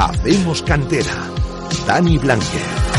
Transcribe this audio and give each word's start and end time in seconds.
Hacemos 0.00 0.62
cantera. 0.62 1.28
Dani 1.86 2.16
Blanque. 2.16 2.89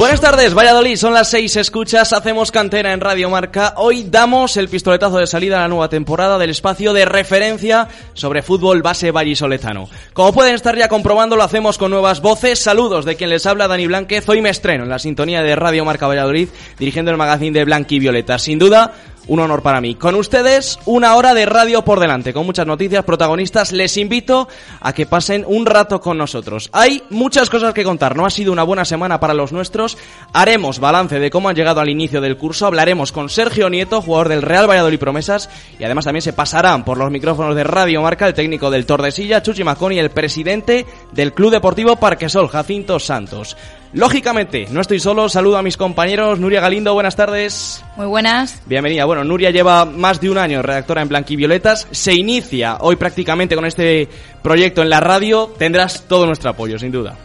Buenas 0.00 0.22
tardes, 0.22 0.54
Valladolid, 0.54 0.96
son 0.96 1.12
las 1.12 1.28
seis 1.28 1.56
escuchas, 1.56 2.14
hacemos 2.14 2.50
cantera 2.50 2.94
en 2.94 3.02
Radio 3.02 3.28
Marca. 3.28 3.74
Hoy 3.76 4.06
damos 4.10 4.56
el 4.56 4.70
pistoletazo 4.70 5.18
de 5.18 5.26
salida 5.26 5.58
a 5.58 5.60
la 5.60 5.68
nueva 5.68 5.90
temporada 5.90 6.38
del 6.38 6.48
espacio 6.48 6.94
de 6.94 7.04
referencia 7.04 7.86
sobre 8.14 8.40
fútbol 8.40 8.80
base 8.80 9.10
vallisoletano. 9.10 9.90
Como 10.14 10.32
pueden 10.32 10.54
estar 10.54 10.74
ya 10.74 10.88
comprobando, 10.88 11.36
lo 11.36 11.42
hacemos 11.42 11.76
con 11.76 11.90
nuevas 11.90 12.22
voces. 12.22 12.58
Saludos 12.60 13.04
de 13.04 13.16
quien 13.16 13.28
les 13.28 13.44
habla, 13.44 13.68
Dani 13.68 13.88
Blanquez. 13.88 14.26
Hoy 14.26 14.40
me 14.40 14.48
estreno 14.48 14.84
en 14.84 14.88
la 14.88 14.98
sintonía 14.98 15.42
de 15.42 15.54
Radio 15.54 15.84
Marca 15.84 16.06
Valladolid, 16.06 16.48
dirigiendo 16.78 17.10
el 17.10 17.18
magazine 17.18 17.58
de 17.58 17.66
Blanqui 17.66 17.98
Violeta. 17.98 18.38
Sin 18.38 18.58
duda, 18.58 18.94
un 19.30 19.38
honor 19.38 19.62
para 19.62 19.80
mí. 19.80 19.94
Con 19.94 20.16
ustedes, 20.16 20.80
una 20.86 21.14
hora 21.14 21.34
de 21.34 21.46
radio 21.46 21.82
por 21.82 22.00
delante, 22.00 22.32
con 22.32 22.44
muchas 22.44 22.66
noticias, 22.66 23.04
protagonistas. 23.04 23.70
Les 23.70 23.96
invito 23.96 24.48
a 24.80 24.92
que 24.92 25.06
pasen 25.06 25.44
un 25.46 25.66
rato 25.66 26.00
con 26.00 26.18
nosotros. 26.18 26.68
Hay 26.72 27.04
muchas 27.10 27.48
cosas 27.48 27.72
que 27.72 27.84
contar. 27.84 28.16
No 28.16 28.26
ha 28.26 28.30
sido 28.30 28.52
una 28.52 28.64
buena 28.64 28.84
semana 28.84 29.20
para 29.20 29.32
los 29.32 29.52
nuestros. 29.52 29.96
Haremos 30.32 30.80
balance 30.80 31.20
de 31.20 31.30
cómo 31.30 31.48
han 31.48 31.54
llegado 31.54 31.80
al 31.80 31.88
inicio 31.88 32.20
del 32.20 32.36
curso. 32.36 32.66
Hablaremos 32.66 33.12
con 33.12 33.28
Sergio 33.28 33.70
Nieto, 33.70 34.02
jugador 34.02 34.28
del 34.30 34.42
Real 34.42 34.68
Valladolid 34.68 34.98
Promesas. 34.98 35.48
Y 35.78 35.84
además 35.84 36.06
también 36.06 36.22
se 36.22 36.32
pasarán 36.32 36.84
por 36.84 36.98
los 36.98 37.12
micrófonos 37.12 37.54
de 37.54 37.62
Radio 37.62 38.02
Marca 38.02 38.26
el 38.26 38.34
técnico 38.34 38.68
del 38.68 38.84
Tordesilla, 38.84 39.44
Chuchi 39.44 39.62
Maconi, 39.62 40.00
el 40.00 40.10
presidente 40.10 40.86
del 41.12 41.32
Club 41.34 41.52
Deportivo 41.52 41.94
Parquesol, 41.94 42.48
Jacinto 42.48 42.98
Santos. 42.98 43.56
Lógicamente, 43.92 44.68
no 44.70 44.80
estoy 44.80 45.00
solo, 45.00 45.28
saludo 45.28 45.58
a 45.58 45.62
mis 45.62 45.76
compañeros. 45.76 46.38
Nuria 46.38 46.60
Galindo, 46.60 46.94
buenas 46.94 47.16
tardes. 47.16 47.84
Muy 47.96 48.06
buenas. 48.06 48.62
Bienvenida. 48.66 49.04
Bueno, 49.04 49.24
Nuria 49.24 49.50
lleva 49.50 49.84
más 49.84 50.20
de 50.20 50.30
un 50.30 50.38
año 50.38 50.62
redactora 50.62 51.02
en 51.02 51.08
Blanquivioletas. 51.08 51.88
Se 51.90 52.14
inicia 52.14 52.78
hoy 52.80 52.94
prácticamente 52.94 53.56
con 53.56 53.66
este 53.66 54.08
proyecto 54.42 54.82
en 54.82 54.90
la 54.90 55.00
radio. 55.00 55.52
Tendrás 55.58 56.04
todo 56.06 56.24
nuestro 56.26 56.50
apoyo, 56.50 56.78
sin 56.78 56.92
duda. 56.92 57.16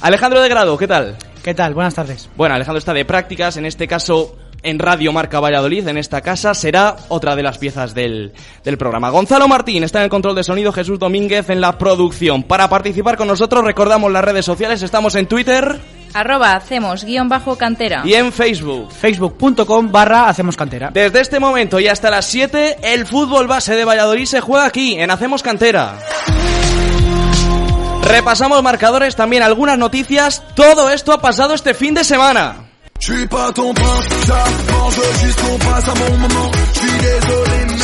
Alejandro 0.00 0.42
de 0.42 0.48
Grado, 0.48 0.76
¿qué 0.76 0.88
tal? 0.88 1.16
¿Qué 1.44 1.54
tal? 1.54 1.74
Buenas 1.74 1.94
tardes. 1.94 2.28
Bueno, 2.36 2.56
Alejandro 2.56 2.78
está 2.78 2.92
de 2.92 3.04
prácticas, 3.04 3.56
en 3.56 3.66
este 3.66 3.86
caso 3.86 4.36
en 4.66 4.80
Radio 4.80 5.12
Marca 5.12 5.38
Valladolid, 5.38 5.86
en 5.86 5.96
esta 5.96 6.20
casa, 6.20 6.52
será 6.52 6.96
otra 7.08 7.36
de 7.36 7.42
las 7.44 7.56
piezas 7.56 7.94
del, 7.94 8.32
del, 8.64 8.76
programa. 8.76 9.10
Gonzalo 9.10 9.46
Martín 9.46 9.84
está 9.84 10.00
en 10.00 10.04
el 10.04 10.10
control 10.10 10.34
de 10.34 10.42
sonido, 10.42 10.72
Jesús 10.72 10.98
Domínguez 10.98 11.48
en 11.50 11.60
la 11.60 11.78
producción. 11.78 12.42
Para 12.42 12.68
participar 12.68 13.16
con 13.16 13.28
nosotros, 13.28 13.64
recordamos 13.64 14.10
las 14.10 14.24
redes 14.24 14.44
sociales, 14.44 14.82
estamos 14.82 15.14
en 15.14 15.26
Twitter. 15.26 15.80
Arroba 16.14 16.54
hacemos 16.54 17.04
guion 17.04 17.28
bajo 17.28 17.56
cantera. 17.56 18.02
Y 18.04 18.14
en 18.14 18.32
Facebook. 18.32 18.90
Facebook.com 18.90 19.92
barra 19.92 20.28
hacemos 20.28 20.56
cantera. 20.56 20.90
Desde 20.92 21.20
este 21.20 21.38
momento 21.38 21.78
y 21.78 21.86
hasta 21.86 22.10
las 22.10 22.26
7, 22.26 22.78
el 22.82 23.06
fútbol 23.06 23.46
base 23.46 23.76
de 23.76 23.84
Valladolid 23.84 24.26
se 24.26 24.40
juega 24.40 24.64
aquí, 24.64 24.98
en 24.98 25.12
Hacemos 25.12 25.44
Cantera. 25.44 25.98
Repasamos 28.02 28.62
marcadores, 28.62 29.14
también 29.14 29.44
algunas 29.44 29.78
noticias. 29.78 30.42
Todo 30.54 30.90
esto 30.90 31.12
ha 31.12 31.20
pasado 31.20 31.54
este 31.54 31.74
fin 31.74 31.94
de 31.94 32.02
semana. 32.02 32.65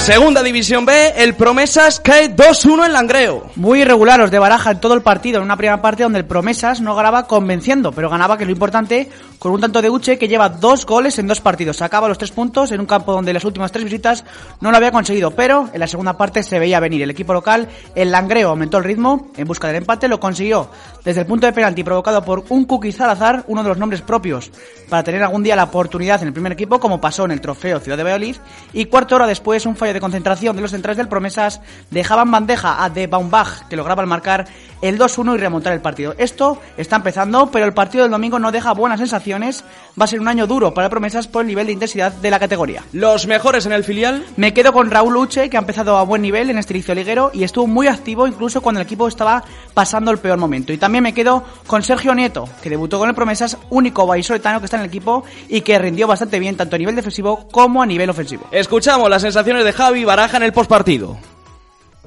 Segunda 0.03 0.43
División 0.43 0.85
B, 0.85 1.13
el 1.17 1.35
Promesas 1.35 2.01
cae 2.01 2.35
2-1 2.35 2.87
en 2.87 2.93
Langreo. 2.93 3.51
Muy 3.55 3.83
irregular 3.83 4.19
los 4.19 4.31
de 4.31 4.39
Baraja 4.39 4.73
en 4.73 4.81
todo 4.81 4.95
el 4.95 5.03
partido, 5.03 5.39
en 5.39 5.45
una 5.45 5.57
primera 5.57 5.81
parte 5.81 6.03
donde 6.03 6.19
el 6.19 6.25
Promesas 6.25 6.81
no 6.81 6.97
ganaba 6.97 7.27
convenciendo, 7.27 7.93
pero 7.93 8.11
ganaba, 8.11 8.37
que 8.37 8.43
es 8.43 8.49
lo 8.49 8.53
importante, 8.53 9.09
con 9.39 9.53
un 9.53 9.61
tanto 9.61 9.81
de 9.81 9.91
Uche 9.91 10.19
que 10.19 10.27
lleva 10.27 10.49
dos 10.49 10.87
goles 10.87 11.19
en 11.19 11.29
dos 11.29 11.41
partidos. 11.41 11.77
Sacaba 11.77 12.09
los 12.09 12.19
tres 12.19 12.33
puntos 12.33 12.73
en 12.73 12.81
un 12.81 12.87
campo 12.87 13.13
donde 13.13 13.33
las 13.33 13.45
últimas 13.45 13.71
tres 13.71 13.85
visitas 13.85 14.25
no 14.61 14.71
lo 14.71 14.77
había 14.77 14.91
conseguido, 14.91 15.31
pero 15.31 15.69
en 15.73 15.79
la 15.79 15.87
segunda 15.87 16.17
parte 16.17 16.43
se 16.43 16.59
veía 16.59 16.81
venir. 16.81 17.03
El 17.03 17.11
equipo 17.11 17.33
local, 17.33 17.69
el 17.95 18.11
Langreo, 18.11 18.49
aumentó 18.49 18.79
el 18.79 18.85
ritmo 18.85 19.31
en 19.37 19.47
busca 19.47 19.69
del 19.69 19.77
empate, 19.77 20.09
lo 20.09 20.19
consiguió 20.19 20.69
desde 21.05 21.21
el 21.21 21.27
punto 21.27 21.47
de 21.47 21.53
penalti 21.53 21.85
provocado 21.85 22.25
por 22.25 22.45
un 22.49 22.65
Cookie 22.65 22.93
Salazar, 22.93 23.45
uno 23.49 23.63
de 23.63 23.69
los 23.69 23.79
nombres 23.79 24.03
propios 24.03 24.51
para 24.89 25.02
tener 25.05 25.23
algún 25.23 25.43
día 25.43 25.57
la 25.57 25.65
oportunidad 25.65 26.21
en 26.23 26.29
el 26.29 26.33
primer 26.33 26.53
equipo, 26.53 26.81
como 26.81 27.01
pasó 27.01 27.25
en 27.25 27.33
el 27.33 27.41
trofeo 27.41 27.81
Ciudad 27.81 27.97
de 27.97 28.03
Valladolid, 28.03 28.37
y 28.73 28.87
cuarto 28.87 29.17
hora 29.17 29.27
después 29.27 29.67
un 29.67 29.77
fallo 29.77 29.93
de 29.95 30.01
concentración 30.01 30.57
de 30.57 30.63
los 30.63 30.71
centrales 30.71 30.97
del 30.97 31.09
Promesas 31.09 31.61
dejaban 31.91 32.31
bandeja 32.31 32.83
a 32.83 32.91
De 32.91 33.07
Baumbach, 33.07 33.69
que 33.69 33.77
lograba 33.77 34.03
al 34.03 34.09
marcar 34.09 34.47
el 34.83 34.99
2-1 34.99 35.35
y 35.35 35.39
remontar 35.39 35.73
el 35.73 35.81
partido. 35.81 36.15
Esto 36.19 36.61
está 36.77 36.97
empezando, 36.97 37.51
pero 37.51 37.65
el 37.65 37.73
partido 37.73 38.03
del 38.05 38.11
domingo 38.11 38.39
no 38.39 38.53
deja 38.53 38.73
buenas 38.73 38.99
sensaciones. 38.99 39.65
Va 40.01 40.05
a 40.05 40.09
ser 40.09 40.21
un 40.21 40.29
año 40.29 40.47
duro 40.47 40.75
para 40.75 40.89
Promesas 40.89 41.29
por 41.29 41.43
el 41.43 41.47
nivel 41.47 41.67
de 41.67 41.73
intensidad 41.73 42.13
de 42.13 42.31
la 42.31 42.41
categoría. 42.41 42.83
¿Los 42.93 43.27
mejores 43.27 43.65
en 43.67 43.73
el 43.73 43.85
filial? 43.85 44.25
Me 44.37 44.53
quedo 44.53 44.73
con 44.73 44.91
Raúl 44.91 45.17
Uche, 45.17 45.49
que 45.49 45.57
ha 45.57 45.61
empezado 45.61 45.97
a 45.97 46.03
buen 46.03 46.21
nivel 46.21 46.51
en 46.51 46.59
este 46.59 46.75
inicio 46.75 46.95
liguero 46.95 47.31
y 47.33 47.45
estuvo 47.45 47.67
muy 47.67 47.87
activo 47.87 48.27
incluso 48.27 48.61
cuando 48.61 48.81
el 48.81 48.87
equipo 48.87 49.07
estaba 49.07 49.45
pasando 49.73 50.11
el 50.11 50.19
peor 50.19 50.39
momento. 50.39 50.73
Y 50.73 50.79
también 50.79 51.05
me 51.05 51.15
quedo 51.15 51.45
con 51.67 51.83
Sergio 51.83 52.15
Nieto, 52.15 52.49
que 52.63 52.71
debutó 52.71 52.99
con 52.99 53.09
el 53.09 53.15
Promesas, 53.15 53.57
único 53.71 54.07
vallisoletano 54.07 54.59
que 54.59 54.67
está 54.67 54.77
en 54.77 54.83
el 54.83 54.89
equipo 54.93 55.25
y 55.49 55.63
que 55.63 55.79
rindió 55.79 56.07
bastante 56.07 56.39
bien 56.39 56.57
tanto 56.57 56.77
a 56.77 56.79
nivel 56.79 56.95
defensivo 56.95 57.49
como 57.51 57.83
a 57.83 57.87
nivel 57.87 58.11
ofensivo. 58.11 58.47
Escuchamos 58.51 59.09
las 59.09 59.23
sensaciones 59.23 59.65
de 59.65 59.73
Javi 59.73 60.05
Baraja 60.05 60.37
en 60.37 60.45
el 60.45 60.53
postpartido 60.53 61.19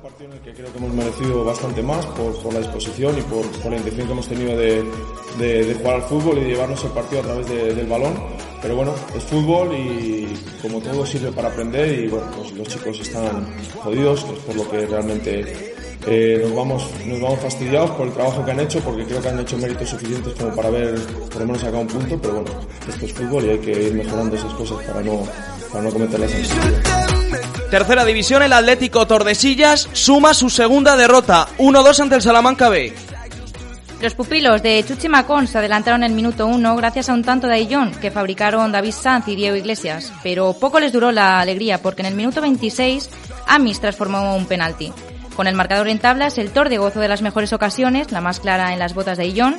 partido 0.06 0.30
en 0.30 0.38
el 0.38 0.44
que 0.44 0.54
creo 0.54 0.72
que 0.72 0.78
hemos 0.78 0.94
merecido 0.94 1.44
bastante 1.44 1.82
más 1.82 2.06
por, 2.06 2.32
por 2.44 2.54
la 2.54 2.60
disposición 2.60 3.18
y 3.18 3.22
por, 3.24 3.44
por, 3.60 3.72
la 3.72 3.78
intención 3.78 4.06
que 4.06 4.14
hemos 4.14 4.28
tenido 4.28 4.56
de, 4.56 4.84
de, 5.40 5.66
de, 5.66 5.74
jugar 5.74 5.96
al 5.96 6.04
fútbol 6.04 6.38
y 6.38 6.42
de 6.42 6.48
llevarnos 6.50 6.84
el 6.84 6.92
partido 6.92 7.22
a 7.22 7.24
través 7.24 7.50
de, 7.50 7.74
del 7.74 7.88
balón. 7.88 8.14
Pero 8.62 8.76
bueno, 8.76 8.94
es 9.16 9.24
fútbol 9.24 9.76
y 9.76 10.32
como 10.62 10.80
todo 10.80 11.08
sirve 11.08 11.32
para 11.32 11.48
aprender 11.48 12.04
y 12.04 12.08
bueno, 12.08 12.28
pues 12.38 12.52
los 12.52 12.68
chicos 12.68 13.00
están 13.00 13.48
jodidos, 13.82 14.24
es 14.26 14.40
por 14.42 14.56
lo 14.56 14.70
que 14.70 14.86
realmente 14.86 15.75
eh, 16.08 16.40
nos, 16.44 16.56
vamos, 16.56 16.90
nos 17.06 17.20
vamos 17.20 17.40
fastidiados 17.40 17.92
por 17.92 18.08
el 18.08 18.14
trabajo 18.14 18.46
que 18.46 18.52
han 18.52 18.60
hecho, 18.60 18.80
porque 18.82 19.04
creo 19.06 19.22
que 19.22 19.30
han 19.30 19.40
hecho 19.40 19.58
méritos 19.58 19.90
suficientes 19.90 20.34
como 20.34 20.56
para 20.56 20.68
haber 20.68 20.96
por 20.96 21.40
lo 21.42 21.46
menos 21.48 21.62
sacado 21.62 21.82
un 21.82 21.88
punto, 21.88 22.20
pero 22.22 22.34
bueno, 22.36 22.52
esto 22.88 23.06
es 23.06 23.14
fútbol 23.14 23.46
y 23.46 23.50
hay 23.50 23.60
que 23.60 23.72
ir 23.72 23.94
mejorando 23.94 24.36
esas 24.36 24.54
cosas 24.54 24.84
para 24.86 25.02
no, 25.02 25.24
para 25.72 25.84
no 25.84 25.90
cometerlas 25.90 26.32
en 26.32 27.72
Tercera 27.72 28.06
división, 28.06 28.44
el 28.44 28.54
Atlético 28.54 29.08
Tordesillas 29.08 29.90
suma 29.94 30.34
su 30.34 30.50
segunda 30.50 30.96
derrota, 30.96 31.48
1-2 31.58 32.00
ante 32.00 32.16
el 32.16 32.22
Salamanca 32.22 32.70
B. 32.70 32.94
Los 34.02 34.14
pupilos 34.14 34.62
de 34.62 34.84
Chuchi 34.86 35.10
Macón 35.10 35.48
se 35.48 35.58
adelantaron 35.58 36.04
en 36.04 36.12
el 36.12 36.16
minuto 36.16 36.46
1 36.46 36.76
gracias 36.76 37.10
a 37.10 37.14
un 37.14 37.24
tanto 37.24 37.48
de 37.48 37.56
Aillón 37.56 37.92
que 37.92 38.12
fabricaron 38.12 38.72
David 38.72 38.92
Sanz 38.92 39.28
y 39.30 39.36
Diego 39.36 39.56
Iglesias, 39.56 40.14
pero 40.22 40.54
poco 40.54 40.80
les 40.80 40.94
duró 40.94 41.12
la 41.12 41.40
alegría 41.40 41.82
porque 41.82 42.02
en 42.02 42.08
el 42.08 42.16
minuto 42.16 42.42
26 42.42 43.10
Amis 43.48 43.80
transformó 43.80 44.36
un 44.36 44.46
penalti. 44.46 44.92
Con 45.36 45.48
el 45.48 45.56
marcador 45.56 45.88
en 45.88 46.00
tablas, 46.00 46.38
el 46.38 46.52
Torde 46.52 46.78
gozó 46.78 47.00
de 47.00 47.08
las 47.08 47.22
mejores 47.22 47.52
ocasiones, 47.54 48.12
la 48.12 48.22
más 48.22 48.40
clara 48.40 48.74
en 48.74 48.80
las 48.80 48.94
botas 48.94 49.18
de 49.18 49.24
Aillón, 49.24 49.56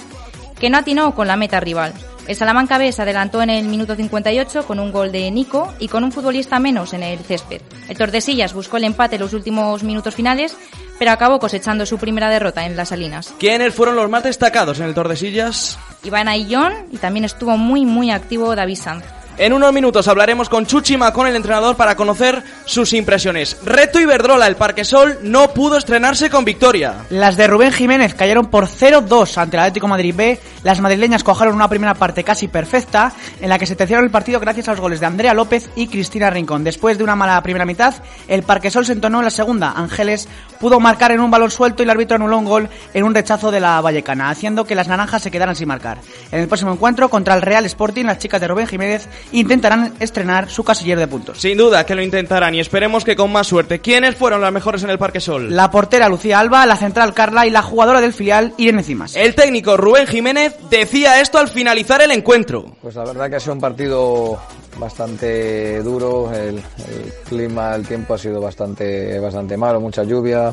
que 0.59 0.71
no 0.71 0.79
atinó 0.79 1.15
con 1.15 1.27
la 1.27 1.37
meta 1.37 1.61
rival. 1.61 1.93
El 2.27 2.35
Salamanca 2.35 2.79
B 2.79 2.91
se 2.91 3.03
adelantó 3.03 3.41
en 3.43 3.51
el 3.51 3.69
minuto 3.69 3.95
58 3.95 4.67
con 4.67 4.81
un 4.81 4.91
gol 4.91 5.13
de 5.13 5.31
Nico 5.31 5.73
y 5.79 5.89
con 5.89 6.03
un 6.03 6.11
futbolista 6.11 6.59
menos 6.59 6.93
en 6.93 7.03
el 7.03 7.21
césped. 7.21 7.61
El 7.89 7.97
Tordesillas 7.97 8.53
buscó 8.53 8.79
el 8.79 8.85
empate 8.85 9.15
en 9.15 9.23
los 9.23 9.33
últimos 9.33 9.85
minutos 9.85 10.15
finales, 10.15 10.57
pero 10.99 11.13
acabó 11.13 11.39
cosechando 11.39 11.87
su 11.87 11.99
primera 11.99 12.29
derrota 12.29 12.65
en 12.67 12.75
las 12.75 12.89
Salinas. 12.89 13.33
¿Quiénes 13.39 13.75
fueron 13.75 13.95
los 13.97 14.11
más 14.11 14.25
destacados 14.25 14.81
en 14.81 14.87
el 14.87 14.95
Tordesillas? 14.95 15.79
Iván 16.03 16.27
Aillón 16.27 16.73
y 16.91 16.97
también 16.97 17.25
estuvo 17.25 17.57
muy 17.57 17.85
muy 17.85 18.11
activo 18.11 18.57
David 18.57 18.77
Sanz. 18.77 19.05
En 19.39 19.53
unos 19.53 19.71
minutos 19.71 20.09
hablaremos 20.09 20.49
con 20.49 20.65
Chuchi 20.65 20.97
Macón, 20.97 21.27
el 21.27 21.37
entrenador, 21.37 21.77
para 21.77 21.95
conocer 21.95 22.43
sus 22.65 22.95
impresiones. 22.95 23.59
Reto 23.63 24.01
Iberdrola, 24.01 24.47
el 24.47 24.57
Parquesol 24.57 25.19
no 25.25 25.53
pudo 25.53 25.77
estrenarse 25.77 26.31
con 26.31 26.47
victoria. 26.47 27.05
Las 27.11 27.37
de 27.37 27.47
Rubén 27.47 27.71
Jiménez 27.71 28.15
cayeron 28.15 28.47
por 28.47 28.67
0-2 28.67 29.37
ante 29.37 29.59
el 29.59 29.63
Atlético 29.63 29.89
Madrid 29.89 30.15
B. 30.17 30.41
Las 30.63 30.81
madrileñas 30.81 31.23
cojaron 31.23 31.55
una 31.55 31.69
primera 31.69 31.93
parte 31.93 32.25
casi 32.25 32.49
perfecta, 32.49 33.13
en 33.39 33.51
la 33.51 33.59
que 33.59 33.67
se 33.67 33.77
terció 33.77 33.99
el 33.99 34.11
partido 34.11 34.41
gracias 34.41 34.69
a 34.69 34.71
los 34.71 34.81
goles 34.81 35.01
de 35.01 35.07
Andrea 35.07 35.35
López 35.35 35.69
y 35.77 35.89
Cristina 35.89 36.31
Rincón. 36.31 36.65
Después 36.65 36.97
de 36.97 37.05
una 37.05 37.15
mala 37.15 37.43
primera 37.43 37.67
mitad, 37.67 37.95
el 38.29 38.43
Parquesol 38.43 38.87
se 38.87 38.93
entonó 38.93 39.19
en 39.19 39.27
la 39.27 39.31
segunda. 39.31 39.73
Ángeles 39.77 40.29
pudo 40.59 40.81
marcar 40.81 41.13
en 41.13 41.21
un 41.21 41.31
balón 41.31 41.51
suelto 41.51 41.83
y 41.83 41.85
el 41.85 41.91
árbitro 41.91 42.17
anuló 42.17 42.39
un 42.39 42.45
gol 42.45 42.69
en 42.95 43.05
un 43.05 43.15
rechazo 43.15 43.51
de 43.51 43.61
la 43.61 43.81
Vallecana, 43.81 44.31
haciendo 44.31 44.65
que 44.65 44.75
las 44.75 44.89
naranjas 44.89 45.23
se 45.23 45.31
quedaran 45.31 45.57
sin 45.57 45.69
marcar. 45.69 45.99
En 46.33 46.41
el 46.41 46.49
próximo 46.49 46.73
encuentro 46.73 47.09
contra 47.09 47.35
el 47.35 47.43
Real 47.43 47.65
Sporting, 47.67 48.05
las 48.05 48.19
chicas 48.19 48.41
de 48.41 48.49
Rubén 48.49 48.67
Jiménez 48.67 49.09
intentarán 49.33 49.95
estrenar 50.01 50.49
su 50.49 50.65
casillero 50.65 51.01
de 51.01 51.09
puntos. 51.09 51.41
Sin 51.41 51.59
duda 51.59 51.85
que 51.85 51.95
lo 51.95 52.03
intentarán 52.03 52.55
y 52.55 52.61
esperemos 52.61 53.05
que 53.05 53.17
con 53.17 53.33
más 53.33 53.47
suerte. 53.47 53.81
¿Quiénes 53.81 54.17
fueron 54.17 54.41
las 54.41 54.53
mejores 54.53 54.83
en 54.83 54.91
el 54.91 54.99
Parque 54.99 55.21
Sol? 55.21 55.55
La 55.55 55.71
portera 55.71 56.09
Lucía 56.09 56.41
Alba, 56.41 56.67
la 56.67 56.77
central 56.77 57.15
Carla 57.15 57.47
y 57.47 57.51
la 57.51 57.63
jugadora 57.63 58.01
del 58.01 58.13
filial 58.13 58.55
Irene 58.57 58.83
Cimas. 58.83 59.17
El 59.17 59.35
técnico 59.35 59.77
Rubén 59.77 60.07
Jiménez 60.07 60.57
decía 60.71 61.21
esto 61.21 61.39
al 61.39 61.49
finalizar 61.49 62.03
el 62.03 62.11
encuentro. 62.11 62.77
Pues 62.83 62.95
la 62.95 63.05
verdad 63.05 63.31
que 63.31 63.37
ha 63.37 63.41
sido 63.41 63.55
un 63.55 63.61
partido 63.61 64.39
bastante 64.79 65.83
duro, 65.83 66.31
el, 66.33 66.57
el 66.57 67.13
clima, 67.29 67.75
el 67.75 67.87
tiempo 67.87 68.15
ha 68.15 68.19
sido 68.19 68.41
bastante, 68.41 69.19
bastante 69.19 69.57
malo, 69.57 69.81
mucha 69.81 70.05
lluvia, 70.05 70.46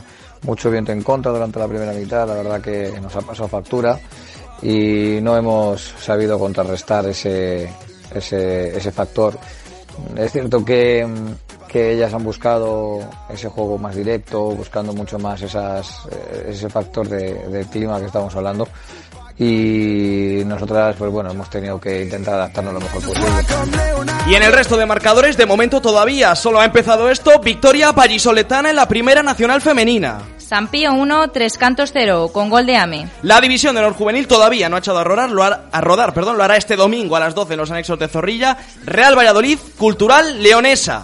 mucho 0.43 0.69
viento 0.69 0.91
en 0.91 1.01
contra 1.01 1.31
durante 1.31 1.59
la 1.59 1.67
primera 1.67 1.93
mitad, 1.93 2.27
la 2.27 2.35
verdad 2.35 2.61
que 2.61 2.99
nos 3.01 3.15
ha 3.15 3.21
pasado 3.21 3.47
factura 3.47 3.99
y 4.61 5.19
no 5.21 5.35
hemos 5.35 5.81
sabido 5.81 6.39
contrarrestar 6.39 7.05
ese, 7.07 7.69
ese, 8.13 8.91
factor. 8.91 9.37
Es 10.17 10.31
cierto 10.31 10.63
que, 10.63 11.07
que 11.67 11.93
ellas 11.93 12.13
han 12.13 12.23
buscado 12.23 12.99
ese 13.29 13.49
juego 13.49 13.77
más 13.77 13.95
directo, 13.95 14.51
buscando 14.51 14.93
mucho 14.93 15.19
más 15.19 15.41
esas, 15.41 16.05
eh, 16.11 16.47
ese 16.49 16.69
factor 16.69 17.07
de, 17.07 17.47
de 17.47 17.65
clima 17.65 17.99
que 17.99 18.05
estamos 18.05 18.35
hablando 18.35 18.67
y 19.37 20.43
nosotras 20.45 20.95
pues 20.97 21.11
bueno 21.11 21.31
hemos 21.31 21.49
tenido 21.49 21.79
que 21.79 22.03
intentar 22.03 22.35
adaptarnos 22.35 22.73
lo 22.73 22.79
mejor 22.79 23.03
posible. 23.03 23.29
Y 24.27 24.35
en 24.35 24.43
el 24.43 24.53
resto 24.53 24.77
de 24.77 24.85
marcadores 24.85 25.37
de 25.37 25.45
momento 25.45 25.81
todavía 25.81 26.35
solo 26.35 26.59
ha 26.59 26.65
empezado 26.65 27.09
esto, 27.09 27.39
victoria 27.39 27.91
vallisoletana 27.91 28.69
en 28.69 28.75
la 28.75 28.87
Primera 28.87 29.23
Nacional 29.23 29.61
Femenina. 29.61 30.19
San 30.37 30.67
Pío 30.67 30.93
1, 30.93 31.31
Tres 31.31 31.57
Cantos 31.57 31.89
0, 31.93 32.29
con 32.31 32.49
gol 32.49 32.65
de 32.65 32.75
Ame. 32.75 33.07
La 33.23 33.41
división 33.41 33.73
de 33.73 33.81
honor 33.81 33.93
juvenil 33.93 34.27
todavía 34.27 34.69
no 34.69 34.75
ha 34.75 34.79
echado 34.79 34.99
a 34.99 35.03
rodar, 35.03 35.31
lo 35.31 35.43
hará, 35.43 35.63
a 35.71 35.81
rodar, 35.81 36.13
perdón, 36.13 36.37
lo 36.37 36.43
hará 36.43 36.57
este 36.57 36.75
domingo 36.75 37.15
a 37.15 37.19
las 37.19 37.33
12 37.33 37.53
en 37.53 37.59
los 37.59 37.71
anexos 37.71 37.97
de 37.97 38.07
Zorrilla, 38.07 38.57
Real 38.85 39.17
Valladolid, 39.17 39.57
Cultural 39.77 40.43
Leonesa. 40.43 41.03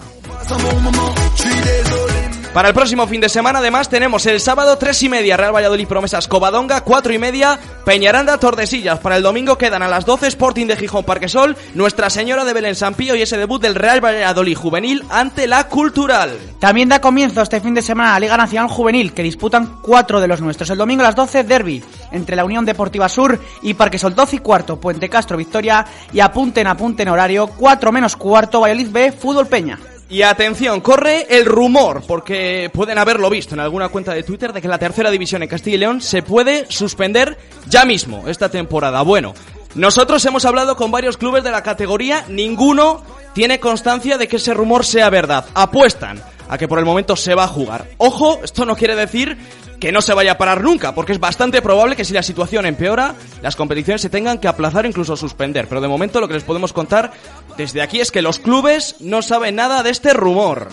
Para 2.52 2.66
el 2.66 2.74
próximo 2.74 3.06
fin 3.06 3.20
de 3.20 3.28
semana, 3.28 3.60
además, 3.60 3.88
tenemos 3.88 4.26
el 4.26 4.40
sábado 4.40 4.76
3 4.76 5.04
y 5.04 5.08
media 5.08 5.36
Real 5.36 5.54
Valladolid 5.54 5.86
Promesas 5.86 6.26
Covadonga, 6.26 6.80
4 6.80 7.12
y 7.12 7.18
media 7.18 7.60
Peñaranda 7.84 8.38
Tordesillas. 8.38 8.98
Para 8.98 9.16
el 9.16 9.22
domingo 9.22 9.56
quedan 9.56 9.82
a 9.82 9.88
las 9.88 10.04
12 10.04 10.26
Sporting 10.26 10.66
de 10.66 10.76
Gijón 10.76 11.04
Parquesol, 11.04 11.56
Nuestra 11.74 12.10
Señora 12.10 12.44
de 12.44 12.52
Belén 12.52 12.74
Sampío 12.74 13.14
y 13.14 13.22
ese 13.22 13.38
debut 13.38 13.62
del 13.62 13.76
Real 13.76 14.04
Valladolid 14.04 14.56
Juvenil 14.56 15.04
ante 15.10 15.46
la 15.46 15.68
Cultural. 15.68 16.36
También 16.58 16.88
da 16.88 17.00
comienzo 17.00 17.40
este 17.40 17.60
fin 17.60 17.72
de 17.72 17.82
semana 17.82 18.14
la 18.14 18.20
Liga 18.20 18.36
Nacional 18.36 18.68
Juvenil, 18.68 19.12
que 19.12 19.22
disputan 19.22 19.76
cuatro 19.80 20.20
de 20.20 20.26
los 20.26 20.40
nuestros. 20.40 20.70
El 20.70 20.78
domingo 20.78 21.02
a 21.02 21.06
las 21.06 21.14
12, 21.14 21.44
Derby, 21.44 21.84
entre 22.10 22.34
la 22.34 22.44
Unión 22.44 22.64
Deportiva 22.64 23.08
Sur 23.08 23.38
y 23.62 23.74
Parquesol 23.74 24.16
12 24.16 24.36
y 24.36 24.38
cuarto, 24.40 24.80
Puente 24.80 25.08
Castro 25.08 25.36
Victoria 25.36 25.86
y 26.12 26.18
apunten, 26.18 26.66
apunten 26.66 27.10
horario, 27.10 27.46
4 27.46 27.92
menos 27.92 28.16
cuarto, 28.16 28.60
Valladolid 28.60 28.90
B, 28.90 29.12
Fútbol 29.12 29.46
Peña. 29.46 29.78
Y 30.10 30.22
atención, 30.22 30.80
corre 30.80 31.28
el 31.30 31.46
rumor, 31.46 32.02
porque 32.04 32.68
pueden 32.74 32.98
haberlo 32.98 33.30
visto 33.30 33.54
en 33.54 33.60
alguna 33.60 33.90
cuenta 33.90 34.12
de 34.12 34.24
Twitter, 34.24 34.52
de 34.52 34.60
que 34.60 34.66
la 34.66 34.76
tercera 34.76 35.08
división 35.08 35.44
en 35.44 35.48
Castilla 35.48 35.76
y 35.76 35.78
León 35.78 36.00
se 36.00 36.22
puede 36.22 36.66
suspender 36.68 37.38
ya 37.68 37.84
mismo 37.84 38.24
esta 38.26 38.48
temporada. 38.48 39.02
Bueno, 39.02 39.34
nosotros 39.76 40.24
hemos 40.24 40.44
hablado 40.44 40.74
con 40.74 40.90
varios 40.90 41.16
clubes 41.16 41.44
de 41.44 41.52
la 41.52 41.62
categoría, 41.62 42.24
ninguno 42.28 43.04
tiene 43.34 43.60
constancia 43.60 44.18
de 44.18 44.26
que 44.26 44.36
ese 44.36 44.52
rumor 44.52 44.84
sea 44.84 45.10
verdad. 45.10 45.46
Apuestan 45.54 46.20
a 46.48 46.58
que 46.58 46.66
por 46.66 46.80
el 46.80 46.84
momento 46.84 47.14
se 47.14 47.36
va 47.36 47.44
a 47.44 47.48
jugar. 47.48 47.86
Ojo, 47.98 48.40
esto 48.42 48.64
no 48.64 48.74
quiere 48.74 48.96
decir 48.96 49.38
que 49.80 49.92
no 49.92 50.02
se 50.02 50.14
vaya 50.14 50.32
a 50.32 50.38
parar 50.38 50.62
nunca, 50.62 50.94
porque 50.94 51.12
es 51.12 51.18
bastante 51.18 51.62
probable 51.62 51.96
que 51.96 52.04
si 52.04 52.12
la 52.12 52.22
situación 52.22 52.66
empeora, 52.66 53.14
las 53.42 53.56
competiciones 53.56 54.02
se 54.02 54.10
tengan 54.10 54.38
que 54.38 54.46
aplazar 54.46 54.84
o 54.84 54.88
incluso 54.88 55.16
suspender. 55.16 55.66
Pero 55.68 55.80
de 55.80 55.88
momento 55.88 56.20
lo 56.20 56.28
que 56.28 56.34
les 56.34 56.44
podemos 56.44 56.72
contar 56.72 57.12
desde 57.56 57.80
aquí 57.80 58.00
es 58.00 58.10
que 58.10 58.22
los 58.22 58.38
clubes 58.38 58.96
no 59.00 59.22
saben 59.22 59.56
nada 59.56 59.82
de 59.82 59.90
este 59.90 60.12
rumor. 60.12 60.68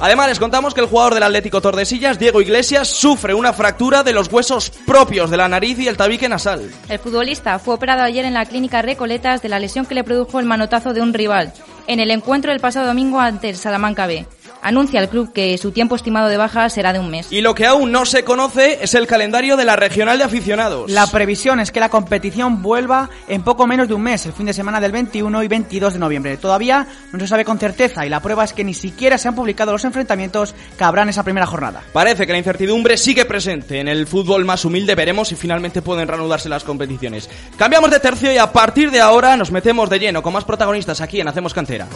Además, 0.00 0.28
les 0.28 0.38
contamos 0.38 0.72
que 0.72 0.80
el 0.80 0.86
jugador 0.86 1.12
del 1.12 1.24
Atlético 1.24 1.60
Tordesillas, 1.60 2.18
Diego 2.18 2.40
Iglesias, 2.40 2.88
sufre 2.88 3.34
una 3.34 3.52
fractura 3.52 4.02
de 4.02 4.14
los 4.14 4.32
huesos 4.32 4.70
propios 4.86 5.30
de 5.30 5.36
la 5.36 5.48
nariz 5.48 5.78
y 5.78 5.88
el 5.88 5.98
tabique 5.98 6.28
nasal. 6.28 6.70
El 6.88 6.98
futbolista 6.98 7.58
fue 7.58 7.74
operado 7.74 8.02
ayer 8.02 8.24
en 8.24 8.32
la 8.32 8.46
clínica 8.46 8.80
Recoletas 8.80 9.42
de 9.42 9.50
la 9.50 9.58
lesión 9.58 9.84
que 9.84 9.94
le 9.94 10.04
produjo 10.04 10.40
el 10.40 10.46
manotazo 10.46 10.94
de 10.94 11.02
un 11.02 11.12
rival 11.12 11.52
en 11.86 12.00
el 12.00 12.10
encuentro 12.10 12.50
del 12.50 12.60
pasado 12.60 12.86
domingo 12.86 13.20
ante 13.20 13.50
el 13.50 13.56
Salamanca 13.56 14.06
B. 14.06 14.24
Anuncia 14.62 15.00
el 15.00 15.08
club 15.08 15.32
que 15.32 15.56
su 15.58 15.72
tiempo 15.72 15.96
estimado 15.96 16.28
de 16.28 16.36
baja 16.36 16.68
será 16.68 16.92
de 16.92 16.98
un 16.98 17.10
mes. 17.10 17.30
Y 17.30 17.40
lo 17.40 17.54
que 17.54 17.66
aún 17.66 17.92
no 17.92 18.04
se 18.04 18.24
conoce 18.24 18.78
es 18.82 18.94
el 18.94 19.06
calendario 19.06 19.56
de 19.56 19.64
la 19.64 19.76
regional 19.76 20.18
de 20.18 20.24
aficionados. 20.24 20.90
La 20.90 21.06
previsión 21.06 21.60
es 21.60 21.72
que 21.72 21.80
la 21.80 21.88
competición 21.88 22.62
vuelva 22.62 23.10
en 23.28 23.42
poco 23.42 23.66
menos 23.66 23.88
de 23.88 23.94
un 23.94 24.02
mes, 24.02 24.26
el 24.26 24.32
fin 24.32 24.46
de 24.46 24.52
semana 24.52 24.80
del 24.80 24.92
21 24.92 25.42
y 25.42 25.48
22 25.48 25.94
de 25.94 25.98
noviembre. 25.98 26.36
Todavía 26.36 26.86
no 27.12 27.18
se 27.18 27.26
sabe 27.26 27.44
con 27.44 27.58
certeza 27.58 28.04
y 28.04 28.08
la 28.08 28.20
prueba 28.20 28.44
es 28.44 28.52
que 28.52 28.64
ni 28.64 28.74
siquiera 28.74 29.18
se 29.18 29.28
han 29.28 29.34
publicado 29.34 29.72
los 29.72 29.84
enfrentamientos 29.84 30.54
que 30.76 30.84
habrá 30.84 31.02
en 31.02 31.10
esa 31.10 31.22
primera 31.22 31.46
jornada. 31.46 31.82
Parece 31.92 32.26
que 32.26 32.32
la 32.32 32.38
incertidumbre 32.38 32.96
sigue 32.96 33.24
presente 33.24 33.80
en 33.80 33.88
el 33.88 34.06
fútbol 34.06 34.44
más 34.44 34.64
humilde. 34.64 34.94
Veremos 34.94 35.28
si 35.28 35.36
finalmente 35.36 35.82
pueden 35.82 36.08
reanudarse 36.08 36.48
las 36.48 36.64
competiciones. 36.64 37.28
Cambiamos 37.56 37.90
de 37.90 38.00
tercio 38.00 38.32
y 38.32 38.38
a 38.38 38.52
partir 38.52 38.90
de 38.90 39.00
ahora 39.00 39.36
nos 39.36 39.50
metemos 39.50 39.88
de 39.88 39.98
lleno 39.98 40.22
con 40.22 40.32
más 40.32 40.44
protagonistas 40.44 41.00
aquí 41.00 41.20
en 41.20 41.28
Hacemos 41.28 41.54
Cantera. 41.54 41.86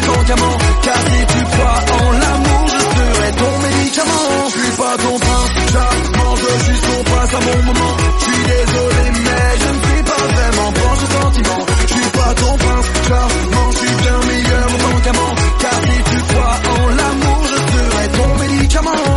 Ton 0.00 0.22
diamant. 0.22 0.58
Car 0.82 0.96
si 0.96 1.26
tu 1.32 1.44
crois 1.44 1.80
en 1.98 2.10
l'amour 2.12 2.66
Je 2.66 2.80
serai 2.96 3.30
ton 3.32 3.52
médicament. 3.66 4.48
Je 4.48 4.58
suis 4.58 4.76
pas 4.76 4.96
ton 4.96 5.18
prince 5.18 5.50
charmant 5.72 6.36
Je 6.36 6.64
suis 6.64 6.80
ton 6.86 7.02
prince 7.04 7.34
à 7.34 7.40
mon 7.46 7.62
moment. 7.68 7.96
Je 8.18 8.24
suis 8.24 8.42
désolé 8.44 9.04
mais 9.26 9.50
je 9.62 9.68
ne 9.76 9.80
suis 9.86 10.02
pas 10.10 10.22
vraiment 10.34 10.72
proche 10.72 11.00
de 11.00 11.08
sentiment. 11.12 11.60
Je 11.86 11.92
suis 11.94 12.10
pas 12.10 12.34
ton 12.34 12.56
prince 12.56 12.86
charmant 13.08 13.70
Je 13.72 13.76
suis 13.78 13.94
bien 14.02 14.18
meilleur 14.28 14.66
en 14.66 14.78
tant 14.84 15.00
qu'amant 15.04 15.34
Car 15.60 15.78
si 15.86 15.96
tu 16.10 16.18
crois 16.28 16.56
en 16.74 16.88
l'amour 16.98 17.40
Je 17.50 17.58
serai 17.72 18.08
ton 18.18 18.30
médicament. 18.42 19.16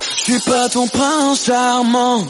Je 0.00 0.32
suis 0.32 0.40
pas 0.50 0.68
ton 0.68 0.86
prince 0.88 1.44
charmant 1.44 2.24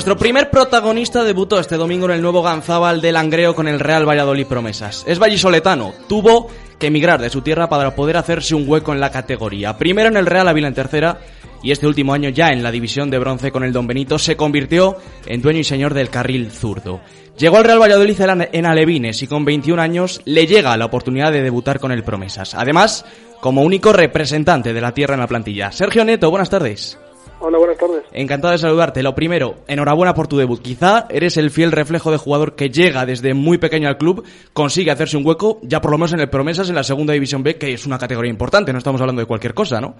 Nuestro 0.00 0.16
primer 0.16 0.48
protagonista 0.48 1.24
debutó 1.24 1.60
este 1.60 1.76
domingo 1.76 2.06
en 2.06 2.12
el 2.12 2.22
nuevo 2.22 2.40
Ganzábal 2.40 3.02
de 3.02 3.12
Langreo 3.12 3.54
con 3.54 3.68
el 3.68 3.78
Real 3.78 4.08
Valladolid 4.08 4.46
Promesas. 4.46 5.04
Es 5.06 5.18
vallisoletano, 5.18 5.92
tuvo 6.08 6.48
que 6.78 6.86
emigrar 6.86 7.20
de 7.20 7.28
su 7.28 7.42
tierra 7.42 7.68
para 7.68 7.94
poder 7.94 8.16
hacerse 8.16 8.54
un 8.54 8.66
hueco 8.66 8.94
en 8.94 9.00
la 9.00 9.10
categoría. 9.10 9.76
Primero 9.76 10.08
en 10.08 10.16
el 10.16 10.24
Real 10.24 10.48
Ávila 10.48 10.68
en 10.68 10.74
tercera 10.74 11.18
y 11.62 11.70
este 11.70 11.86
último 11.86 12.14
año 12.14 12.30
ya 12.30 12.48
en 12.48 12.62
la 12.62 12.70
división 12.70 13.10
de 13.10 13.18
bronce 13.18 13.52
con 13.52 13.62
el 13.62 13.74
Don 13.74 13.86
Benito 13.86 14.18
se 14.18 14.38
convirtió 14.38 14.96
en 15.26 15.42
dueño 15.42 15.58
y 15.58 15.64
señor 15.64 15.92
del 15.92 16.08
carril 16.08 16.50
zurdo. 16.50 17.02
Llegó 17.36 17.58
al 17.58 17.64
Real 17.64 17.82
Valladolid 17.82 18.18
en 18.52 18.64
Alevines 18.64 19.22
y 19.22 19.26
con 19.26 19.44
21 19.44 19.82
años 19.82 20.22
le 20.24 20.46
llega 20.46 20.78
la 20.78 20.86
oportunidad 20.86 21.30
de 21.30 21.42
debutar 21.42 21.78
con 21.78 21.92
el 21.92 22.04
Promesas. 22.04 22.54
Además, 22.54 23.04
como 23.42 23.60
único 23.60 23.92
representante 23.92 24.72
de 24.72 24.80
la 24.80 24.94
tierra 24.94 25.12
en 25.12 25.20
la 25.20 25.26
plantilla. 25.26 25.70
Sergio 25.72 26.06
Neto, 26.06 26.30
buenas 26.30 26.48
tardes. 26.48 26.98
Hola, 27.42 27.56
buenas 27.56 27.78
tardes. 27.78 28.04
Encantado 28.12 28.52
de 28.52 28.58
saludarte. 28.58 29.02
Lo 29.02 29.14
primero, 29.14 29.54
enhorabuena 29.66 30.12
por 30.12 30.28
tu 30.28 30.36
debut. 30.36 30.60
Quizá 30.60 31.06
eres 31.08 31.38
el 31.38 31.50
fiel 31.50 31.72
reflejo 31.72 32.10
de 32.10 32.18
jugador 32.18 32.54
que 32.54 32.68
llega 32.68 33.06
desde 33.06 33.32
muy 33.32 33.56
pequeño 33.56 33.88
al 33.88 33.96
club, 33.96 34.24
consigue 34.52 34.90
hacerse 34.90 35.16
un 35.16 35.26
hueco, 35.26 35.58
ya 35.62 35.80
por 35.80 35.90
lo 35.90 35.96
menos 35.96 36.12
en 36.12 36.20
el 36.20 36.28
Promesas, 36.28 36.68
en 36.68 36.74
la 36.74 36.82
segunda 36.82 37.14
división 37.14 37.42
B, 37.42 37.56
que 37.56 37.72
es 37.72 37.86
una 37.86 37.98
categoría 37.98 38.30
importante, 38.30 38.72
no 38.72 38.78
estamos 38.78 39.00
hablando 39.00 39.20
de 39.20 39.26
cualquier 39.26 39.54
cosa, 39.54 39.80
¿no? 39.80 39.94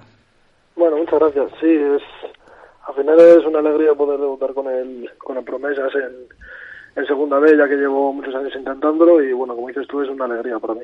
Bueno, 0.76 0.98
muchas 0.98 1.18
gracias. 1.18 1.50
Sí, 1.60 1.66
es 1.66 2.02
al 2.86 2.94
final 2.94 3.18
es 3.20 3.46
una 3.46 3.60
alegría 3.60 3.94
poder 3.94 4.20
debutar 4.20 4.52
con 4.52 4.66
el 4.66 5.10
con 5.16 5.38
el 5.38 5.44
Promesas 5.44 5.94
en, 5.94 6.28
en 6.96 7.06
segunda 7.06 7.38
B, 7.38 7.56
ya 7.56 7.68
que 7.68 7.76
llevo 7.76 8.12
muchos 8.12 8.34
años 8.34 8.52
intentándolo 8.56 9.22
y 9.22 9.32
bueno, 9.32 9.54
como 9.54 9.68
dices 9.68 9.86
tú, 9.86 10.02
es 10.02 10.08
una 10.08 10.24
alegría 10.24 10.58
para 10.58 10.74
mí. 10.74 10.82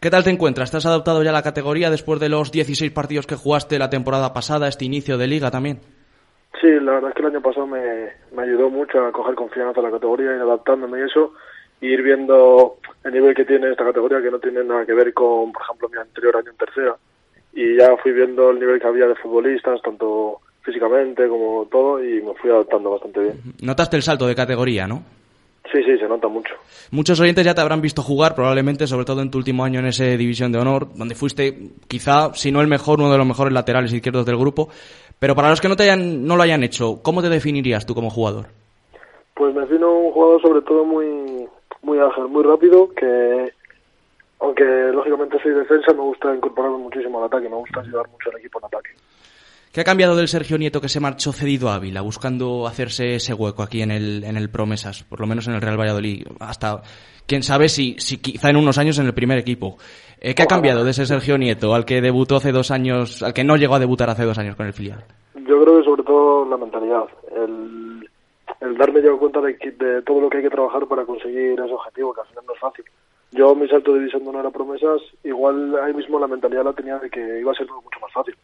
¿Qué 0.00 0.10
tal 0.10 0.24
te 0.24 0.30
encuentras? 0.30 0.70
¿Te 0.70 0.78
has 0.78 0.86
adaptado 0.86 1.22
ya 1.22 1.30
a 1.30 1.34
la 1.34 1.42
categoría 1.42 1.90
después 1.90 2.20
de 2.20 2.28
los 2.28 2.50
16 2.50 2.90
partidos 2.92 3.26
que 3.26 3.36
jugaste 3.36 3.78
la 3.78 3.90
temporada 3.90 4.32
pasada, 4.32 4.68
este 4.68 4.84
inicio 4.84 5.18
de 5.18 5.26
liga 5.26 5.50
también? 5.50 5.80
Sí, 6.60 6.70
la 6.80 6.92
verdad 6.92 7.10
es 7.10 7.16
que 7.16 7.22
el 7.22 7.28
año 7.28 7.42
pasado 7.42 7.66
me, 7.66 8.08
me 8.34 8.42
ayudó 8.42 8.70
mucho 8.70 9.04
a 9.04 9.12
coger 9.12 9.34
confianza 9.34 9.80
a 9.80 9.82
la 9.82 9.90
categoría, 9.90 10.34
ir 10.34 10.40
adaptándome 10.40 11.00
y 11.00 11.02
eso, 11.02 11.34
y 11.80 11.88
ir 11.88 12.02
viendo 12.02 12.78
el 13.04 13.12
nivel 13.12 13.34
que 13.34 13.44
tiene 13.44 13.70
esta 13.70 13.84
categoría, 13.84 14.22
que 14.22 14.30
no 14.30 14.38
tiene 14.38 14.64
nada 14.64 14.86
que 14.86 14.94
ver 14.94 15.12
con, 15.12 15.52
por 15.52 15.62
ejemplo, 15.62 15.88
mi 15.90 15.98
anterior 15.98 16.36
año 16.36 16.50
en 16.50 16.56
tercera. 16.56 16.96
Y 17.52 17.76
ya 17.76 17.96
fui 18.02 18.12
viendo 18.12 18.50
el 18.50 18.58
nivel 18.58 18.80
que 18.80 18.86
había 18.86 19.06
de 19.06 19.14
futbolistas, 19.16 19.80
tanto 19.82 20.40
físicamente 20.62 21.28
como 21.28 21.66
todo, 21.70 22.02
y 22.02 22.22
me 22.22 22.34
fui 22.34 22.50
adaptando 22.50 22.90
bastante 22.90 23.20
bien. 23.20 23.40
Notaste 23.62 23.96
el 23.96 24.02
salto 24.02 24.26
de 24.26 24.34
categoría, 24.34 24.86
¿no? 24.86 25.02
Sí, 25.72 25.82
sí, 25.82 25.98
se 25.98 26.06
nota 26.06 26.28
mucho. 26.28 26.54
Muchos 26.90 27.18
oyentes 27.20 27.44
ya 27.44 27.54
te 27.54 27.60
habrán 27.60 27.80
visto 27.80 28.02
jugar, 28.02 28.34
probablemente, 28.34 28.86
sobre 28.86 29.04
todo 29.04 29.22
en 29.22 29.30
tu 29.30 29.38
último 29.38 29.64
año 29.64 29.80
en 29.80 29.86
esa 29.86 30.04
división 30.04 30.52
de 30.52 30.58
honor, 30.58 30.88
donde 30.94 31.14
fuiste 31.14 31.70
quizá, 31.88 32.32
si 32.34 32.52
no 32.52 32.60
el 32.60 32.68
mejor, 32.68 33.00
uno 33.00 33.10
de 33.10 33.18
los 33.18 33.26
mejores 33.26 33.52
laterales 33.52 33.92
izquierdos 33.92 34.26
del 34.26 34.36
grupo. 34.36 34.68
Pero 35.18 35.34
para 35.34 35.50
los 35.50 35.60
que 35.60 35.68
no, 35.68 35.76
te 35.76 35.84
hayan, 35.84 36.26
no 36.26 36.36
lo 36.36 36.42
hayan 36.42 36.62
hecho, 36.62 37.00
¿cómo 37.02 37.22
te 37.22 37.28
definirías 37.28 37.86
tú 37.86 37.94
como 37.94 38.10
jugador? 38.10 38.46
Pues 39.34 39.54
me 39.54 39.62
defino 39.62 39.90
un 39.90 40.12
jugador 40.12 40.42
sobre 40.42 40.62
todo 40.62 40.84
muy, 40.84 41.48
muy 41.82 41.98
ágil, 41.98 42.28
muy 42.28 42.44
rápido, 42.44 42.90
que 42.94 43.52
aunque 44.40 44.64
lógicamente 44.64 45.38
soy 45.42 45.52
defensa, 45.52 45.92
me 45.92 46.02
gusta 46.02 46.34
incorporarme 46.34 46.78
muchísimo 46.78 47.18
al 47.18 47.24
ataque, 47.24 47.48
me 47.48 47.56
gusta 47.56 47.80
ayudar 47.80 48.06
mucho 48.10 48.30
al 48.30 48.38
equipo 48.38 48.58
en 48.58 48.66
ataque. 48.66 48.90
¿Qué 49.74 49.80
ha 49.80 49.84
cambiado 49.84 50.14
del 50.14 50.28
Sergio 50.28 50.56
Nieto 50.56 50.80
que 50.80 50.88
se 50.88 51.00
marchó 51.00 51.32
cedido 51.32 51.68
a 51.68 51.74
Ávila, 51.74 52.00
buscando 52.00 52.68
hacerse 52.68 53.16
ese 53.16 53.34
hueco 53.34 53.64
aquí 53.64 53.82
en 53.82 53.90
el, 53.90 54.22
en 54.22 54.36
el 54.36 54.48
Promesas, 54.48 55.02
por 55.02 55.18
lo 55.18 55.26
menos 55.26 55.48
en 55.48 55.54
el 55.54 55.60
Real 55.60 55.76
Valladolid? 55.76 56.28
Hasta 56.38 56.80
quién 57.26 57.42
sabe 57.42 57.68
si, 57.68 57.96
si 57.98 58.18
quizá 58.18 58.50
en 58.50 58.56
unos 58.56 58.78
años 58.78 59.00
en 59.00 59.06
el 59.06 59.14
primer 59.14 59.36
equipo. 59.36 59.76
Eh, 60.20 60.36
¿Qué 60.36 60.44
ha 60.44 60.46
cambiado 60.46 60.84
de 60.84 60.92
ese 60.92 61.06
Sergio 61.06 61.36
Nieto 61.38 61.74
al 61.74 61.84
que 61.84 62.00
debutó 62.00 62.36
hace 62.36 62.52
dos 62.52 62.70
años, 62.70 63.20
al 63.24 63.34
que 63.34 63.42
no 63.42 63.56
llegó 63.56 63.74
a 63.74 63.80
debutar 63.80 64.08
hace 64.10 64.22
dos 64.22 64.38
años 64.38 64.54
con 64.54 64.66
el 64.66 64.74
filial? 64.74 65.02
Yo 65.34 65.60
creo 65.64 65.78
que 65.78 65.84
sobre 65.84 66.04
todo 66.04 66.48
la 66.48 66.56
mentalidad, 66.56 67.06
el, 67.36 68.08
el 68.60 68.78
darme 68.78 69.02
yo 69.02 69.18
cuenta 69.18 69.40
de, 69.40 69.54
de 69.54 70.02
todo 70.02 70.20
lo 70.20 70.30
que 70.30 70.36
hay 70.36 70.44
que 70.44 70.50
trabajar 70.50 70.86
para 70.86 71.04
conseguir 71.04 71.58
ese 71.58 71.74
objetivo, 71.74 72.14
que 72.14 72.20
al 72.20 72.28
final 72.28 72.44
no 72.46 72.54
es 72.54 72.60
fácil. 72.60 72.84
Yo 73.32 73.56
mi 73.56 73.66
salto 73.66 73.92
de 73.92 73.98
división 73.98 74.22
de 74.22 74.28
honor 74.28 74.46
a 74.46 74.50
promesas, 74.52 75.02
igual 75.24 75.74
ahí 75.82 75.92
mismo 75.94 76.20
la 76.20 76.28
mentalidad 76.28 76.62
la 76.62 76.72
tenía 76.74 77.00
de 77.00 77.10
que 77.10 77.40
iba 77.40 77.50
a 77.50 77.56
ser 77.56 77.66
mucho 77.66 77.98
más 78.00 78.12
fácil. 78.12 78.36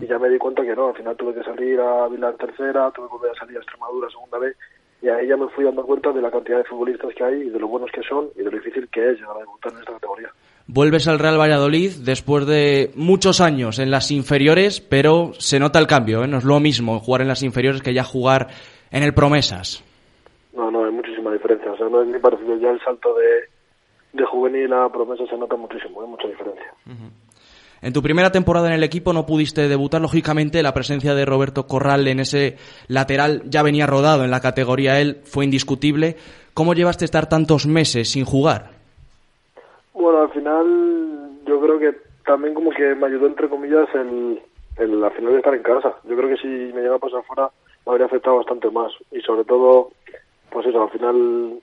Y 0.00 0.06
ya 0.06 0.18
me 0.18 0.28
di 0.28 0.38
cuenta 0.38 0.62
que 0.62 0.76
no, 0.76 0.88
al 0.88 0.94
final 0.94 1.16
tuve 1.16 1.34
que 1.34 1.42
salir 1.42 1.80
a 1.80 2.08
Vila 2.08 2.30
en 2.30 2.36
tercera, 2.36 2.90
tuve 2.92 3.06
que 3.08 3.12
volver 3.16 3.30
a 3.32 3.38
salir 3.38 3.56
a 3.56 3.60
Extremadura 3.60 4.08
segunda 4.10 4.38
vez, 4.38 4.56
y 5.02 5.08
ahí 5.08 5.26
ya 5.26 5.36
me 5.36 5.48
fui 5.48 5.64
dando 5.64 5.84
cuenta 5.84 6.12
de 6.12 6.22
la 6.22 6.30
cantidad 6.30 6.58
de 6.58 6.64
futbolistas 6.64 7.12
que 7.14 7.24
hay 7.24 7.42
y 7.42 7.50
de 7.50 7.58
lo 7.58 7.66
buenos 7.66 7.90
que 7.90 8.02
son 8.02 8.28
y 8.36 8.38
de 8.38 8.50
lo 8.50 8.58
difícil 8.58 8.88
que 8.88 9.10
es 9.10 9.18
llegar 9.18 9.36
a 9.36 9.40
debutar 9.40 9.72
en 9.72 9.78
esta 9.78 9.92
categoría. 9.94 10.28
Vuelves 10.68 11.08
al 11.08 11.18
Real 11.18 11.40
Valladolid 11.40 11.90
después 12.04 12.46
de 12.46 12.92
muchos 12.94 13.40
años 13.40 13.80
en 13.80 13.90
las 13.90 14.12
inferiores, 14.12 14.80
pero 14.80 15.32
se 15.34 15.58
nota 15.58 15.80
el 15.80 15.88
cambio, 15.88 16.22
¿eh? 16.22 16.28
no 16.28 16.38
es 16.38 16.44
lo 16.44 16.60
mismo 16.60 17.00
jugar 17.00 17.22
en 17.22 17.28
las 17.28 17.42
inferiores 17.42 17.82
que 17.82 17.92
ya 17.92 18.04
jugar 18.04 18.48
en 18.92 19.02
el 19.02 19.12
Promesas. 19.12 19.84
No, 20.54 20.70
no, 20.70 20.84
hay 20.84 20.92
muchísima 20.92 21.32
diferencia. 21.32 21.72
O 21.72 21.76
sea, 21.76 21.88
no 21.88 22.02
es 22.02 22.08
ni 22.08 22.18
parecido. 22.18 22.56
Ya 22.58 22.70
el 22.70 22.80
salto 22.80 23.14
de, 23.14 23.48
de 24.12 24.24
juvenil 24.24 24.72
a 24.72 24.88
promesa 24.90 25.26
se 25.26 25.36
nota 25.36 25.56
muchísimo, 25.56 26.02
hay 26.02 26.08
mucha 26.08 26.28
diferencia. 26.28 26.72
En 27.82 27.92
tu 27.92 28.00
primera 28.00 28.30
temporada 28.30 28.68
en 28.68 28.74
el 28.74 28.84
equipo 28.84 29.12
no 29.12 29.26
pudiste 29.26 29.66
debutar, 29.66 30.00
lógicamente 30.00 30.62
la 30.62 30.72
presencia 30.72 31.16
de 31.16 31.24
Roberto 31.24 31.66
Corral 31.66 32.06
en 32.06 32.20
ese 32.20 32.56
lateral 32.86 33.42
ya 33.46 33.64
venía 33.64 33.88
rodado 33.88 34.22
en 34.22 34.30
la 34.30 34.40
categoría, 34.40 35.00
él 35.00 35.18
fue 35.24 35.44
indiscutible. 35.44 36.14
¿Cómo 36.54 36.74
llevaste 36.74 37.04
estar 37.04 37.28
tantos 37.28 37.66
meses 37.66 38.12
sin 38.12 38.24
jugar? 38.24 38.70
Bueno, 39.94 40.22
al 40.22 40.30
final 40.30 41.30
yo 41.44 41.60
creo 41.60 41.78
que 41.80 41.98
también 42.24 42.54
como 42.54 42.70
que 42.70 42.94
me 42.94 43.06
ayudó 43.08 43.26
entre 43.26 43.48
comillas 43.48 43.88
el, 43.94 44.40
el 44.76 45.02
al 45.02 45.12
final 45.12 45.32
de 45.32 45.38
estar 45.38 45.54
en 45.54 45.62
casa. 45.64 45.92
Yo 46.08 46.16
creo 46.16 46.28
que 46.28 46.36
si 46.36 46.46
me 46.46 46.82
llegaba 46.82 46.96
a 46.96 47.00
pasar 47.00 47.24
fuera 47.24 47.50
me 47.84 47.90
habría 47.90 48.06
afectado 48.06 48.36
bastante 48.36 48.70
más 48.70 48.92
y 49.10 49.20
sobre 49.22 49.42
todo 49.42 49.90
pues 50.50 50.66
eso, 50.66 50.84
al 50.84 50.90
final 50.90 51.58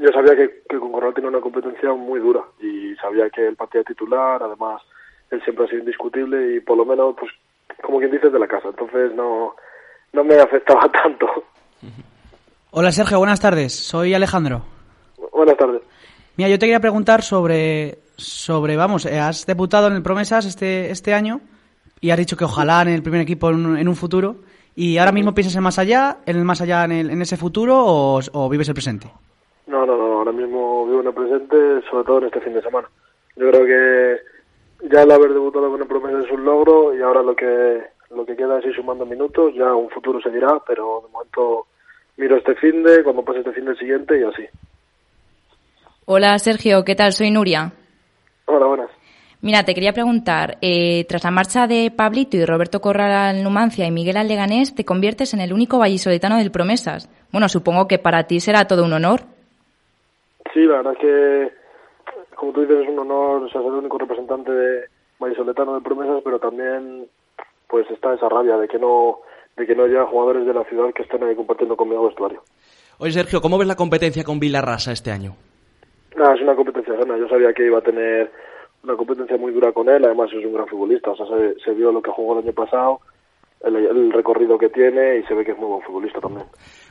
yo 0.00 0.08
sabía 0.12 0.34
que, 0.34 0.62
que 0.68 0.78
con 0.80 0.90
Corral 0.90 1.14
tenía 1.14 1.30
una 1.30 1.40
competencia 1.40 1.92
muy 1.92 2.18
dura 2.18 2.42
y 2.60 2.96
sabía 2.96 3.30
que 3.30 3.46
el 3.46 3.54
partía 3.54 3.84
titular, 3.84 4.42
además 4.42 4.82
él 5.30 5.42
siempre 5.44 5.64
ha 5.64 5.68
sido 5.68 5.80
indiscutible 5.80 6.56
y 6.56 6.60
por 6.60 6.76
lo 6.76 6.84
menos 6.84 7.14
pues 7.18 7.30
como 7.82 7.98
quien 7.98 8.10
dice 8.10 8.30
de 8.30 8.38
la 8.38 8.46
casa, 8.46 8.68
entonces 8.68 9.14
no 9.14 9.54
no 10.12 10.24
me 10.24 10.36
afectaba 10.36 10.88
tanto. 11.02 11.26
Hola 12.70 12.92
Sergio, 12.92 13.18
buenas 13.18 13.40
tardes. 13.40 13.74
Soy 13.74 14.14
Alejandro. 14.14 14.62
Buenas 15.32 15.56
tardes. 15.56 15.82
Mira, 16.36 16.50
yo 16.50 16.58
te 16.58 16.66
quería 16.66 16.80
preguntar 16.80 17.22
sobre, 17.22 17.98
sobre 18.16 18.76
vamos, 18.76 19.06
eh, 19.06 19.18
has 19.18 19.46
debutado 19.46 19.86
en 19.88 19.94
el 19.94 20.02
Promesas 20.02 20.44
este, 20.44 20.90
este 20.90 21.14
año 21.14 21.40
y 22.00 22.10
has 22.10 22.18
dicho 22.18 22.36
que 22.36 22.44
ojalá 22.44 22.82
en 22.82 22.88
el 22.88 23.02
primer 23.02 23.22
equipo 23.22 23.48
en 23.50 23.64
un, 23.66 23.78
en 23.78 23.88
un 23.88 23.96
futuro. 23.96 24.36
¿Y 24.74 24.98
ahora 24.98 25.12
mismo 25.12 25.32
piensas 25.34 25.56
en 25.56 25.62
más 25.62 25.78
allá, 25.78 26.18
en 26.26 26.36
el 26.36 26.44
más 26.44 26.60
allá, 26.60 26.84
en, 26.84 26.92
el- 26.92 27.10
en 27.10 27.22
ese 27.22 27.38
futuro 27.38 27.78
o, 27.82 28.20
o 28.32 28.48
vives 28.50 28.68
el 28.68 28.74
presente? 28.74 29.10
No, 29.66 29.86
no, 29.86 29.96
no, 29.96 30.18
ahora 30.18 30.32
mismo 30.32 30.84
vivo 30.86 31.00
en 31.00 31.06
el 31.06 31.14
presente, 31.14 31.56
sobre 31.90 32.04
todo 32.04 32.18
en 32.18 32.24
este 32.26 32.40
fin 32.42 32.52
de 32.52 32.60
semana. 32.62 32.86
Yo 33.36 33.50
creo 33.50 33.64
que 33.64 34.20
ya 34.82 35.02
el 35.02 35.10
haber 35.10 35.32
debutado 35.32 35.70
con 35.70 35.80
el 35.80 35.88
Promesa 35.88 36.24
es 36.24 36.30
un 36.30 36.44
logro 36.44 36.94
y 36.94 37.02
ahora 37.02 37.22
lo 37.22 37.34
que 37.34 37.82
lo 38.10 38.24
que 38.24 38.36
queda 38.36 38.58
es 38.58 38.66
ir 38.66 38.74
sumando 38.74 39.04
minutos, 39.04 39.52
ya 39.54 39.74
un 39.74 39.90
futuro 39.90 40.20
se 40.20 40.30
dirá, 40.30 40.60
pero 40.66 41.02
de 41.04 41.12
momento 41.12 41.66
miro 42.16 42.36
este 42.36 42.54
fin 42.54 42.82
de, 42.82 43.02
cuando 43.02 43.24
pase 43.24 43.40
este 43.40 43.52
fin 43.52 43.64
del 43.64 43.78
siguiente 43.78 44.18
y 44.18 44.22
así. 44.22 44.46
Hola 46.04 46.38
Sergio, 46.38 46.84
¿qué 46.84 46.94
tal? 46.94 47.12
Soy 47.12 47.30
Nuria. 47.30 47.72
Hola, 48.46 48.66
buenas. 48.66 48.90
Mira, 49.42 49.64
te 49.64 49.74
quería 49.74 49.92
preguntar, 49.92 50.56
eh, 50.62 51.04
tras 51.08 51.24
la 51.24 51.30
marcha 51.30 51.66
de 51.66 51.92
Pablito 51.94 52.36
y 52.36 52.44
Roberto 52.44 52.80
Corral 52.80 53.12
al 53.12 53.42
Numancia 53.42 53.86
y 53.86 53.90
Miguel 53.90 54.16
al 54.16 54.28
Leganés, 54.28 54.74
te 54.74 54.84
conviertes 54.84 55.34
en 55.34 55.40
el 55.40 55.52
único 55.52 55.78
vallisoletano 55.78 56.38
del 56.38 56.50
Promesas. 56.50 57.10
Bueno, 57.32 57.48
supongo 57.48 57.86
que 57.86 57.98
para 57.98 58.24
ti 58.26 58.40
será 58.40 58.66
todo 58.66 58.84
un 58.84 58.94
honor. 58.94 59.20
Sí, 60.54 60.60
la 60.60 60.76
verdad 60.78 60.94
es 60.94 60.98
que, 60.98 61.52
como 62.36 62.52
tú 62.52 62.60
dices, 62.60 62.82
es 62.82 62.88
un 62.88 62.98
honor 62.98 63.42
o 63.42 63.48
sea, 63.48 63.60
ser 63.60 63.70
el 63.70 63.78
único 63.78 63.98
representante 63.98 64.52
de 64.52 64.84
Vallisoletano 65.18 65.74
de 65.74 65.80
Promesas, 65.80 66.22
pero 66.24 66.38
también 66.38 67.06
pues 67.68 67.90
está 67.90 68.14
esa 68.14 68.28
rabia 68.28 68.56
de 68.56 68.68
que 68.68 68.78
no 68.78 69.18
de 69.56 69.66
que 69.66 69.74
no 69.74 69.84
haya 69.84 70.04
jugadores 70.04 70.46
de 70.46 70.54
la 70.54 70.64
ciudad 70.64 70.92
que 70.92 71.02
estén 71.02 71.22
ahí 71.24 71.34
compartiendo 71.34 71.76
conmigo 71.76 72.06
vestuario. 72.06 72.42
Oye 72.98 73.12
Sergio, 73.12 73.40
¿cómo 73.40 73.58
ves 73.58 73.66
la 73.66 73.74
competencia 73.74 74.22
con 74.22 74.38
Vilarrasa 74.38 74.92
este 74.92 75.10
año? 75.10 75.34
Nada, 76.16 76.34
es 76.34 76.40
una 76.40 76.56
competencia 76.56 76.98
sana. 76.98 77.18
Yo 77.18 77.28
sabía 77.28 77.52
que 77.52 77.66
iba 77.66 77.78
a 77.78 77.82
tener 77.82 78.30
una 78.82 78.96
competencia 78.96 79.36
muy 79.36 79.52
dura 79.52 79.72
con 79.72 79.88
él. 79.88 80.04
Además, 80.04 80.30
es 80.32 80.44
un 80.44 80.54
gran 80.54 80.66
futbolista. 80.66 81.10
O 81.10 81.16
sea, 81.16 81.26
se, 81.26 81.60
se 81.60 81.72
vio 81.72 81.92
lo 81.92 82.00
que 82.00 82.10
jugó 82.10 82.38
el 82.38 82.44
año 82.44 82.54
pasado, 82.54 83.00
el, 83.64 83.76
el 83.76 84.12
recorrido 84.12 84.58
que 84.58 84.68
tiene 84.68 85.18
y 85.18 85.22
se 85.24 85.34
ve 85.34 85.44
que 85.44 85.52
es 85.52 85.58
muy 85.58 85.68
buen 85.68 85.82
futbolista 85.82 86.20
también. 86.20 86.46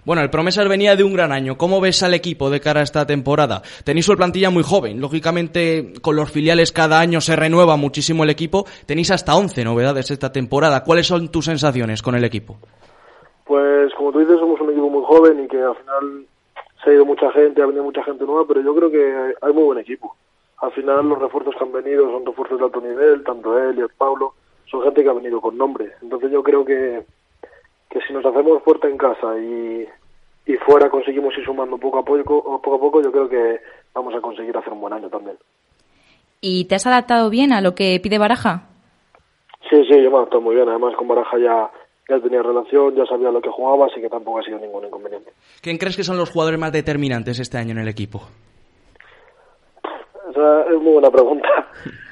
Bueno, 0.06 0.22
el 0.22 0.30
Promesas 0.30 0.68
venía 0.70 0.96
de 0.96 1.04
un 1.04 1.14
gran 1.14 1.32
año. 1.32 1.58
¿Cómo 1.58 1.82
ves 1.82 2.04
al 2.04 2.14
equipo 2.14 2.50
de 2.50 2.60
cara 2.60 2.82
a 2.82 2.84
esta 2.84 3.08
temporada? 3.08 3.62
Tenéis 3.84 4.08
una 4.08 4.18
plantilla 4.18 4.52
muy 4.52 4.64
joven. 4.64 5.02
Lógicamente, 5.02 5.94
con 6.02 6.16
los 6.16 6.32
filiales 6.32 6.72
cada 6.72 7.00
año 7.00 7.22
se 7.22 7.36
renueva 7.36 7.76
muchísimo 7.76 8.24
el 8.24 8.30
equipo. 8.30 8.66
Tenéis 8.86 9.12
hasta 9.12 9.36
11 9.36 9.64
novedades 9.64 10.12
esta 10.12 10.32
temporada. 10.32 10.84
¿Cuáles 10.84 11.08
son 11.08 11.32
tus 11.32 11.46
sensaciones 11.46 12.02
con 12.02 12.16
el 12.16 12.24
equipo? 12.24 12.58
Pues, 13.46 13.94
como 13.96 14.12
tú 14.12 14.20
dices, 14.20 14.40
somos 14.40 14.60
un 14.62 14.70
equipo 14.72 14.90
muy 14.90 15.04
joven 15.06 15.44
y 15.44 15.48
que 15.48 15.62
al 15.62 15.76
final 15.76 16.26
se 16.84 16.92
ha 16.92 16.94
ido 16.94 17.06
mucha 17.06 17.32
gente, 17.32 17.62
ha 17.62 17.66
venido 17.66 17.84
mucha 17.84 18.04
gente 18.04 18.26
nueva, 18.26 18.46
pero 18.48 18.62
yo 18.62 18.76
creo 18.76 18.92
que 18.92 19.04
hay, 19.04 19.34
hay 19.42 19.54
muy 19.54 19.64
buen 19.64 19.80
equipo. 19.80 20.16
Al 20.62 20.72
final, 20.72 21.10
los 21.10 21.20
refuerzos 21.20 21.56
que 21.58 21.64
han 21.64 21.72
venido 21.72 22.10
son 22.12 22.26
refuerzos 22.26 22.60
de 22.60 22.66
alto 22.66 22.80
nivel, 22.80 23.24
tanto 23.24 23.58
él 23.58 23.78
y 23.78 23.82
el 23.82 23.90
Pablo, 23.98 24.34
son 24.70 24.84
gente 24.84 25.04
que 25.04 25.10
ha 25.10 25.14
venido 25.14 25.42
con 25.42 25.58
nombre. 25.58 25.92
Entonces, 26.02 26.32
yo 26.32 26.44
creo 26.44 26.66
que, 26.66 27.04
que 27.90 28.02
si 28.02 28.14
nos 28.14 28.26
hacemos 28.26 28.64
fuerte 28.64 28.90
en 28.90 28.98
casa 28.98 29.38
y, 29.40 29.88
y 30.46 30.56
fuera 30.58 30.90
conseguimos 30.90 31.38
ir 31.38 31.46
sumando 31.46 31.78
poco 31.78 32.00
a 32.00 32.04
poco, 32.04 32.62
poco 32.62 32.76
a 32.76 32.80
poco, 32.80 33.02
yo 33.02 33.12
creo 33.12 33.30
que 33.30 33.60
vamos 33.94 34.14
a 34.16 34.22
conseguir 34.22 34.56
hacer 34.56 34.74
un 34.74 34.82
buen 34.82 34.94
año 34.94 35.10
también. 35.10 35.38
¿Y 36.42 36.66
te 36.66 36.76
has 36.76 36.86
adaptado 36.86 37.30
bien 37.30 37.54
a 37.54 37.62
lo 37.62 37.74
que 37.74 38.00
pide 38.02 38.20
Baraja? 38.20 38.68
Sí, 39.70 39.84
sí, 39.90 40.02
yo 40.02 40.12
me 40.12 40.18
he 40.18 40.20
adaptado 40.20 40.42
muy 40.42 40.56
bien. 40.56 40.70
Además, 40.70 40.94
con 40.96 41.08
Baraja 41.08 41.40
ya, 41.40 41.72
ya 42.08 42.20
tenía 42.20 42.44
relación, 42.44 42.96
ya 42.96 43.06
sabía 43.06 43.32
lo 43.32 43.42
que 43.42 43.50
jugaba, 43.50 43.88
así 43.88 44.00
que 44.00 44.10
tampoco 44.10 44.40
ha 44.40 44.44
sido 44.44 44.60
ningún 44.60 44.86
inconveniente. 44.86 45.32
¿Quién 45.62 45.78
crees 45.78 45.96
que 45.96 46.04
son 46.04 46.18
los 46.18 46.30
jugadores 46.30 46.60
más 46.60 46.72
determinantes 46.72 47.40
este 47.40 47.58
año 47.58 47.72
en 47.72 47.80
el 47.80 47.88
equipo? 47.88 48.22
Esa 50.30 50.62
es 50.64 50.82
muy 50.82 50.94
buena 50.94 51.10
pregunta. 51.10 51.50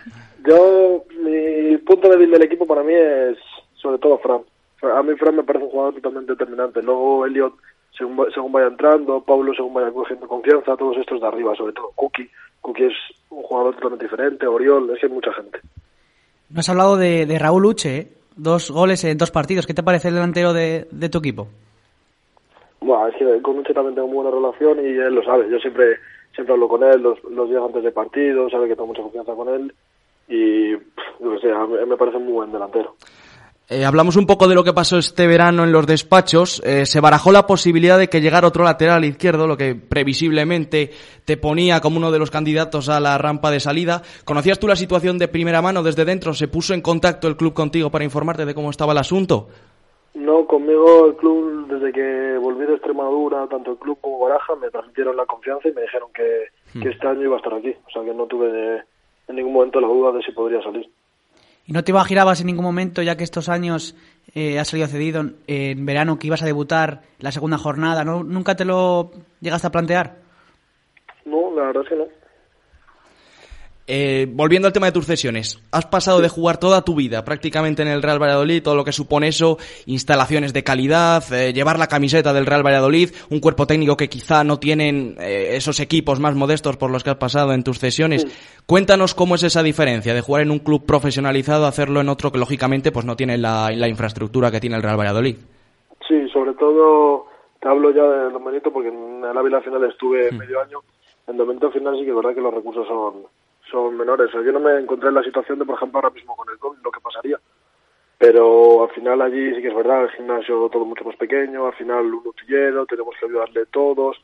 Yo, 0.45 1.05
mi 1.19 1.77
punto 1.77 2.09
débil 2.09 2.31
del 2.31 2.43
equipo 2.43 2.65
para 2.65 2.83
mí 2.83 2.93
es 2.93 3.37
sobre 3.75 3.97
todo 3.97 4.17
Fran. 4.19 4.41
A 4.81 5.01
mí 5.03 5.13
Fran 5.15 5.35
me 5.35 5.43
parece 5.43 5.65
un 5.65 5.71
jugador 5.71 5.93
totalmente 5.95 6.33
determinante. 6.33 6.81
Luego 6.81 7.25
Elliot, 7.25 7.53
según, 7.97 8.25
según 8.33 8.51
vaya 8.51 8.67
entrando, 8.67 9.21
Pablo 9.21 9.53
según 9.53 9.73
vaya 9.73 9.91
cogiendo 9.91 10.27
confianza, 10.27 10.75
todos 10.75 10.97
estos 10.97 11.21
de 11.21 11.27
arriba, 11.27 11.55
sobre 11.55 11.73
todo 11.73 11.91
Cookie. 11.95 12.29
Cookie 12.61 12.85
es 12.85 12.93
un 13.29 13.43
jugador 13.43 13.75
totalmente 13.75 14.05
diferente, 14.05 14.47
Oriol, 14.47 14.89
es 14.89 14.99
que 14.99 15.05
hay 15.05 15.11
mucha 15.11 15.33
gente. 15.33 15.59
No 16.49 16.59
has 16.59 16.69
hablado 16.69 16.97
de, 16.97 17.25
de 17.25 17.39
Raúl 17.39 17.65
Uche, 17.65 17.97
¿eh? 17.97 18.07
dos 18.35 18.71
goles 18.71 19.03
en 19.03 19.17
dos 19.17 19.31
partidos. 19.31 19.65
¿Qué 19.65 19.73
te 19.73 19.83
parece 19.83 20.09
el 20.09 20.15
delantero 20.15 20.53
de, 20.53 20.87
de 20.91 21.09
tu 21.09 21.19
equipo? 21.19 21.47
Bueno, 22.81 23.07
es 23.07 23.15
que 23.15 23.41
con 23.41 23.59
Uche 23.59 23.73
también 23.73 23.95
tengo 23.95 24.07
muy 24.07 24.23
buena 24.23 24.31
relación 24.31 24.79
y 24.79 24.89
él 24.89 25.15
lo 25.15 25.23
sabe. 25.23 25.49
Yo 25.49 25.57
siempre 25.59 25.97
siempre 26.35 26.53
hablo 26.53 26.67
con 26.67 26.83
él 26.83 27.01
los, 27.01 27.23
los 27.25 27.49
días 27.49 27.61
antes 27.63 27.83
de 27.83 27.91
partido, 27.91 28.49
sabe 28.49 28.67
que 28.67 28.75
tengo 28.75 28.87
mucha 28.87 29.03
confianza 29.03 29.33
con 29.33 29.49
él 29.49 29.73
y, 30.27 30.75
qué 30.77 31.39
sé, 31.41 31.51
a 31.51 31.65
mí 31.65 31.75
me 31.87 31.97
parece 31.97 32.17
un 32.17 32.25
muy 32.25 32.33
buen 32.33 32.51
delantero. 32.51 32.95
Eh, 33.69 33.85
hablamos 33.85 34.17
un 34.17 34.25
poco 34.27 34.47
de 34.49 34.55
lo 34.55 34.63
que 34.63 34.73
pasó 34.73 34.97
este 34.97 35.25
verano 35.25 35.63
en 35.63 35.71
los 35.71 35.87
despachos. 35.87 36.61
Eh, 36.65 36.85
se 36.85 36.99
barajó 36.99 37.31
la 37.31 37.47
posibilidad 37.47 37.97
de 37.97 38.09
que 38.09 38.19
llegara 38.19 38.47
otro 38.47 38.63
lateral 38.65 39.05
izquierdo, 39.05 39.47
lo 39.47 39.55
que 39.57 39.73
previsiblemente 39.73 40.91
te 41.25 41.37
ponía 41.37 41.79
como 41.79 41.97
uno 41.97 42.11
de 42.11 42.19
los 42.19 42.29
candidatos 42.29 42.89
a 42.89 42.99
la 42.99 43.17
rampa 43.17 43.51
de 43.51 43.61
salida. 43.61 44.01
¿Conocías 44.25 44.59
tú 44.59 44.67
la 44.67 44.75
situación 44.75 45.17
de 45.17 45.29
primera 45.29 45.61
mano 45.61 45.81
desde 45.81 46.03
dentro? 46.05 46.33
¿Se 46.33 46.49
puso 46.49 46.73
en 46.73 46.81
contacto 46.81 47.27
el 47.27 47.37
club 47.37 47.53
contigo 47.53 47.89
para 47.89 48.03
informarte 48.03 48.45
de 48.45 48.53
cómo 48.53 48.69
estaba 48.69 48.91
el 48.91 48.97
asunto? 48.99 49.47
No, 50.13 50.45
conmigo 50.45 51.07
el 51.07 51.15
club, 51.15 51.65
desde 51.69 51.91
que 51.91 52.37
volví 52.39 52.65
de 52.67 52.73
Extremadura, 52.75 53.47
tanto 53.47 53.71
el 53.71 53.77
club 53.77 53.97
como 54.01 54.19
Baraja, 54.19 54.55
me 54.55 54.69
transmitieron 54.69 55.15
la 55.17 55.25
confianza 55.25 55.69
y 55.69 55.73
me 55.73 55.81
dijeron 55.81 56.09
que, 56.13 56.79
que 56.79 56.89
este 56.89 57.07
año 57.07 57.23
iba 57.23 57.35
a 57.35 57.37
estar 57.37 57.53
aquí. 57.53 57.73
O 57.87 57.89
sea 57.91 58.03
que 58.03 58.13
no 58.13 58.25
tuve 58.27 58.51
de- 58.51 58.81
en 59.33 59.37
ningún 59.37 59.53
momento 59.53 59.81
la 59.81 59.87
duda 59.87 60.11
de 60.11 60.21
si 60.23 60.31
podría 60.31 60.61
salir. 60.61 60.87
¿Y 61.65 61.71
no 61.71 61.83
te 61.83 61.91
imaginabas 61.91 62.41
en 62.41 62.47
ningún 62.47 62.65
momento, 62.65 63.01
ya 63.01 63.15
que 63.15 63.23
estos 63.23 63.49
años 63.49 63.95
eh, 64.35 64.59
has 64.59 64.67
salido 64.67 64.87
cedido 64.87 65.21
en, 65.21 65.35
en 65.47 65.85
verano, 65.85 66.19
que 66.19 66.27
ibas 66.27 66.43
a 66.43 66.45
debutar 66.45 67.01
la 67.19 67.31
segunda 67.31 67.57
jornada? 67.57 68.03
¿no? 68.03 68.23
¿Nunca 68.23 68.55
te 68.55 68.65
lo 68.65 69.11
llegaste 69.41 69.67
a 69.67 69.71
plantear? 69.71 70.17
No, 71.25 71.51
la 71.55 71.67
verdad 71.67 71.83
es 71.83 71.89
que 71.89 71.95
no. 71.95 72.22
Eh, 73.85 74.27
volviendo 74.29 74.67
al 74.67 74.73
tema 74.73 74.85
de 74.85 74.93
tus 74.93 75.05
cesiones, 75.05 75.61
has 75.71 75.85
pasado 75.85 76.21
de 76.21 76.29
jugar 76.29 76.57
toda 76.57 76.83
tu 76.83 76.95
vida 76.95 77.25
prácticamente 77.25 77.81
en 77.81 77.89
el 77.89 78.01
Real 78.01 78.21
Valladolid, 78.21 78.63
todo 78.63 78.75
lo 78.75 78.85
que 78.85 78.93
supone 78.93 79.27
eso, 79.27 79.57
instalaciones 79.85 80.53
de 80.53 80.63
calidad, 80.63 81.21
eh, 81.33 81.51
llevar 81.51 81.77
la 81.77 81.87
camiseta 81.87 82.31
del 82.31 82.45
Real 82.45 82.65
Valladolid, 82.65 83.09
un 83.29 83.41
cuerpo 83.41 83.67
técnico 83.67 83.97
que 83.97 84.07
quizá 84.07 84.45
no 84.45 84.57
tienen 84.57 85.17
eh, 85.19 85.57
esos 85.57 85.81
equipos 85.81 86.21
más 86.21 86.33
modestos 86.33 86.77
por 86.77 86.91
los 86.91 87.03
que 87.03 87.09
has 87.09 87.17
pasado 87.17 87.51
en 87.51 87.63
tus 87.63 87.79
cesiones. 87.79 88.25
Cuéntanos 88.65 89.13
cómo 89.13 89.35
es 89.35 89.43
esa 89.43 89.61
diferencia 89.61 90.13
de 90.13 90.21
jugar 90.21 90.43
en 90.43 90.51
un 90.51 90.59
club 90.59 90.85
profesionalizado 90.85 91.65
a 91.65 91.69
hacerlo 91.69 91.99
en 91.99 92.07
otro 92.07 92.31
que 92.31 92.39
lógicamente 92.39 92.93
pues 92.93 93.05
no 93.05 93.17
tiene 93.17 93.37
la, 93.37 93.69
la 93.75 93.89
infraestructura 93.89 94.49
que 94.49 94.61
tiene 94.61 94.77
el 94.77 94.83
Real 94.83 94.97
Valladolid. 94.97 95.35
Sí, 96.07 96.29
sobre 96.29 96.53
todo 96.53 97.27
te 97.59 97.67
hablo 97.67 97.91
ya 97.91 98.03
de 98.03 98.31
Don 98.31 98.45
Benito 98.45 98.71
porque 98.71 98.87
en 98.87 99.25
el 99.25 99.37
Ávila 99.37 99.59
final 99.59 99.83
estuve 99.83 100.31
medio 100.31 100.61
año. 100.61 100.79
En 101.27 101.35
Don 101.35 101.49
Benito 101.49 101.69
final 101.71 101.97
sí 101.97 102.05
que 102.05 102.11
es 102.11 102.15
verdad 102.15 102.33
que 102.33 102.41
los 102.41 102.53
recursos 102.53 102.87
son 102.87 103.25
son 103.73 103.97
menores. 103.97 104.29
O 104.29 104.31
sea, 104.31 104.41
yo 104.43 104.51
no 104.51 104.59
me 104.59 104.77
encontré 104.77 105.09
en 105.09 105.15
la 105.15 105.23
situación 105.23 105.57
de, 105.57 105.65
por 105.65 105.75
ejemplo, 105.75 105.97
ahora 105.97 106.11
mismo 106.11 106.35
con 106.35 106.47
el 106.49 106.59
COVID, 106.59 106.77
lo 106.83 106.91
que 106.91 107.01
pasaría. 107.01 107.39
Pero 108.19 108.83
al 108.83 108.91
final 108.91 109.21
allí 109.21 109.55
sí 109.55 109.61
que 109.61 109.67
es 109.67 109.75
verdad, 109.75 110.03
el 110.03 110.11
gimnasio 110.11 110.69
todo 110.69 110.85
mucho 110.85 111.03
más 111.03 111.15
pequeño, 111.17 111.65
al 111.65 111.73
final 111.73 112.05
un 112.13 112.27
utillero, 112.27 112.85
tenemos 112.85 113.15
que 113.19 113.25
ayudarle 113.25 113.65
todos. 113.65 114.15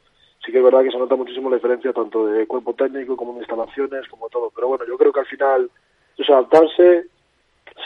Sí 0.45 0.51
que 0.51 0.59
es 0.59 0.63
verdad 0.63 0.83
que 0.83 0.91
se 0.91 0.99
nota 0.99 1.15
muchísimo 1.15 1.49
la 1.49 1.57
diferencia 1.57 1.91
tanto 1.91 2.27
de 2.27 2.47
cuerpo 2.47 2.73
técnico 2.75 3.17
como 3.17 3.33
de 3.33 3.39
instalaciones, 3.39 4.07
como 4.07 4.29
todo. 4.29 4.51
Pero 4.55 4.67
bueno, 4.67 4.85
yo 4.85 4.97
creo 4.97 5.11
que 5.11 5.19
al 5.19 5.25
final 5.25 5.69
es 6.15 6.29
adaptarse. 6.29 7.07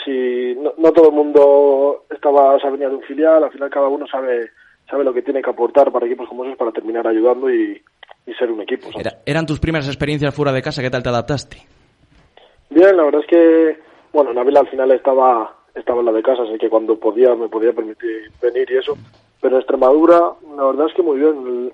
Si 0.03 0.55
no, 0.55 0.73
no 0.77 0.91
todo 0.91 1.09
el 1.09 1.15
mundo 1.15 2.05
estaba, 2.09 2.55
o 2.55 2.59
sea, 2.59 2.69
venía 2.69 2.89
de 2.89 2.95
un 2.95 3.03
filial, 3.03 3.43
al 3.43 3.51
final 3.51 3.69
cada 3.69 3.87
uno 3.87 4.05
sabe 4.05 4.51
sabe 4.89 5.05
lo 5.05 5.13
que 5.13 5.21
tiene 5.21 5.41
que 5.41 5.49
aportar 5.49 5.91
para 5.93 6.05
equipos 6.05 6.27
como 6.27 6.43
esos 6.43 6.57
para 6.57 6.73
terminar 6.73 7.07
ayudando 7.07 7.49
y, 7.49 7.81
y 8.25 8.33
ser 8.33 8.51
un 8.51 8.61
equipo. 8.61 8.91
¿sabes? 8.91 9.05
Era- 9.07 9.19
¿Eran 9.25 9.45
tus 9.45 9.59
primeras 9.59 9.87
experiencias 9.87 10.33
fuera 10.33 10.51
de 10.51 10.61
casa? 10.61 10.81
¿Qué 10.81 10.89
tal 10.89 11.03
te 11.03 11.09
adaptaste? 11.09 11.57
Bien, 12.69 12.95
la 12.97 13.03
verdad 13.03 13.21
es 13.21 13.27
que, 13.27 13.79
bueno, 14.11 14.31
en 14.31 14.37
Ávila 14.39 14.61
al 14.61 14.69
final 14.69 14.91
estaba, 14.91 15.55
estaba 15.75 15.99
en 15.99 16.05
la 16.07 16.11
de 16.11 16.23
casa, 16.23 16.43
así 16.43 16.57
que 16.57 16.69
cuando 16.69 16.97
podía 16.99 17.35
me 17.35 17.49
podía 17.49 17.73
permitir 17.73 18.31
venir 18.41 18.69
y 18.71 18.77
eso. 18.77 18.97
Pero 19.41 19.55
en 19.55 19.61
Extremadura, 19.61 20.31
la 20.55 20.63
verdad 20.65 20.87
es 20.87 20.93
que 20.95 21.01
muy 21.03 21.19
bien. 21.19 21.71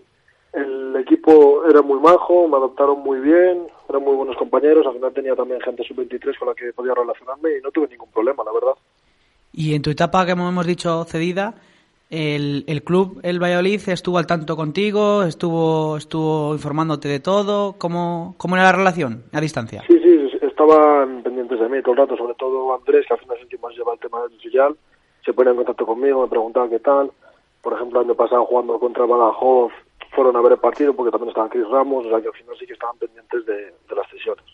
El, 0.54 0.62
el 0.62 0.96
equipo 0.96 1.64
era 1.70 1.82
muy 1.84 2.00
majo, 2.00 2.48
me 2.48 2.58
adoptaron 2.58 3.00
muy 3.02 3.20
bien, 3.20 3.68
eran 3.88 4.04
muy 4.04 4.16
buenos 4.16 4.36
compañeros. 4.36 4.86
Al 4.88 4.94
final 4.96 5.14
tenía 5.14 5.36
también 5.36 5.62
gente 5.62 5.84
sub-23 5.84 6.38
con 6.40 6.48
la 6.50 6.56
que 6.56 6.74
podía 6.74 6.94
relacionarme 6.96 7.58
y 7.58 7.62
no 7.62 7.70
tuve 7.72 7.88
ningún 7.88 8.10
problema, 8.10 8.44
la 8.44 8.52
verdad. 8.52 8.74
Y 9.54 9.76
en 9.76 9.82
tu 9.84 9.92
etapa, 9.92 10.26
que 10.26 10.32
hemos 10.32 10.66
dicho, 10.66 11.04
cedida, 11.06 11.54
el, 12.10 12.64
el 12.68 12.84
club, 12.84 13.20
el 13.24 13.42
Valladolid, 13.42 13.88
estuvo 13.88 14.18
al 14.18 14.26
tanto 14.26 14.56
contigo, 14.56 15.24
estuvo 15.24 15.98
estuvo 15.98 16.54
informándote 16.54 17.08
de 17.08 17.20
todo. 17.20 17.76
¿Cómo, 17.78 18.36
cómo 18.38 18.56
era 18.56 18.66
la 18.66 18.72
relación 18.72 19.24
a 19.32 19.42
distancia? 19.42 19.84
Sí, 19.88 20.00
sí, 20.00 20.30
estaban 20.42 21.22
pendientes 21.24 21.60
de 21.60 21.70
mí 21.70 21.82
todo 21.82 21.94
el 21.94 22.00
rato, 22.00 22.18
sobre 22.18 22.34
todo 22.36 22.74
Andrés, 22.76 23.06
que 23.08 23.14
al 23.14 23.20
final 23.20 23.38
es 23.38 23.62
más 23.62 23.76
lleva 23.76 23.94
el 23.94 24.00
tema 24.00 24.22
del 24.24 24.40
filial. 24.40 24.76
Se 25.24 25.34
ponía 25.34 25.52
en 25.52 25.58
contacto 25.58 25.86
conmigo, 25.86 26.24
me 26.24 26.28
preguntaba 26.28 26.70
qué 26.70 26.80
tal. 26.80 27.12
Por 27.62 27.74
ejemplo, 27.74 28.00
el 28.00 28.08
año 28.08 28.16
pasado 28.16 28.46
jugando 28.46 28.80
contra 28.80 29.06
Badajoz, 29.06 29.72
fueron 30.16 30.36
a 30.36 30.42
ver 30.42 30.54
el 30.54 30.58
partido 30.60 30.94
porque 30.94 31.12
también 31.12 31.30
estaban 31.30 31.50
Chris 31.50 31.68
Ramos, 31.68 32.06
o 32.06 32.10
sea 32.10 32.22
que 32.22 32.28
al 32.28 32.34
final 32.34 32.56
sí 32.60 32.66
que 32.66 32.74
estaban 32.74 32.98
pendientes 32.98 33.46
de, 33.46 33.56
de 33.56 33.96
las 33.96 34.10
sesiones. 34.10 34.46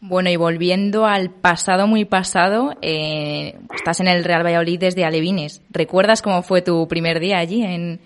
Bueno, 0.00 0.30
y 0.30 0.36
volviendo 0.36 1.06
al 1.06 1.30
pasado 1.30 1.88
muy 1.88 2.04
pasado, 2.04 2.70
eh, 2.82 3.54
estás 3.74 3.98
en 3.98 4.06
el 4.06 4.22
Real 4.22 4.44
Valladolid 4.44 4.78
desde 4.78 5.04
Alevines. 5.04 5.60
¿Recuerdas 5.70 6.22
cómo 6.22 6.42
fue 6.42 6.62
tu 6.62 6.86
primer 6.86 7.18
día 7.18 7.38
allí, 7.38 7.64
en 7.64 7.98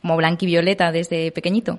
como 0.00 0.16
blanquivioleta 0.16 0.92
desde 0.92 1.32
pequeñito? 1.32 1.78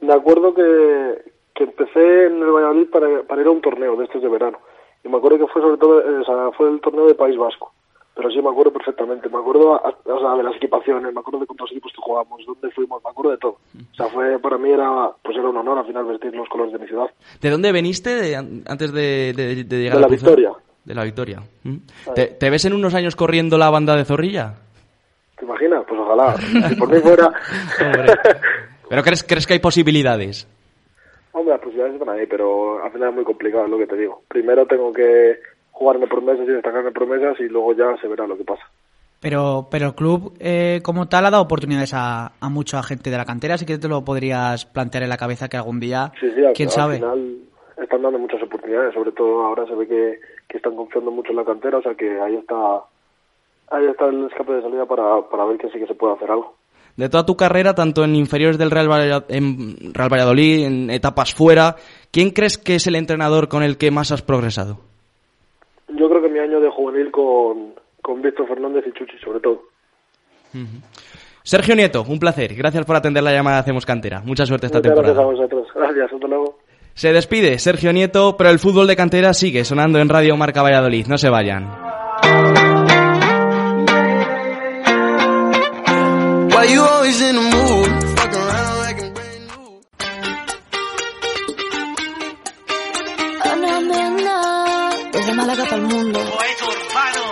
Me 0.00 0.14
acuerdo 0.14 0.54
que, 0.54 1.32
que 1.54 1.64
empecé 1.64 2.26
en 2.26 2.42
el 2.42 2.52
Valladolid 2.52 2.90
para, 2.90 3.22
para 3.24 3.42
ir 3.42 3.48
a 3.48 3.50
un 3.50 3.60
torneo 3.60 3.96
de 3.96 4.04
estos 4.04 4.22
de 4.22 4.28
verano. 4.28 4.58
Y 5.04 5.08
me 5.08 5.16
acuerdo 5.16 5.38
que 5.38 5.52
fue 5.52 5.62
sobre 5.62 5.78
todo, 5.78 6.00
eh, 6.00 6.52
fue 6.56 6.70
el 6.70 6.80
torneo 6.80 7.08
de 7.08 7.14
País 7.14 7.36
Vasco. 7.36 7.72
Pero 8.14 8.30
sí 8.30 8.42
me 8.42 8.50
acuerdo 8.50 8.72
perfectamente. 8.72 9.28
Me 9.30 9.38
acuerdo 9.38 9.72
o 9.72 10.20
sea, 10.20 10.34
de 10.36 10.42
las 10.42 10.54
equipaciones, 10.56 11.12
me 11.14 11.20
acuerdo 11.20 11.40
de 11.40 11.46
cuántos 11.46 11.70
equipos 11.70 11.92
que 11.92 12.00
jugábamos, 12.02 12.44
dónde 12.46 12.70
fuimos, 12.70 13.02
me 13.02 13.10
acuerdo 13.10 13.30
de 13.32 13.38
todo. 13.38 13.52
O 13.52 13.94
sea, 13.94 14.06
fue 14.08 14.38
para 14.38 14.58
mí 14.58 14.70
era 14.70 15.10
pues 15.22 15.36
era 15.36 15.48
un 15.48 15.56
honor 15.56 15.78
al 15.78 15.86
final 15.86 16.04
vestir 16.04 16.34
los 16.34 16.48
colores 16.48 16.72
de 16.74 16.78
mi 16.78 16.86
ciudad. 16.86 17.06
¿De 17.40 17.50
dónde 17.50 17.72
veniste 17.72 18.14
de- 18.14 18.36
antes 18.36 18.92
de, 18.92 19.32
de- 19.34 19.64
de 19.64 19.76
llegar 19.78 19.94
De 19.96 20.00
la 20.00 20.06
a 20.06 20.08
Cruzar? 20.08 20.28
Victoria. 20.36 20.52
De 20.84 20.94
la 20.94 21.04
Victoria. 21.04 21.42
¿Mm? 21.64 21.76
¿Te, 22.14 22.26
te 22.26 22.50
ves 22.50 22.64
en 22.66 22.74
unos 22.74 22.94
años 22.94 23.16
corriendo 23.16 23.56
la 23.56 23.70
banda 23.70 23.96
de 23.96 24.04
Zorrilla? 24.04 24.54
¿Te 25.38 25.44
imaginas? 25.46 25.84
Pues 25.88 26.00
ojalá. 26.00 26.34
Si 26.68 26.74
por 26.76 26.90
mí 26.92 26.98
fuera... 27.00 27.32
¿Pero 28.88 29.02
crees, 29.02 29.24
crees 29.24 29.46
que 29.46 29.54
hay 29.54 29.58
posibilidades? 29.60 30.46
Hombre, 31.32 31.52
las 31.54 31.60
posibilidades 31.62 31.94
están 31.94 32.10
ahí, 32.14 32.26
pero 32.26 32.84
al 32.84 32.92
final 32.92 33.08
es 33.08 33.14
muy 33.14 33.24
complicado, 33.24 33.64
es 33.64 33.70
lo 33.70 33.78
que 33.78 33.86
te 33.86 33.96
digo. 33.96 34.22
Primero 34.28 34.66
tengo 34.66 34.92
que 34.92 35.38
jugarme 35.82 36.06
promesas 36.06 36.46
y 36.46 36.52
destacarme 36.52 36.92
promesas 36.92 37.38
y 37.40 37.48
luego 37.48 37.74
ya 37.74 37.96
se 38.00 38.06
verá 38.08 38.26
lo 38.26 38.36
que 38.36 38.44
pasa. 38.44 38.62
Pero, 39.20 39.66
pero 39.70 39.86
el 39.86 39.94
club 39.94 40.34
eh, 40.40 40.80
como 40.82 41.06
tal 41.08 41.26
ha 41.26 41.30
dado 41.30 41.42
oportunidades 41.42 41.92
a, 41.94 42.32
a 42.40 42.48
mucha 42.48 42.82
gente 42.82 43.10
de 43.10 43.16
la 43.16 43.24
cantera, 43.24 43.54
así 43.54 43.66
que 43.66 43.78
te 43.78 43.88
lo 43.88 44.04
podrías 44.04 44.64
plantear 44.66 45.02
en 45.04 45.08
la 45.08 45.16
cabeza 45.16 45.48
que 45.48 45.56
algún 45.56 45.80
día, 45.80 46.12
Sí, 46.20 46.30
sí, 46.34 46.44
al, 46.44 46.52
quién 46.54 46.68
al 46.68 46.72
sabe. 46.74 46.94
final 46.96 47.36
están 47.82 48.02
dando 48.02 48.18
muchas 48.18 48.42
oportunidades, 48.42 48.94
sobre 48.94 49.12
todo 49.12 49.44
ahora 49.44 49.66
se 49.66 49.74
ve 49.74 49.86
que, 49.88 50.20
que 50.48 50.56
están 50.58 50.74
confiando 50.76 51.10
mucho 51.10 51.30
en 51.30 51.36
la 51.36 51.44
cantera, 51.44 51.78
o 51.78 51.82
sea 51.82 51.94
que 51.94 52.20
ahí 52.20 52.34
está 52.36 52.56
ahí 53.70 53.86
está 53.86 54.06
el 54.06 54.26
escape 54.26 54.52
de 54.52 54.62
salida 54.62 54.86
para, 54.86 55.22
para 55.30 55.44
ver 55.46 55.56
que 55.58 55.68
sí 55.70 55.78
que 55.78 55.86
se 55.86 55.94
puede 55.94 56.14
hacer 56.14 56.30
algo. 56.30 56.54
De 56.96 57.08
toda 57.08 57.24
tu 57.24 57.36
carrera, 57.36 57.74
tanto 57.74 58.04
en 58.04 58.14
inferiores 58.16 58.58
del 58.58 58.70
Real, 58.70 58.86
Valla- 58.88 59.24
en 59.28 59.94
Real 59.94 60.12
Valladolid, 60.12 60.66
en 60.66 60.90
etapas 60.90 61.32
fuera, 61.32 61.76
¿quién 62.10 62.30
crees 62.30 62.58
que 62.58 62.74
es 62.74 62.86
el 62.86 62.96
entrenador 62.96 63.48
con 63.48 63.62
el 63.62 63.78
que 63.78 63.90
más 63.90 64.12
has 64.12 64.20
progresado? 64.20 64.78
Yo 65.88 66.08
creo 66.08 66.22
que 66.22 66.28
mi 66.28 66.31
año 66.42 66.60
de 66.60 66.68
juvenil 66.70 67.10
con, 67.10 67.74
con 68.02 68.22
Víctor 68.22 68.48
Fernández 68.48 68.84
y 68.86 68.92
Chuchi 68.92 69.18
sobre 69.18 69.40
todo. 69.40 69.62
Sergio 71.42 71.74
Nieto, 71.74 72.04
un 72.08 72.18
placer. 72.18 72.54
Gracias 72.54 72.84
por 72.84 72.96
atender 72.96 73.22
la 73.22 73.32
llamada 73.32 73.56
de 73.56 73.60
Hacemos 73.62 73.86
Cantera. 73.86 74.20
Mucha 74.20 74.46
suerte 74.46 74.66
esta 74.66 74.78
Muchas 74.78 74.92
gracias 74.94 75.16
a 75.16 75.20
temporada. 75.20 75.36
vosotros. 75.36 75.68
Gracias, 75.74 76.12
hasta 76.12 76.26
luego. 76.28 76.58
Se 76.94 77.12
despide 77.12 77.58
Sergio 77.58 77.92
Nieto, 77.92 78.36
pero 78.36 78.50
el 78.50 78.58
fútbol 78.58 78.86
de 78.86 78.96
cantera 78.96 79.32
sigue 79.32 79.64
sonando 79.64 79.98
en 79.98 80.08
Radio 80.10 80.36
Marca 80.36 80.62
Valladolid. 80.62 81.06
No 81.06 81.16
se 81.16 81.30
vayan. 81.30 81.70
Desde 95.12 95.34
Málaga 95.34 95.64
para 95.64 95.76
el 95.76 95.82
mundo. 95.82 96.21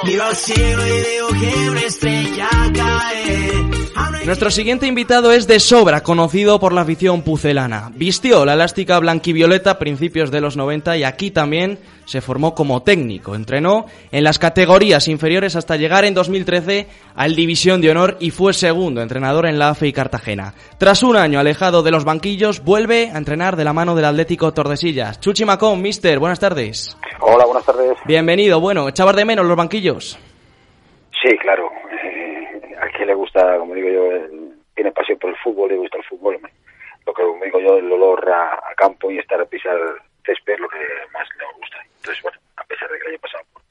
Miro 0.05 0.25
al 0.25 0.37
cielo 0.37 0.87
y 0.87 1.01
veo 1.03 1.29
que 1.29 1.71
una 1.71 1.81
estrella 1.83 2.49
cae. 2.75 3.90
Nuestro 4.25 4.51
siguiente 4.51 4.87
invitado 4.87 5.33
es 5.33 5.47
de 5.47 5.59
sobra 5.59 6.03
conocido 6.03 6.61
por 6.61 6.73
la 6.73 6.83
afición 6.83 7.23
pucelana. 7.23 7.91
Vistió 7.95 8.45
la 8.45 8.55
elástica 8.55 8.99
blanquivioleta 8.99 9.73
a 9.73 9.79
principios 9.79 10.31
de 10.31 10.41
los 10.41 10.57
90 10.57 10.99
y 10.99 11.05
aquí 11.05 11.31
también 11.31 11.79
se 12.05 12.21
formó 12.21 12.55
como 12.55 12.83
técnico. 12.83 13.35
Entrenó 13.35 13.87
en 14.13 14.23
las 14.23 14.39
categorías 14.39 15.09
inferiores 15.09 15.57
hasta 15.57 15.77
llegar 15.77 16.05
en 16.05 16.15
2013 16.15 16.87
al 17.15 17.35
División 17.35 17.81
de 17.81 17.91
Honor 17.91 18.17
y 18.21 18.31
fue 18.31 18.53
segundo 18.53 19.01
entrenador 19.01 19.47
en 19.47 19.59
la 19.59 19.71
AFE 19.71 19.89
y 19.89 19.93
Cartagena. 19.93 20.55
Tras 20.79 21.03
un 21.03 21.17
año 21.17 21.41
alejado 21.41 21.83
de 21.83 21.91
los 21.91 22.05
banquillos, 22.05 22.63
vuelve 22.63 23.11
a 23.11 23.19
entrenar 23.19 23.57
de 23.57 23.65
la 23.65 23.73
mano 23.73 23.95
del 23.95 24.05
Atlético 24.05 24.53
Tordesillas. 24.53 25.19
Chuchi 25.21 25.45
Macón, 25.45 25.81
mister, 25.81 26.19
buenas 26.19 26.39
tardes. 26.39 26.97
Hola, 27.21 27.45
buenas 27.47 27.65
tardes. 27.65 27.97
Bienvenido. 28.05 28.61
Bueno, 28.61 28.89
¿echabas 28.89 29.17
de 29.17 29.25
menos 29.25 29.47
los 29.47 29.57
banquillos? 29.57 30.19
Sí, 31.23 31.37
claro. 31.39 31.69
Quien 33.01 33.09
le 33.09 33.15
gusta, 33.15 33.57
como 33.57 33.75
digo 33.75 33.89
yo, 33.89 34.13
el- 34.13 34.53
tiene 34.75 34.93
pasión 34.93 35.19
por 35.19 35.31
el 35.31 35.37
fútbol, 35.37 35.71
le 35.71 35.79
gusta 35.79 35.97
el 35.97 36.05
fútbol. 36.05 36.39
Lo 37.07 37.15
que 37.15 37.23
como 37.23 37.43
digo 37.43 37.59
yo, 37.61 37.79
el 37.79 37.91
olor 37.91 38.31
a, 38.31 38.61
campo 38.77 39.11
y 39.11 39.17
estar 39.17 39.41
a 39.41 39.47
pisar 39.47 39.75
césped 40.27 40.59
lo 40.59 40.69
que 40.69 40.77
más 41.15 41.27
le 41.39 41.45
gusta. 41.59 41.77
Entonces, 41.97 42.23
bueno, 42.23 42.39
a 42.59 42.65
pesar 42.65 42.91
de 42.91 42.99
que 42.99 43.11
el 43.15 43.19
pasado, 43.19 43.43
por, 43.55 43.63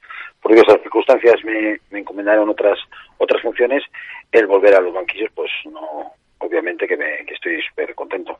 por 0.42 0.50
diversas 0.50 0.82
circunstancias, 0.82 1.36
me, 1.44 1.78
me 1.92 2.00
encomendaron 2.00 2.48
otras 2.48 2.76
otras 3.18 3.40
funciones, 3.40 3.84
el 4.32 4.48
volver 4.48 4.74
a 4.74 4.80
los 4.80 4.92
banquillos, 4.92 5.30
pues 5.32 5.48
no, 5.70 6.12
obviamente 6.38 6.88
que, 6.88 6.96
me, 6.96 7.24
que 7.24 7.34
estoy 7.34 7.62
súper 7.68 7.94
contento. 7.94 8.36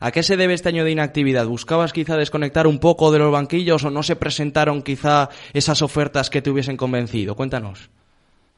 ¿A 0.00 0.12
qué 0.12 0.22
se 0.22 0.36
debe 0.36 0.54
este 0.54 0.68
año 0.68 0.84
de 0.84 0.92
inactividad? 0.92 1.46
¿Buscabas 1.46 1.92
quizá 1.92 2.16
desconectar 2.16 2.68
un 2.68 2.78
poco 2.78 3.10
de 3.10 3.18
los 3.18 3.32
banquillos 3.32 3.82
o 3.84 3.90
no 3.90 4.04
se 4.04 4.14
presentaron 4.14 4.82
quizá 4.82 5.30
esas 5.52 5.82
ofertas 5.82 6.30
que 6.30 6.42
te 6.42 6.50
hubiesen 6.50 6.76
convencido? 6.76 7.34
Cuéntanos. 7.34 7.90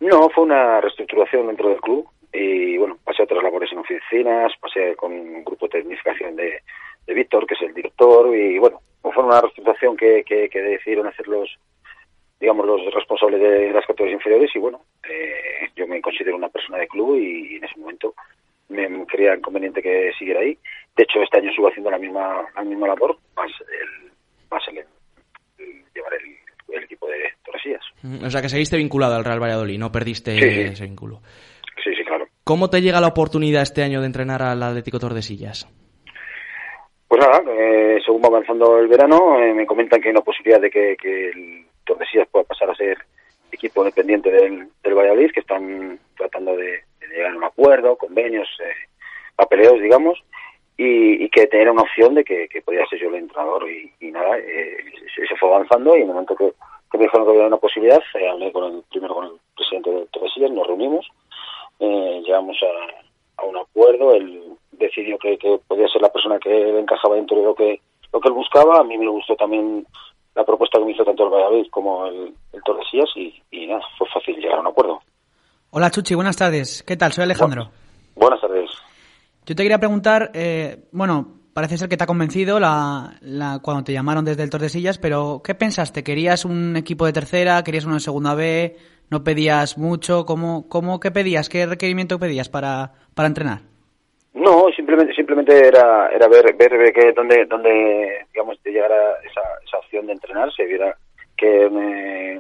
No, 0.00 0.28
fue 0.30 0.44
una 0.44 0.80
reestructuración 0.80 1.48
dentro 1.48 1.68
del 1.70 1.80
club 1.80 2.08
y 2.32 2.76
bueno, 2.76 2.98
pasé 3.04 3.22
otras 3.22 3.42
labores 3.42 3.72
en 3.72 3.78
oficinas, 3.78 4.52
pasé 4.61 4.94
con 4.96 5.12
un 5.12 5.44
grupo 5.44 5.66
de 5.66 5.80
tecnificación 5.80 6.37
de, 6.37 6.62
de 7.06 7.14
Víctor, 7.14 7.46
que 7.46 7.54
es 7.54 7.62
el 7.62 7.74
director, 7.74 8.34
y 8.37 8.58
bueno, 8.58 8.80
fue 9.02 9.24
una 9.24 9.40
reestructuración 9.40 9.96
que, 9.96 10.22
que, 10.24 10.48
que 10.48 10.61
decidieron 10.61 11.06
hacer 11.06 11.26
los, 11.26 11.58
digamos, 12.40 12.66
los 12.66 12.94
responsables 12.94 13.40
de 13.40 13.72
las 13.72 13.87
categorías 13.87 14.18
inferiores 14.18 14.54
y 14.54 14.58
bueno, 14.58 14.80
eh, 15.08 15.70
yo 15.74 15.87
me 15.87 16.00
considero 16.00 16.37
una 16.37 16.48
persona 16.48 16.78
de 16.78 16.88
club 16.88 17.16
y 17.16 17.56
en 17.56 17.64
ese 17.64 17.78
momento 17.78 18.14
me 18.68 19.06
creía 19.06 19.34
inconveniente 19.34 19.82
que 19.82 20.12
siguiera 20.18 20.40
ahí. 20.40 20.58
De 20.96 21.04
hecho 21.04 21.22
este 21.22 21.38
año 21.38 21.50
sigo 21.52 21.68
haciendo 21.68 21.90
la 21.90 21.98
misma 21.98 22.46
la 22.54 22.62
misma 22.62 22.88
labor 22.88 23.16
más 23.34 23.50
el 23.61 24.12
más 24.50 24.62
el 24.68 25.84
llevar 25.94 26.14
el, 26.14 26.37
el 26.72 26.85
equipo 26.85 27.07
de 27.09 27.16
Torresías 27.44 27.81
Mm, 28.02 28.24
O 28.24 28.31
sea, 28.31 28.40
que 28.42 28.48
seguiste 28.48 28.76
vinculado 28.76 29.14
al 29.16 29.24
Real 29.24 29.42
Valladolid, 29.42 29.78
no 29.78 29.90
perdiste 29.90 30.33
Sí, 30.37 30.40
sí. 30.40 30.61
ese 30.72 30.85
vínculo. 30.85 31.20
sí 31.83 31.90
sí 31.96 32.04
claro 32.04 32.26
¿Cómo 32.44 32.70
te 32.70 32.81
llega 32.81 33.00
la 33.00 33.09
oportunidad 33.09 33.62
este 33.62 33.83
año 33.83 34.00
de 34.00 34.07
entrenar 34.07 34.40
al 34.42 34.62
Atlético 34.62 34.98
Tordesillas? 34.98 35.68
Pues 37.09 37.20
nada, 37.20 37.42
eh, 37.59 37.98
según 38.04 38.22
va 38.22 38.28
avanzando 38.28 38.78
el 38.78 38.87
verano, 38.88 39.40
eh, 39.42 39.54
me 39.54 39.66
comentan 39.66 40.00
que 40.00 40.09
hay 40.09 40.12
una 40.12 40.20
posibilidad 40.22 40.61
de 40.61 40.70
que, 40.70 40.96
que 41.00 41.31
el 41.31 41.64
Tordesillas 41.85 42.28
pueda 42.28 42.44
pasar 42.44 42.70
a 42.70 42.74
ser 42.74 42.98
equipo 43.50 43.83
dependiente 43.83 44.31
del, 44.31 44.68
del 44.83 44.94
Valladolid, 44.94 45.31
que 45.33 45.40
están 45.40 45.98
tratando 46.16 46.54
de, 46.54 46.66
de 47.00 47.09
llegar 47.11 47.33
a 47.33 47.37
un 47.37 47.44
acuerdo, 47.44 47.96
convenios, 47.96 48.46
eh, 48.62 48.88
papeleos, 49.37 49.81
digamos, 49.81 50.22
y, 50.79 51.25
y 51.25 51.29
que 51.29 51.47
tenía 51.49 51.73
una 51.73 51.83
opción 51.83 52.14
de 52.14 52.25
que, 52.25 52.49
que 52.49 52.62
podía 52.62 52.87
ser 52.87 53.01
yo 53.01 53.09
el 53.09 53.17
entrenador. 53.17 53.69
Y, 53.71 53.93
y 54.01 54.11
nada, 54.11 54.38
eh, 54.38 54.77
se, 55.14 55.27
se 55.27 55.37
fue 55.37 55.51
avanzando 55.51 55.95
y 55.95 56.03
en 56.03 56.09
el 56.09 56.14
momento 56.14 56.35
que, 56.35 56.55
que 56.91 56.97
me 56.97 57.05
dijeron 57.05 57.27
que 57.27 57.33
había 57.33 57.47
una 57.49 57.57
posibilidad, 57.59 58.01
eh, 58.14 58.29
hablé 58.29 58.51
con 58.53 58.64
el, 58.73 58.83
primero 58.91 59.14
con 59.14 59.27
el 59.27 59.33
presidente 59.55 59.91
del 59.91 60.09
Tordesillas, 60.09 60.53
nos 60.53 60.67
reunimos, 60.67 61.07
eh, 61.81 62.23
llegamos 62.25 62.57
a, 62.62 63.43
a 63.43 63.45
un 63.45 63.57
acuerdo, 63.59 64.14
él 64.14 64.43
decidió 64.73 65.19
que, 65.19 65.37
que 65.37 65.59
podía 65.67 65.88
ser 65.88 66.01
la 66.01 66.12
persona 66.12 66.38
que 66.38 66.79
encajaba 66.79 67.17
dentro 67.17 67.37
de 67.37 67.43
lo 67.43 67.55
que 67.55 67.81
lo 68.11 68.21
que 68.21 68.29
él 68.29 68.35
buscaba, 68.35 68.81
a 68.81 68.85
mí 68.85 68.97
me 68.97 69.07
gustó 69.09 69.37
también 69.37 69.87
la 70.35 70.43
propuesta 70.43 70.79
que 70.79 70.85
me 70.87 70.93
hizo 70.93 71.05
tanto 71.05 71.25
el 71.25 71.31
Valladolid 71.31 71.67
como 71.71 72.07
el, 72.07 72.33
el 72.55 72.62
Tordesillas 72.62 73.11
y, 73.17 73.35
y 73.51 73.67
nada, 73.67 73.83
fue 73.99 74.09
fácil 74.09 74.37
llegar 74.37 74.59
a 74.59 74.61
un 74.61 74.69
acuerdo. 74.69 75.01
Hola 75.71 75.91
Chuchi, 75.91 76.14
buenas 76.14 76.37
tardes. 76.37 76.83
¿Qué 76.87 76.97
tal? 76.97 77.12
Soy 77.12 77.25
Alejandro. 77.25 77.69
Buenas 78.14 78.41
tardes. 78.41 78.71
Yo 79.48 79.54
te 79.54 79.62
quería 79.62 79.78
preguntar, 79.78 80.30
eh, 80.34 80.76
bueno, 80.92 81.38
parece 81.54 81.78
ser 81.78 81.88
que 81.88 81.96
te 81.96 82.04
ha 82.04 82.06
convencido 82.06 82.61
la, 82.61 83.16
la- 83.22 83.61
cuando 83.62 83.82
te 83.82 83.94
llamaron 83.94 84.22
desde 84.26 84.42
el 84.42 84.50
Tordesillas, 84.50 84.98
pero 84.98 85.40
¿qué 85.42 85.54
pensaste? 85.54 86.04
¿Querías 86.04 86.44
un 86.44 86.76
equipo 86.76 87.06
de 87.06 87.14
tercera? 87.14 87.64
¿Querías 87.64 87.87
uno 87.87 87.94
de 87.94 88.00
segunda 88.00 88.34
B? 88.34 88.76
¿No 89.08 89.24
pedías 89.24 89.78
mucho? 89.78 90.26
¿Cómo, 90.26 90.68
cómo 90.68 91.00
qué 91.00 91.11
pedías? 91.11 91.48
¿Qué 91.48 91.64
requerimiento 91.64 92.18
pedías 92.18 92.50
para, 92.50 92.92
para 93.14 93.28
entrenar? 93.28 93.61
No, 94.34 94.66
simplemente 94.76 95.14
simplemente 95.14 95.66
era 95.66 96.11
era 96.11 96.28
ver 96.28 96.54
ver, 96.54 96.76
ver 96.76 96.92
que 96.92 97.12
donde 97.12 97.46
donde 97.46 98.26
digamos 98.30 98.61
te 98.62 98.70
llegara 98.70 99.12
esa, 99.24 99.40
esa 99.66 99.78
opción 99.78 100.06
de 100.08 100.12
entrenar 100.12 100.52
se 100.52 100.66
viera 100.66 100.94
que 101.38 101.70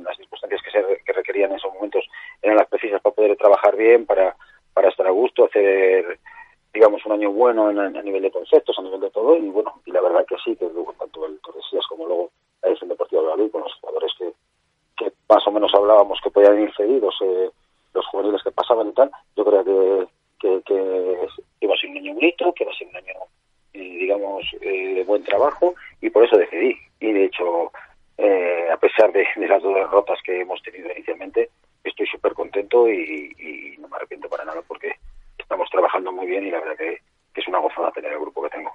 las 0.04 0.14
circunstancias 0.18 0.60
que 0.62 0.70
se 0.70 1.02
que 1.06 1.12
requerían 1.14 1.52
en 1.52 1.56
esos 1.56 1.72
momentos 1.72 2.04
eran 2.42 2.58
las 2.58 2.68
precisas 2.68 3.00
para 3.00 3.14
poder 3.14 3.34
trabajar 3.38 3.76
bien 3.76 4.04
para 4.04 4.36
para 4.74 4.90
estar 4.90 5.06
a 5.06 5.10
gusto 5.10 5.46
hacer 5.46 6.20
digamos 6.78 7.04
un 7.06 7.12
año 7.12 7.32
bueno 7.32 7.70
en- 7.70 7.96
a 7.96 8.02
nivel 8.02 8.22
de 8.22 8.30
conceptos 8.30 8.78
a 8.78 8.82
nivel 8.82 9.00
de 9.00 9.10
todo 9.10 9.36
y 9.36 9.48
bueno 9.48 9.72
y 9.84 9.90
la 9.90 10.00
verdad 10.00 10.24
que 10.28 10.36
sí 10.44 10.54
que 10.54 10.66
luego 10.72 10.94
tanto 10.96 11.26
el 11.26 11.40
Tordesillas 11.40 11.86
como 11.88 12.06
luego 12.06 12.30
la 12.62 12.68
edición 12.68 12.88
deportiva 12.88 13.20
de 13.22 13.26
Valladolid 13.28 13.50
con 13.50 13.62
los 13.62 13.74
jugadores 13.80 14.12
que 14.18 14.32
que 14.96 15.12
más 15.28 15.44
o 15.46 15.50
menos 15.50 15.74
hablábamos 15.74 16.20
que 16.22 16.30
podían 16.30 16.60
ir 16.62 16.72
cedidos 16.76 17.14
eh, 17.22 17.50
los 17.94 18.06
juveniles 18.06 18.42
que 18.44 18.52
pasaban 18.52 18.88
y 18.88 18.92
tal 18.92 19.10
yo 19.36 19.44
creo 19.44 19.64
que 19.64 20.06
que, 20.40 20.62
que 20.64 21.26
iba 21.60 21.74
a 21.74 21.76
ser 21.78 21.90
un 21.90 21.96
año 21.96 22.14
bonito, 22.14 22.52
que 22.54 22.62
iba 22.62 22.72
a 22.72 22.76
ser 22.76 22.86
un 22.86 22.96
año, 22.96 23.14
eh, 23.72 23.80
digamos, 23.80 24.44
eh, 24.60 24.94
de 24.94 25.02
buen 25.04 25.24
trabajo, 25.24 25.74
y 26.00 26.10
por 26.10 26.24
eso 26.24 26.36
decidí. 26.36 26.76
Y 27.00 27.12
de 27.12 27.24
hecho, 27.24 27.72
eh, 28.18 28.68
a 28.72 28.76
pesar 28.76 29.10
de, 29.12 29.26
de 29.34 29.48
las 29.48 29.60
dos 29.60 29.74
derrotas 29.74 30.20
que 30.22 30.40
hemos 30.42 30.62
tenido 30.62 30.92
inicialmente, 30.92 31.50
estoy 31.82 32.06
súper 32.06 32.34
contento 32.34 32.88
y, 32.88 33.34
y 33.36 33.80
no 33.80 33.88
me 33.88 33.96
arrepiento 33.96 34.28
para 34.28 34.44
nada 34.44 34.62
porque 34.68 34.92
estamos 35.36 35.68
trabajando 35.70 36.12
muy 36.12 36.26
bien 36.26 36.46
y 36.46 36.50
la 36.52 36.60
verdad 36.60 36.76
que, 36.76 36.98
que 37.34 37.40
es 37.40 37.48
una 37.48 37.58
gozada 37.58 37.90
tener 37.90 38.12
el 38.12 38.20
grupo 38.20 38.42
que 38.44 38.50
tengo. 38.50 38.70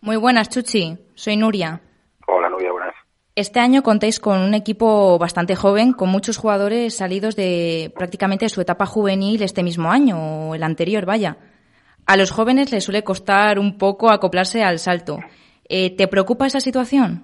Muy 0.00 0.15
buenas, 0.26 0.48
Chuchi. 0.50 0.98
Soy 1.14 1.36
Nuria. 1.36 1.80
Hola, 2.26 2.48
Nuria, 2.48 2.72
buenas. 2.72 2.94
Este 3.36 3.60
año 3.60 3.84
contáis 3.84 4.18
con 4.18 4.40
un 4.40 4.54
equipo 4.54 5.18
bastante 5.20 5.54
joven, 5.54 5.92
con 5.92 6.08
muchos 6.08 6.36
jugadores 6.36 6.96
salidos 6.96 7.36
de 7.36 7.92
prácticamente 7.94 8.48
su 8.48 8.60
etapa 8.60 8.86
juvenil 8.86 9.40
este 9.42 9.62
mismo 9.62 9.88
año, 9.92 10.16
o 10.50 10.54
el 10.56 10.64
anterior, 10.64 11.06
vaya. 11.06 11.36
A 12.06 12.16
los 12.16 12.32
jóvenes 12.32 12.72
les 12.72 12.82
suele 12.82 13.04
costar 13.04 13.60
un 13.60 13.78
poco 13.78 14.10
acoplarse 14.10 14.64
al 14.64 14.80
salto. 14.80 15.18
Eh, 15.68 15.94
¿Te 15.96 16.08
preocupa 16.08 16.46
esa 16.46 16.58
situación? 16.58 17.22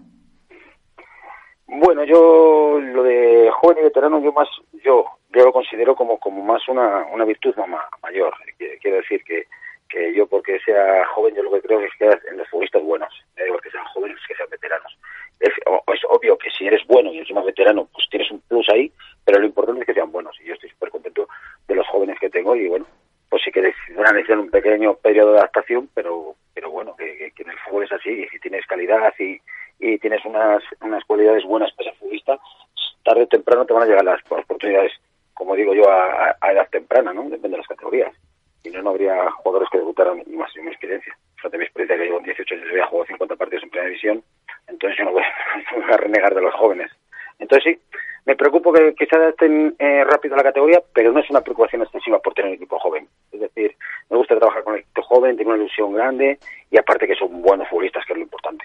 Bueno, 1.67 2.05
yo 2.05 2.79
lo 2.79 3.03
de 3.03 3.51
joven 3.61 3.79
y 3.81 3.83
veterano, 3.83 4.23
yo 4.23 4.33
más, 4.33 4.49
yo, 4.85 5.07
yo 5.35 5.45
lo 5.45 5.53
considero 5.53 5.97
como, 5.97 6.21
como 6.21 6.45
más 6.45 6.63
una, 6.69 7.05
una 7.13 7.25
virtud 7.25 7.53
ma- 7.57 7.89
mayor. 8.01 8.33
Qu- 8.61 8.79
Quiero 8.81 8.99
decir 8.99 9.25
que, 9.25 9.47
que 9.89 10.15
yo 10.15 10.27
porque 10.27 10.59
sea 10.67 11.07
joven, 11.15 11.35
yo 11.35 11.43
lo 11.43 11.51
que 11.53 11.63
creo 11.63 11.81
es 11.81 11.91
que 11.99 12.05
en 12.31 12.37
los 12.39 12.49
futbolistas 12.51 12.83
buenos, 12.83 13.09
me 13.37 13.43
da 13.43 13.47
igual 13.49 13.63
que 13.63 13.71
sean 13.71 13.85
jóvenes 13.95 14.19
que 14.29 14.35
sean 14.35 14.49
veteranos. 14.51 14.99
Es, 15.41 15.53
o- 15.67 15.83
es 15.95 16.01
obvio 16.11 16.37
que 16.39 16.51
si 16.51 16.67
eres 16.67 16.83
bueno 16.89 17.13
y 17.13 17.19
encima 17.19 17.43
veterano, 17.43 17.89
pues 17.93 18.07
tienes 18.11 18.31
un 18.31 18.41
plus 18.49 18.69
ahí, 18.69 18.91
pero 19.25 19.39
lo 19.41 19.47
importante 19.47 19.81
es 19.83 19.87
que 19.87 19.95
sean 19.95 20.11
buenos. 20.13 20.37
Y 20.43 20.49
yo 20.49 20.55
estoy 20.55 20.69
súper 20.71 20.91
contento 20.91 21.27
de 21.69 21.75
los 21.77 21.87
jóvenes 21.89 22.17
que 22.21 22.29
tengo 22.31 22.55
y 22.57 22.69
bueno, 22.69 22.87
pues 23.31 23.43
sí 23.45 23.51
que 23.51 23.63
necesitan 23.63 24.05
periodo 25.03 25.33
de 25.33 25.39
adaptación, 25.39 25.89
pero 25.95 26.37
pero 26.55 26.71
bueno, 26.71 26.95
que, 26.97 27.33
en 27.37 27.51
el 27.51 27.59
fútbol 27.59 27.85
es 27.85 27.93
así, 27.93 28.11
y 28.11 28.29
si 28.29 28.39
tienes 28.39 28.67
calidad 28.67 29.13
y, 29.19 29.41
y 29.79 29.99
tienes 29.99 30.25
unas, 30.25 30.63
unas 30.81 31.05
cualidades 31.05 31.45
buenas 31.45 31.73
para 31.73 31.91
ser 31.91 31.99
futbolista, 31.99 32.39
tarde 33.05 33.23
o 33.23 33.27
temprano 33.27 33.65
te 33.65 33.73
van 33.73 33.85
a 33.85 33.87
llegar 33.87 34.05
las 34.05 34.21
oportunidades, 34.31 34.93
como 35.35 35.57
digo 35.57 35.75
yo, 35.75 35.91
a, 35.91 36.37
a 36.41 36.53
edad 36.53 36.69
temprana, 36.71 37.13
¿no? 37.13 37.23
Depende 37.25 37.51
de 37.51 37.59
las 37.59 37.67
categorías. 37.67 38.13
Si 38.63 38.71
no, 38.71 38.91
habría 38.91 39.29
jugadores 39.31 39.69
que 39.71 39.79
debutaran 39.79 40.23
y 40.25 40.37
más 40.37 40.55
en 40.57 40.67
mi 40.67 40.71
experiencia. 40.71 41.17
Fíjate 41.37 41.59
mi 41.59 41.65
experiencia 41.65 41.97
que 41.97 42.05
llevo 42.05 42.19
en 42.19 42.25
18 42.25 42.55
años, 42.55 42.69
había 42.71 42.87
jugado 42.87 43.07
50 43.07 43.37
partidos 43.37 43.65
en 43.65 43.71
primera 43.71 43.89
división, 43.89 44.23
entonces 44.69 44.99
yo 44.99 45.05
no 45.05 45.13
voy, 45.13 45.23
no 45.73 45.83
voy 45.83 45.93
a 45.93 45.97
renegar 45.97 46.35
de 46.35 46.43
los 46.43 46.55
jóvenes. 46.55 46.91
Entonces 47.41 47.75
sí, 47.75 47.99
me 48.25 48.37
preocupo 48.37 48.73
que, 48.73 48.95
que 48.95 49.07
se 49.07 49.17
adapten 49.17 49.75
eh, 49.81 50.05
rápido 50.05 50.35
a 50.35 50.39
la 50.39 50.45
categoría, 50.45 50.81
pero 50.95 51.11
no 51.11 51.19
es 51.19 51.29
una 51.31 51.41
preocupación 51.41 51.83
excesiva 51.83 52.21
por 52.21 52.35
tener 52.35 52.51
un 52.51 52.57
equipo 52.57 52.79
joven. 52.79 53.09
Es 53.33 53.41
decir, 53.41 53.75
me 54.11 54.17
gusta 54.17 54.39
trabajar 54.39 54.63
con 54.63 54.75
el 54.75 54.81
equipo 54.81 55.03
grande 55.77 56.39
y 56.71 56.79
aparte 56.79 57.07
que 57.07 57.15
son 57.15 57.43
buenos 57.43 57.69
futbolistas, 57.69 58.05
que 58.07 58.13
es 58.13 58.19
lo 58.19 58.25
importante. 58.25 58.65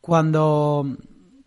Cuando, 0.00 0.84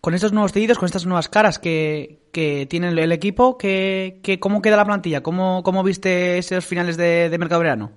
con 0.01 0.13
estos 0.13 0.33
nuevos 0.33 0.51
cedidos, 0.51 0.77
con 0.77 0.85
estas 0.85 1.05
nuevas 1.05 1.29
caras 1.29 1.59
que, 1.59 2.19
que 2.31 2.65
tiene 2.67 2.89
el, 2.89 3.11
equipo, 3.11 3.57
¿qué, 3.57 4.19
qué, 4.23 4.39
¿cómo 4.39 4.61
queda 4.61 4.77
la 4.77 4.85
plantilla? 4.85 5.21
¿Cómo, 5.21 5.63
cómo 5.63 5.83
viste 5.83 6.37
esos 6.37 6.65
finales 6.65 6.97
de, 6.97 7.29
de 7.29 7.37
mercado 7.37 7.61
verano? 7.61 7.91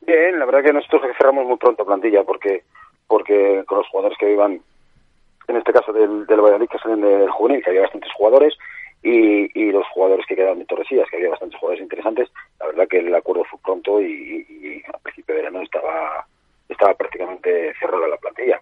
Bien, 0.00 0.38
la 0.38 0.46
verdad 0.46 0.62
que 0.62 0.72
nosotros 0.72 1.02
cerramos 1.18 1.46
muy 1.46 1.56
pronto 1.56 1.84
plantilla 1.84 2.22
porque 2.24 2.64
porque 3.06 3.64
con 3.66 3.78
los 3.78 3.88
jugadores 3.88 4.18
que 4.18 4.32
iban, 4.32 4.60
en 5.48 5.56
este 5.56 5.72
caso 5.72 5.92
del, 5.92 6.26
del 6.26 6.40
Valladolid, 6.40 6.68
que 6.68 6.78
salen 6.78 7.00
del 7.00 7.30
juvenil, 7.30 7.62
que 7.62 7.70
había 7.70 7.82
bastantes 7.82 8.12
jugadores, 8.12 8.54
y, 9.06 9.48
y 9.54 9.70
los 9.70 9.86
jugadores 9.94 10.26
que 10.26 10.34
quedaban 10.34 10.58
de 10.58 10.64
Torresías, 10.64 11.08
que 11.08 11.16
había 11.16 11.30
bastantes 11.30 11.60
jugadores 11.60 11.80
interesantes, 11.80 12.28
la 12.58 12.66
verdad 12.66 12.88
que 12.88 12.98
el 12.98 13.14
acuerdo 13.14 13.44
fue 13.44 13.60
pronto 13.62 14.00
y, 14.00 14.44
y 14.48 14.82
a 14.92 14.98
principio 14.98 15.36
de 15.36 15.42
verano 15.42 15.62
estaba, 15.62 16.26
estaba 16.68 16.92
prácticamente 16.94 17.72
cerrada 17.78 18.08
la 18.08 18.16
plantilla. 18.16 18.60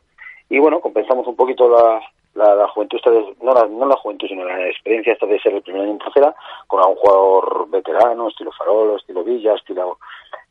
Y 0.50 0.58
bueno, 0.58 0.80
compensamos 0.80 1.26
un 1.26 1.34
poquito 1.34 1.66
la, 1.70 1.98
la, 2.34 2.54
la 2.56 2.68
juventud, 2.68 3.00
no, 3.40 3.54
la, 3.54 3.66
no 3.66 3.86
la 3.86 3.96
juventud, 3.96 4.28
sino 4.28 4.44
la 4.44 4.68
experiencia 4.68 5.14
esta 5.14 5.24
de 5.24 5.40
ser 5.40 5.54
el 5.54 5.62
primer 5.62 5.80
año 5.80 5.92
en 5.92 5.98
tercera, 5.98 6.34
con 6.66 6.82
a 6.82 6.86
un 6.88 6.96
jugador 6.96 7.70
veterano, 7.70 8.28
estilo 8.28 8.52
Farolo, 8.52 8.96
estilo 8.96 9.24
Villa, 9.24 9.54
estilo 9.54 9.98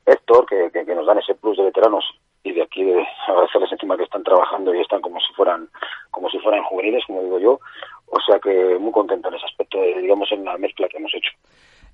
Héctor, 0.07 0.47
que, 0.47 0.71
que, 0.73 0.85
que 0.85 0.95
nos 0.95 1.05
dan 1.05 1.19
ese 1.19 1.35
plus 1.35 1.55
de 1.57 1.65
veteranos 1.65 2.03
y 2.43 2.51
de 2.51 2.61
aquí 2.61 2.83
de 2.83 3.05
agradecerles 3.27 3.71
encima 3.71 3.95
que 3.95 4.03
están 4.03 4.23
trabajando 4.23 4.73
y 4.75 4.81
están 4.81 5.01
como 5.01 5.19
si 5.21 5.33
fueran 5.33 5.69
como 6.11 6.29
si 6.29 6.39
fueran 6.39 6.63
juveniles, 6.63 7.03
como 7.05 7.21
digo 7.23 7.39
yo. 7.39 7.59
O 8.07 8.19
sea 8.25 8.39
que 8.39 8.77
muy 8.79 8.91
contento 8.91 9.29
en 9.29 9.35
ese 9.35 9.45
aspecto, 9.45 9.79
de, 9.81 10.01
digamos, 10.01 10.31
en 10.31 10.45
la 10.45 10.57
mezcla 10.57 10.87
que 10.87 10.97
hemos 10.97 11.13
hecho. 11.15 11.31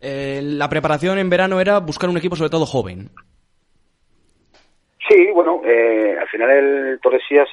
Eh, 0.02 0.42
la 0.44 0.70
preparación 0.70 1.18
en 1.18 1.30
verano 1.30 1.60
era 1.60 1.80
buscar 1.80 2.10
un 2.10 2.18
equipo 2.18 2.36
sobre 2.36 2.50
todo 2.50 2.66
joven. 2.66 3.10
Sí, 5.08 5.28
bueno, 5.34 5.62
eh, 5.66 6.16
al 6.20 6.28
final 6.28 6.50
el 6.52 7.00
Torresías, 7.02 7.48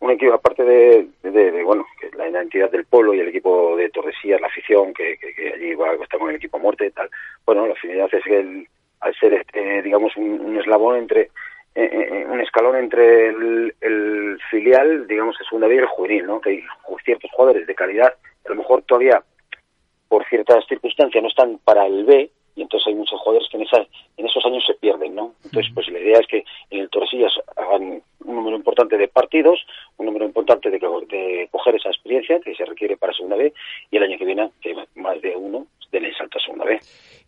un 0.00 0.10
equipo 0.10 0.34
aparte 0.34 0.64
de, 0.64 1.06
de- 1.22 1.52
de, 1.52 1.62
bueno, 1.62 1.86
que 2.00 2.10
la 2.16 2.28
identidad 2.28 2.70
del 2.70 2.84
pueblo 2.86 3.14
y 3.14 3.20
el 3.20 3.28
equipo 3.28 3.76
de 3.76 3.88
Torresías, 3.90 4.40
la 4.40 4.48
afición 4.48 4.92
que, 4.92 5.16
que, 5.18 5.32
que 5.34 5.52
allí 5.52 5.74
va, 5.74 5.92
está 5.94 6.18
con 6.18 6.30
el 6.30 6.36
equipo 6.36 6.56
a 6.56 6.60
muerte 6.60 6.86
y 6.86 6.90
tal, 6.90 7.08
bueno, 7.44 7.66
la 7.66 7.74
afinidad 7.74 8.08
es 8.12 8.24
que 8.24 8.40
el- 8.40 8.68
al 9.00 9.14
ser 9.16 9.34
este, 9.34 9.82
digamos, 9.82 10.16
un, 10.16 10.40
un 10.40 10.58
eslabón 10.58 10.96
entre 10.96 11.30
eh, 11.76 12.08
eh, 12.22 12.26
un 12.26 12.40
escalón 12.40 12.76
entre 12.76 13.28
el, 13.28 13.74
el 13.82 14.38
filial, 14.50 15.06
digamos, 15.06 15.36
de 15.38 15.44
segunda 15.44 15.68
B 15.68 15.74
y 15.74 15.78
el 15.78 15.86
juvenil, 15.86 16.26
¿no? 16.26 16.40
Que 16.40 16.50
hay 16.50 16.64
ciertos 17.04 17.30
jugadores 17.32 17.66
de 17.66 17.74
calidad, 17.74 18.14
a 18.44 18.48
lo 18.48 18.54
mejor 18.54 18.82
todavía 18.82 19.22
por 20.08 20.24
ciertas 20.28 20.64
circunstancias 20.66 21.22
no 21.22 21.28
están 21.28 21.58
para 21.64 21.86
el 21.86 22.04
B 22.04 22.30
y 22.54 22.62
entonces 22.62 22.86
hay 22.86 22.94
muchos 22.94 23.20
jugadores 23.20 23.48
que 23.50 23.58
en, 23.58 23.64
esa, 23.64 23.86
en 24.16 24.26
esos 24.26 24.44
años 24.46 24.64
se 24.66 24.74
pierden, 24.74 25.14
¿no? 25.14 25.34
Entonces, 25.44 25.70
pues 25.74 25.88
la 25.88 25.98
idea 25.98 26.18
es 26.18 26.26
que 26.26 26.44
en 26.70 26.80
el 26.80 26.88
Torresillas 26.88 27.32
hagan 27.54 28.02
un 28.24 28.34
número 28.34 28.56
importante 28.56 28.96
de 28.96 29.08
partidos, 29.08 29.60
un 29.98 30.06
número 30.06 30.24
importante 30.24 30.70
de, 30.70 30.78
de 30.78 31.48
coger 31.50 31.74
esa 31.74 31.90
experiencia 31.90 32.40
que 32.40 32.54
se 32.54 32.64
requiere 32.64 32.96
para 32.96 33.12
segunda 33.12 33.36
B 33.36 33.52
y 33.90 33.96
el 33.98 34.02
año 34.02 34.16
que 34.16 34.24
viene 34.24 34.50
que 34.62 34.74
más 34.94 35.20
de 35.20 35.36
uno 35.36 35.66
den 35.92 36.06
el 36.06 36.16
salto 36.16 36.38
a 36.38 36.40
segunda 36.40 36.64
B. 36.64 36.80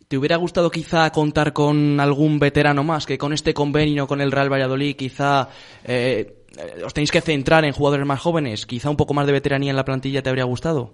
¿Te 0.09 0.17
hubiera 0.17 0.37
gustado 0.37 0.71
quizá 0.71 1.11
contar 1.11 1.53
con 1.53 1.99
algún 1.99 2.39
veterano 2.39 2.83
más? 2.83 3.05
Que 3.05 3.19
con 3.19 3.31
este 3.31 3.53
convenio 3.53 4.07
con 4.07 4.21
el 4.21 4.31
Real 4.31 4.51
Valladolid 4.51 4.95
quizá 4.95 5.49
eh, 5.87 6.33
eh, 6.57 6.83
os 6.83 6.95
tenéis 6.95 7.11
que 7.11 7.21
centrar 7.21 7.63
en 7.63 7.73
jugadores 7.73 8.07
más 8.07 8.19
jóvenes. 8.19 8.65
Quizá 8.65 8.89
un 8.89 8.97
poco 8.97 9.13
más 9.13 9.27
de 9.27 9.33
veteranía 9.33 9.69
en 9.69 9.75
la 9.75 9.85
plantilla 9.85 10.23
te 10.23 10.29
habría 10.29 10.45
gustado. 10.45 10.89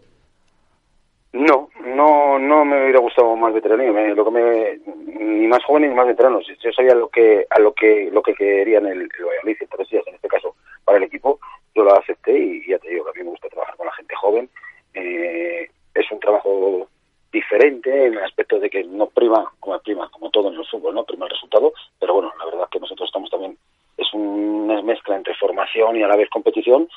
No, 1.31 1.69
no, 1.95 2.37
no 2.39 2.65
me 2.65 2.83
hubiera 2.83 2.99
gustado 2.99 3.33
más 3.37 3.53
veteranía, 3.53 3.89
me- 3.93 4.13
lo 4.13 4.25
que 4.25 4.31
me, 4.31 4.79
ni 5.23 5.47
más 5.47 5.63
jóvenes 5.63 5.91
ni 5.91 5.95
más 5.95 6.07
veteranos. 6.07 6.45
Yo 6.61 6.71
sabía 6.73 6.93
lo 6.93 7.07
que, 7.07 7.45
a 7.49 7.59
lo 7.61 7.73
que, 7.73 8.09
lo 8.11 8.21
que 8.21 8.33
querían 8.33 8.85
el, 8.85 9.03
el 9.03 9.25
Valladolid, 9.25 9.55
entonces 9.61 9.87
ya, 9.91 9.99
en 10.07 10.15
este 10.15 10.27
caso 10.27 10.55
para 10.83 10.97
el 10.97 11.05
equipo, 11.05 11.39
yo 11.73 11.83
lo 11.85 11.97
acepté 11.97 12.37
y 12.37 12.67
ya 12.69 12.77
te 12.79 12.89
digo 12.89 13.05
que 13.05 13.11
a 13.11 13.13
mí 13.13 13.23
me 13.23 13.29
gusta 13.31 13.47
trabajar 13.47 13.77
con 13.77 13.85
la 13.85 13.93
gente 13.93 14.13
joven. 14.15 14.49
Eh, 14.93 15.69
es 15.93 16.11
un 16.11 16.19
trabajo 16.19 16.89
diferente 17.35 18.07
en 18.07 18.13
el 18.13 18.23
aspecto 18.23 18.59
de 18.59 18.69
que 18.69 18.83
no 18.83 19.07
prima, 19.07 19.51
como 19.59 19.77
prima, 19.79 20.09
como 20.09 20.29
todo 20.31 20.47
en 20.47 20.55
el 20.55 20.65
fútbol, 20.65 20.95
no 20.95 21.03
prima 21.03 21.25
el 21.25 21.31
resultado, 21.31 21.73
pero 21.99 22.13
bueno, 22.15 22.31
la 22.39 22.45
verdad 22.45 22.69
que 22.71 22.79
nosotros 22.79 23.07
estamos 23.07 23.29
también, 23.29 23.57
es 23.97 24.07
una 24.13 24.81
mezcla 24.81 25.15
entre 25.15 25.35
formación 25.35 25.97
y 25.97 26.03
a 26.03 26.07
la 26.07 26.15
vez 26.15 26.29
competición 26.29 26.87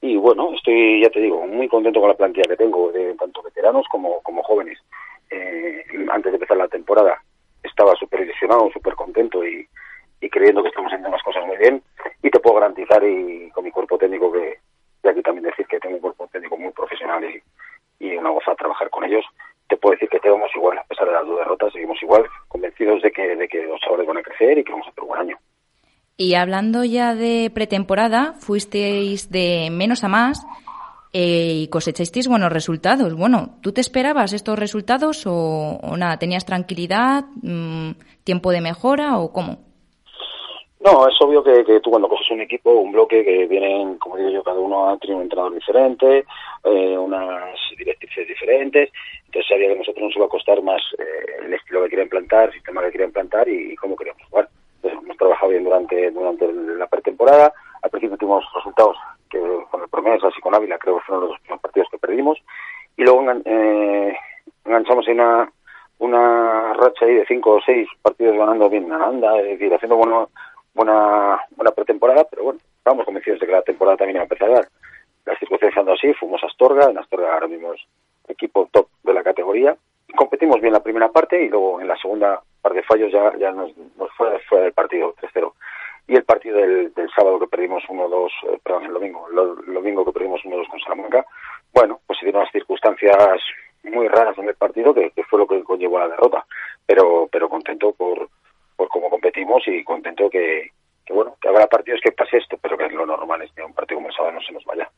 y 0.00 0.16
bueno, 0.16 0.52
estoy, 0.54 1.02
ya 1.02 1.10
te 1.10 1.20
digo, 1.20 1.46
muy 1.46 1.68
contento 1.68 2.00
con 2.00 2.10
la 2.10 2.16
plantilla 2.16 2.48
que 2.48 2.56
tengo, 2.56 2.92
de 2.92 3.14
tanto 3.14 3.42
veteranos 3.42 3.86
como, 3.88 4.20
como 4.22 4.42
jóvenes. 4.42 4.78
Eh, 5.30 5.84
antes 6.10 6.32
de 6.32 6.36
empezar 6.36 6.56
la 6.56 6.68
temporada 6.68 7.20
estaba 7.62 7.94
súper 7.96 8.20
ilusionado, 8.20 8.70
súper 8.72 8.94
contento 8.94 9.44
y, 9.44 9.66
y 10.20 10.28
creyendo 10.28 10.62
que 10.62 10.68
estamos 10.68 10.92
haciendo 10.92 11.10
las 11.10 11.22
cosas 11.22 11.44
muy 11.46 11.56
bien. 11.56 11.82
Y 12.22 12.30
te 12.30 12.38
puedo 12.40 12.56
garantizar, 12.56 13.02
y 13.04 13.50
con 13.50 13.64
mi 13.64 13.70
cuerpo 13.70 13.98
técnico, 13.98 14.30
que 14.32 14.58
y 15.02 15.08
aquí 15.08 15.22
también 15.22 15.44
decir 15.44 15.66
que 15.66 15.78
tengo 15.78 15.96
un 15.96 16.02
cuerpo 16.02 16.28
técnico 16.32 16.56
muy 16.56 16.72
profesional 16.72 17.24
y, 17.24 17.40
y 18.04 18.16
una 18.16 18.30
goza 18.30 18.54
trabajar 18.54 18.90
con 18.90 19.04
ellos, 19.04 19.24
te 19.68 19.76
puedo 19.76 19.92
decir 19.92 20.08
que 20.08 20.20
tenemos 20.20 20.50
igual, 20.54 20.78
a 20.78 20.84
pesar 20.84 21.06
de 21.06 21.12
las 21.12 21.26
dos 21.26 21.38
derrotas, 21.38 21.72
seguimos 21.72 22.02
igual, 22.02 22.24
convencidos 22.48 23.02
de 23.02 23.10
que, 23.10 23.36
de 23.36 23.48
que 23.48 23.62
los 23.64 23.80
chavales 23.80 24.06
van 24.06 24.18
a 24.18 24.22
crecer 24.22 24.58
y 24.58 24.64
que 24.64 24.72
vamos 24.72 24.86
a 24.86 24.90
hacer 24.90 25.02
un 25.02 25.08
buen 25.08 25.20
año. 25.20 25.38
Y 26.16 26.34
hablando 26.34 26.84
ya 26.84 27.14
de 27.14 27.50
pretemporada, 27.52 28.34
fuisteis 28.34 29.30
de 29.30 29.68
menos 29.70 30.02
a 30.02 30.08
más 30.08 30.46
eh, 31.12 31.52
y 31.62 31.68
cosechasteis 31.68 32.28
buenos 32.28 32.52
resultados. 32.52 33.14
Bueno, 33.14 33.58
¿tú 33.60 33.72
te 33.72 33.80
esperabas 33.80 34.32
estos 34.32 34.58
resultados 34.58 35.26
o, 35.26 35.78
o 35.82 35.96
nada? 35.96 36.18
¿Tenías 36.18 36.46
tranquilidad, 36.46 37.24
mm, 37.42 37.90
tiempo 38.24 38.50
de 38.50 38.62
mejora 38.62 39.18
o 39.18 39.32
cómo? 39.32 39.58
No, 40.86 41.08
es 41.08 41.14
obvio 41.20 41.42
que, 41.42 41.64
que 41.64 41.80
tú 41.80 41.90
cuando 41.90 42.08
coges 42.08 42.30
un 42.30 42.42
equipo, 42.42 42.70
un 42.70 42.92
bloque 42.92 43.24
que 43.24 43.46
vienen, 43.46 43.98
como 43.98 44.16
digo 44.16 44.30
yo, 44.30 44.42
cada 44.44 44.60
uno 44.60 44.88
ha 44.88 44.96
tenido 44.98 45.16
un 45.16 45.24
entrenador 45.24 45.52
diferente, 45.52 46.24
eh, 46.66 46.98
unas 46.98 47.58
directrices 47.78 48.26
diferentes, 48.26 48.90
entonces 49.26 49.48
sabía 49.48 49.68
que 49.68 49.74
a 49.74 49.78
nosotros 49.78 50.04
nos 50.04 50.16
iba 50.16 50.26
a 50.26 50.28
costar 50.28 50.60
más 50.62 50.82
eh, 50.98 51.44
el 51.44 51.54
estilo 51.54 51.84
que 51.84 51.90
quería 51.90 52.04
implantar, 52.04 52.48
el 52.48 52.54
sistema 52.54 52.82
que 52.82 52.90
quería 52.90 53.06
implantar 53.06 53.48
y, 53.48 53.76
cómo 53.76 53.94
queríamos 53.94 54.22
jugar. 54.24 54.48
Entonces 54.76 55.00
hemos 55.00 55.16
trabajado 55.16 55.52
bien 55.52 55.64
durante, 55.64 56.10
durante 56.10 56.52
la 56.52 56.86
pretemporada, 56.88 57.52
al 57.82 57.90
principio 57.90 58.16
tuvimos 58.16 58.44
resultados 58.54 58.96
que 59.30 59.38
con 59.70 59.82
el 59.82 59.88
Promesas 59.88 60.34
y 60.36 60.40
con 60.40 60.54
Ávila 60.54 60.78
creo 60.78 60.96
que 60.96 61.04
fueron 61.04 61.22
los 61.22 61.30
dos 61.30 61.40
primeros 61.40 61.62
partidos 61.62 61.88
que 61.90 61.98
perdimos, 61.98 62.38
y 62.96 63.02
luego 63.02 63.24
eh, 63.44 64.16
enganchamos 64.64 65.06
en 65.06 65.20
una, 65.20 65.52
una 65.98 66.72
racha 66.74 67.04
ahí 67.04 67.14
de 67.14 67.26
cinco 67.26 67.54
o 67.54 67.60
seis 67.60 67.88
partidos 68.02 68.36
ganando 68.36 68.68
bien 68.68 68.90
anda, 68.92 69.38
es 69.38 69.58
decir, 69.58 69.72
haciendo 69.72 69.96
bueno, 69.96 70.30
buena 70.74 71.40
buena 71.56 71.70
pretemporada, 71.70 72.24
pero 72.28 72.44
bueno, 72.44 72.60
estábamos 72.78 73.04
convencidos 73.04 73.38
de 73.38 73.46
que 73.46 73.52
la 73.52 73.62
temporada 73.62 73.98
también 73.98 74.16
iba 74.16 74.22
a 74.22 74.24
empezar 74.24 74.50
a 74.50 74.54
dar. 74.54 74.68
Las 75.26 75.38
circunstancias 75.40 75.78
ando 75.78 75.92
así, 75.92 76.12
fuimos 76.14 76.42
a 76.44 76.46
Astorga, 76.46 76.88
en 76.88 76.98
Astorga 76.98 77.34
ahora 77.34 77.48
mismo 77.48 77.74
es 77.74 77.80
equipo 78.28 78.68
top 78.72 78.88
de 79.02 79.12
la 79.12 79.24
categoría. 79.24 79.76
Competimos 80.14 80.60
bien 80.60 80.72
la 80.72 80.82
primera 80.82 81.08
parte 81.10 81.42
y 81.42 81.48
luego 81.48 81.80
en 81.80 81.88
la 81.88 81.96
segunda 81.96 82.40
par 82.62 82.72
de 82.72 82.82
fallos 82.84 83.12
ya, 83.12 83.36
ya 83.36 83.50
nos, 83.50 83.76
nos 83.76 84.10
fue 84.16 84.38
fuera 84.48 84.64
del 84.64 84.72
partido 84.72 85.14
3-0. 85.20 85.52
Y 86.08 86.14
el 86.14 86.24
partido 86.24 86.58
del, 86.58 86.92
sábado 87.14 87.40
que 87.40 87.48
perdimos 87.48 87.82
1-2, 87.88 88.28
eh, 88.44 88.58
perdón, 88.62 88.84
el 88.84 88.92
domingo, 88.92 89.26
el, 89.28 89.74
domingo 89.74 90.04
que 90.04 90.12
perdimos 90.12 90.40
1-2 90.42 90.68
con 90.68 90.80
Salamanca, 90.80 91.26
bueno, 91.74 92.00
pues 92.06 92.20
se 92.20 92.26
dieron 92.26 92.42
unas 92.42 92.52
circunstancias 92.52 93.40
muy 93.82 94.06
raras 94.06 94.38
en 94.38 94.48
el 94.48 94.54
partido 94.54 94.94
que, 94.94 95.10
fue 95.28 95.40
lo 95.40 95.46
que 95.48 95.64
conllevó 95.64 95.98
a 95.98 96.02
la 96.02 96.08
derrota. 96.10 96.46
Pero, 96.86 97.28
pero 97.30 97.48
contento 97.48 97.92
por, 97.92 98.28
por 98.76 98.88
cómo 98.88 99.10
competimos 99.10 99.66
y 99.66 99.82
contento 99.82 100.30
que, 100.30 100.70
que, 101.04 101.12
bueno, 101.12 101.36
que 101.40 101.48
habrá 101.48 101.66
partidos 101.66 102.00
que 102.00 102.12
pase 102.12 102.36
esto, 102.36 102.56
pero 102.62 102.78
que 102.78 102.88
lo 102.90 103.06
normal 103.06 103.42
es 103.42 103.50
que 103.52 103.64
un 103.64 103.74
partido 103.74 103.98
como 103.98 104.08
el 104.08 104.14
sábado 104.14 104.34
no 104.34 104.40
se 104.42 104.52
nos 104.52 104.64
vaya. 104.64 104.88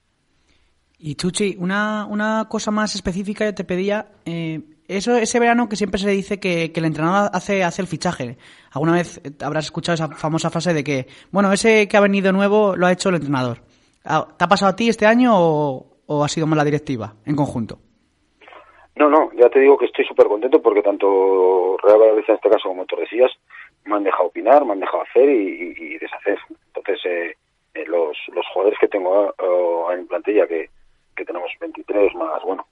Y 1.00 1.14
Chuchi, 1.14 1.56
una, 1.58 2.06
una 2.06 2.46
cosa 2.48 2.72
más 2.72 2.96
específica 2.96 3.44
yo 3.44 3.54
te 3.54 3.62
pedía, 3.62 4.08
eh, 4.26 4.60
eso 4.88 5.16
ese 5.16 5.38
verano 5.38 5.68
que 5.68 5.76
siempre 5.76 6.00
se 6.00 6.10
dice 6.10 6.40
que, 6.40 6.72
que 6.72 6.80
el 6.80 6.86
entrenador 6.86 7.30
hace, 7.32 7.62
hace 7.62 7.82
el 7.82 7.88
fichaje. 7.88 8.36
¿Alguna 8.72 8.94
vez 8.94 9.20
eh, 9.22 9.30
habrás 9.44 9.66
escuchado 9.66 9.94
esa 9.94 10.08
famosa 10.08 10.50
frase 10.50 10.74
de 10.74 10.82
que, 10.82 11.06
bueno, 11.30 11.52
ese 11.52 11.86
que 11.86 11.96
ha 11.96 12.00
venido 12.00 12.32
nuevo 12.32 12.74
lo 12.74 12.86
ha 12.86 12.92
hecho 12.92 13.10
el 13.10 13.16
entrenador? 13.16 13.58
Ah, 14.04 14.26
¿Te 14.36 14.44
ha 14.44 14.48
pasado 14.48 14.72
a 14.72 14.76
ti 14.76 14.88
este 14.88 15.06
año 15.06 15.32
o, 15.36 16.24
ha 16.24 16.28
sido 16.28 16.46
más 16.48 16.56
la 16.56 16.64
directiva 16.64 17.14
en 17.26 17.36
conjunto? 17.36 17.78
No, 18.96 19.08
no, 19.08 19.30
ya 19.34 19.48
te 19.50 19.60
digo 19.60 19.78
que 19.78 19.84
estoy 19.84 20.04
súper 20.04 20.26
contento 20.26 20.60
porque 20.60 20.82
tanto 20.82 21.76
Real 21.80 22.00
Valladolid 22.00 22.24
en 22.26 22.34
este 22.34 22.50
caso 22.50 22.68
como 22.68 22.86
Tordesillas 22.86 23.30
me 23.84 23.94
han 23.94 24.02
dejado 24.02 24.24
opinar, 24.24 24.64
me 24.64 24.72
han 24.72 24.80
dejado 24.80 25.02
hacer 25.02 25.28
y, 25.28 25.96
deshacer. 25.98 26.38
Entonces, 26.74 27.06
eh, 27.06 27.36
eh, 27.74 27.84
los, 27.86 28.16
los 28.34 28.46
jugadores 28.52 28.78
que 28.80 28.88
tengo 28.88 29.28
eh, 29.28 29.94
en 29.94 30.08
plantilla, 30.08 30.46
que, 30.48 30.70
que 31.18 31.24
tenemos 31.24 31.50
23 31.60 32.14
más, 32.14 32.42
bueno, 32.44 32.66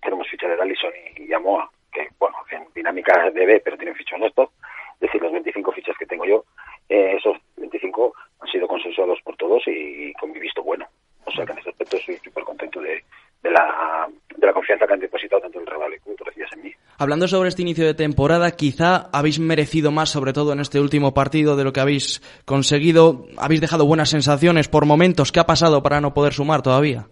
tenemos 0.00 0.28
ficha 0.28 0.46
de 0.46 0.60
Allison 0.60 0.92
y, 1.16 1.24
y 1.24 1.32
Amoa, 1.32 1.68
que, 1.92 2.08
bueno, 2.18 2.36
en 2.50 2.64
dinámica 2.74 3.30
de 3.30 3.44
B, 3.44 3.60
pero 3.64 3.76
tienen 3.76 3.96
fichas 3.96 4.20
estos, 4.22 4.50
es 4.94 5.00
decir, 5.00 5.20
las 5.20 5.32
25 5.32 5.72
fichas 5.72 5.96
que 5.98 6.06
tengo 6.06 6.24
yo, 6.24 6.44
eh, 6.88 7.16
esos 7.18 7.36
25 7.56 8.14
han 8.40 8.48
sido 8.48 8.68
consensuados 8.68 9.18
por 9.24 9.36
todos 9.36 9.62
y, 9.66 10.12
con 10.14 10.30
mi 10.30 10.38
visto 10.38 10.62
bueno. 10.62 10.86
O 11.24 11.30
sea 11.32 11.44
que 11.44 11.52
en 11.52 11.58
ese 11.58 11.70
aspecto 11.70 11.96
estoy 11.96 12.16
súper 12.18 12.44
contento 12.44 12.80
de, 12.80 13.02
de, 13.42 13.50
la, 13.50 14.08
de 14.36 14.46
la 14.46 14.52
confianza 14.52 14.86
que 14.86 14.92
han 14.92 15.00
depositado 15.00 15.42
tanto 15.42 15.60
el 15.60 15.66
Real 15.66 15.92
como 16.02 16.16
Tordesillas 16.16 16.52
en 16.52 16.62
mí. 16.62 16.72
Hablando 16.98 17.26
sobre 17.26 17.48
este 17.48 17.62
inicio 17.62 17.84
de 17.84 17.94
temporada, 17.94 18.52
quizá 18.52 19.08
habéis 19.12 19.40
merecido 19.40 19.90
más, 19.90 20.10
sobre 20.10 20.32
todo 20.32 20.52
en 20.52 20.60
este 20.60 20.78
último 20.78 21.14
partido, 21.14 21.56
de 21.56 21.64
lo 21.64 21.72
que 21.72 21.80
habéis 21.80 22.20
conseguido. 22.44 23.26
Habéis 23.38 23.60
dejado 23.60 23.86
buenas 23.86 24.10
sensaciones 24.10 24.68
por 24.68 24.86
momentos. 24.86 25.32
¿Qué 25.32 25.40
ha 25.40 25.46
pasado 25.46 25.82
para 25.82 26.00
no 26.00 26.14
poder 26.14 26.32
sumar 26.32 26.62
todavía? 26.62 27.06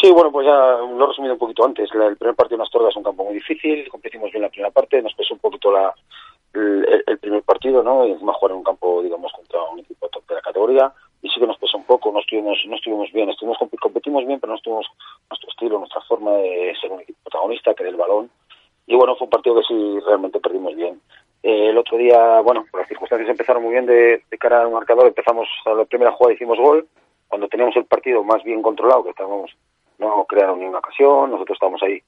Sí, 0.00 0.10
bueno, 0.10 0.30
pues 0.30 0.46
ya 0.46 0.52
lo 0.78 1.04
he 1.04 1.06
resumido 1.08 1.34
un 1.34 1.38
poquito 1.38 1.64
antes. 1.64 1.92
La- 1.94 2.06
el 2.06 2.16
primer 2.16 2.34
partido 2.36 2.56
en 2.56 2.62
Astorga 2.62 2.90
es 2.90 2.96
un 2.96 3.02
campo 3.02 3.24
muy 3.24 3.34
difícil, 3.34 3.88
competimos 3.88 4.30
bien 4.30 4.42
la 4.42 4.48
primera 4.50 4.70
parte, 4.70 5.00
nos 5.02 5.14
pesó 5.14 5.34
un 5.34 5.40
poquito 5.40 5.70
la, 5.72 5.94
el, 6.54 7.04
el 7.06 7.18
primer 7.18 7.42
partido, 7.42 7.82
¿no? 7.82 8.06
Y 8.06 8.12
encima 8.12 8.32
jugar 8.34 8.52
en 8.52 8.58
un 8.58 8.64
campo, 8.64 9.02
digamos, 9.02 9.32
contra 9.32 9.62
un 9.62 9.78
equipo 9.80 10.08
top 10.08 10.26
de 10.28 10.34
la 10.34 10.40
categoría, 10.42 10.92
y 11.22 11.28
sí 11.30 11.40
que 11.40 11.46
nos 11.46 11.56
pesó 11.58 11.78
un 11.78 11.84
poco, 11.84 12.12
no 12.12 12.20
estuvimos, 12.20 12.58
no 12.66 12.76
estuvimos 12.76 13.10
bien, 13.12 13.30
estuvimos 13.30 13.58
comp- 13.58 13.78
competimos 13.80 14.26
bien, 14.26 14.38
pero 14.38 14.52
no 14.52 14.56
estuvimos 14.58 14.86
nuestro 15.30 15.50
estilo, 15.50 15.78
nuestra 15.78 16.02
forma 16.02 16.32
de 16.32 16.74
ser 16.80 16.92
un 16.92 17.00
equipo 17.00 17.18
protagonista, 17.24 17.74
que 17.74 17.84
del 17.84 17.96
balón. 17.96 18.30
Y 18.86 18.94
bueno, 18.94 19.16
fue 19.16 19.24
un 19.24 19.30
partido 19.30 19.56
que 19.56 19.62
sí 19.66 19.98
realmente 20.06 20.40
perdimos 20.40 20.74
bien. 20.76 21.00
Eh, 21.42 21.70
el 21.70 21.78
otro 21.78 21.96
día, 21.96 22.40
bueno, 22.42 22.64
pues 22.70 22.82
las 22.82 22.88
circunstancias 22.88 23.30
empezaron 23.30 23.62
muy 23.62 23.72
bien 23.72 23.86
de, 23.86 24.22
de 24.30 24.38
cara 24.38 24.60
al 24.60 24.70
marcador, 24.70 25.06
empezamos 25.06 25.48
a 25.64 25.70
la 25.74 25.84
primera 25.86 26.12
jugada 26.12 26.34
hicimos 26.34 26.58
gol, 26.58 26.86
cuando 27.28 27.48
teníamos 27.48 27.74
el 27.76 27.86
partido 27.86 28.22
más 28.22 28.42
bien 28.44 28.62
controlado, 28.62 29.02
que 29.02 29.10
estábamos, 29.10 29.50
no 29.98 30.24
crearon 30.26 30.60
ni 30.60 30.66
una 30.66 30.78
ocasión, 30.78 31.30
nosotros 31.30 31.56
estábamos 31.56 31.82
ahí 31.82 32.02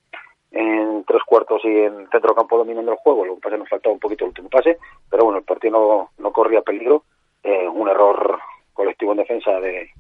en 0.51 1.05
tres 1.05 1.23
cuartos 1.27 1.63
y 1.65 1.69
en 1.69 2.09
centro 2.11 2.35
campo 2.35 2.57
dominando 2.57 2.93
el 2.93 2.99
juego, 2.99 3.25
lo 3.25 3.35
que 3.35 3.41
pasa 3.41 3.57
nos 3.57 3.69
faltaba 3.69 3.93
un 3.93 4.01
poquito 4.01 4.25
el 4.25 4.31
último 4.31 4.49
pase, 4.49 4.79
pero 5.11 5.25
bueno, 5.25 5.39
el 5.39 5.45
partido 5.45 5.73
no, 5.73 6.11
no 6.23 6.33
corría 6.33 6.63
peligro, 6.63 7.05
eh, 7.43 7.69
un 7.69 7.89
error 7.89 8.39
colectivo 8.73 9.13
en 9.13 9.19
defensa 9.19 9.61
de 9.61 9.91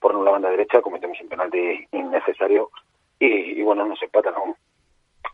por 0.00 0.14
la 0.22 0.32
banda 0.32 0.50
derecha, 0.50 0.82
cometemos 0.82 1.18
un 1.22 1.28
penalti 1.28 1.86
innecesario 1.92 2.70
y, 3.18 3.58
y 3.58 3.62
bueno, 3.62 3.86
nos 3.86 4.02
empatan 4.02 4.34
aún. 4.34 4.54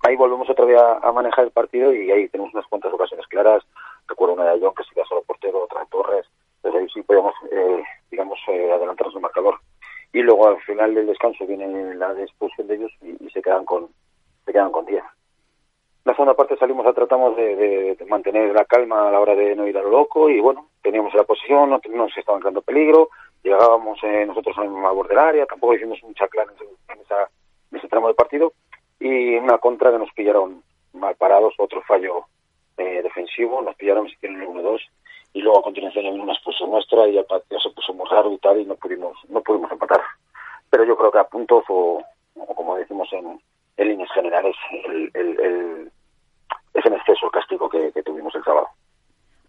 Ahí 0.03 0.17
volvemos 0.17 0.49
otra 0.49 0.65
vez 0.65 0.81
a, 0.81 1.13
manejar 1.13 1.45
el 1.45 1.51
partido 1.51 1.93
y 1.93 2.11
ahí 2.11 2.29
tenemos 2.29 2.55
unas 2.55 2.67
cuantas 2.69 2.93
ocasiones 2.93 3.27
claras, 3.27 3.63
recuerdo 4.07 4.35
una 4.35 4.45
de 4.45 4.51
Ayón 4.51 4.73
que 4.75 4.85
se 4.85 4.95
queda 4.95 5.05
solo 5.07 5.23
portero, 5.23 5.65
otra 5.65 5.81
de 5.81 5.87
Torres, 5.87 6.27
entonces 6.57 6.81
ahí 6.81 6.89
sí 6.95 7.03
podíamos, 7.03 7.35
eh, 7.51 7.83
digamos, 8.11 8.39
eh, 8.49 8.73
adelantarnos 8.73 9.15
el 9.15 9.23
marcador. 9.23 9.59
Y 10.13 10.21
luego 10.23 10.49
al 10.49 10.61
final 10.63 10.95
del 10.95 11.07
descanso 11.07 11.47
viene 11.47 11.95
la 11.95 12.13
expulsión 12.21 12.67
de 12.67 12.75
ellos 12.77 12.93
y, 13.03 13.31
se 13.31 13.43
quedan 13.43 13.65
con 13.65 13.89
se 14.45 14.53
quedan 14.53 14.73
con 14.73 14.85
10. 14.87 15.03
La 16.05 16.13
segunda 16.15 16.35
parte 16.35 16.57
salimos 16.57 16.87
a 16.87 16.93
tratamos 16.93 17.37
de, 17.37 17.55
de- 17.57 17.95
de 17.95 18.05
mantener 18.07 18.53
la 18.55 18.65
calma 18.65 19.09
a 19.09 19.13
la 19.13 19.21
hora 19.21 19.35
de 19.35 19.55
no 19.55 19.67
ir 19.69 19.77
a 19.79 19.83
lo 19.83 19.91
loco 19.91 20.29
y 20.29 20.41
bueno, 20.41 20.69
teníamos 20.83 21.15
la 21.15 21.25
posición, 21.25 21.71
no, 21.71 21.81
no 21.91 21.97
nos 22.07 22.17
estaban 22.17 22.41
creando 22.41 22.63
peligro, 22.63 23.11
llegábamos 23.45 23.99
eh, 24.03 24.25
nosotros 24.27 24.57
a 24.59 24.65
la 24.65 24.91
borde 24.91 25.11
del 25.11 25.19
área, 25.19 25.47
tampoco 25.47 25.75
hicimos 25.75 26.03
mucha 26.03 26.27
clara 26.29 26.53
en, 26.89 27.01
esa, 27.01 27.29
ese 27.73 27.87
tramo 27.89 28.07
del 28.09 28.17
partido 28.17 28.53
y 28.99 29.37
una 29.37 29.59
contra 29.59 29.93
que 29.93 29.99
nos 29.99 30.13
pillaron 30.13 30.63
mal 30.95 31.15
parados, 31.17 31.55
otro 31.59 31.83
fallo 31.83 32.25
eh, 32.79 33.01
defensivo, 33.03 33.63
nos 33.63 33.77
pillaron, 33.77 34.09
se 34.09 34.15
hicieron 34.15 34.41
el 34.43 34.49
1-2 34.49 34.81
y 35.33 35.41
luego 35.41 35.61
a 35.61 35.63
continuación 35.63 36.05
vino 36.05 36.23
una 36.23 36.33
expulsión 36.33 36.71
nuestra 36.71 37.09
y 37.09 37.17
el 37.17 37.25
partido 37.25 37.61
se 37.61 37.71
puso 37.71 37.93
muy 37.95 38.09
raro 38.09 38.33
y 38.33 38.39
tal 38.39 38.61
y 38.61 38.65
no 38.65 38.75
pudimos, 38.75 39.17
no 39.29 39.41
pudimos 39.43 39.71
empatar. 39.71 40.01
Pero 40.71 40.85
yo 40.85 40.97
creo 40.97 41.11
que 41.11 41.19
a 41.19 41.25
puntos 41.25 41.65
o, 41.69 42.03
o 42.37 42.55
como 42.55 42.77
decimos 42.77 43.09
en, 43.13 43.41
en 43.77 43.89
líneas 43.89 44.11
generales, 44.13 44.57
el, 44.87 45.11
el, 45.15 45.41
el, 45.41 45.93
es 46.75 46.87
en 46.87 46.95
exceso 46.95 47.27
el 47.27 47.33
castigo 47.33 47.69
que, 47.69 47.93
que 47.93 48.03
tuvimos 48.03 48.35
el 48.35 48.45
sábado. 48.45 48.69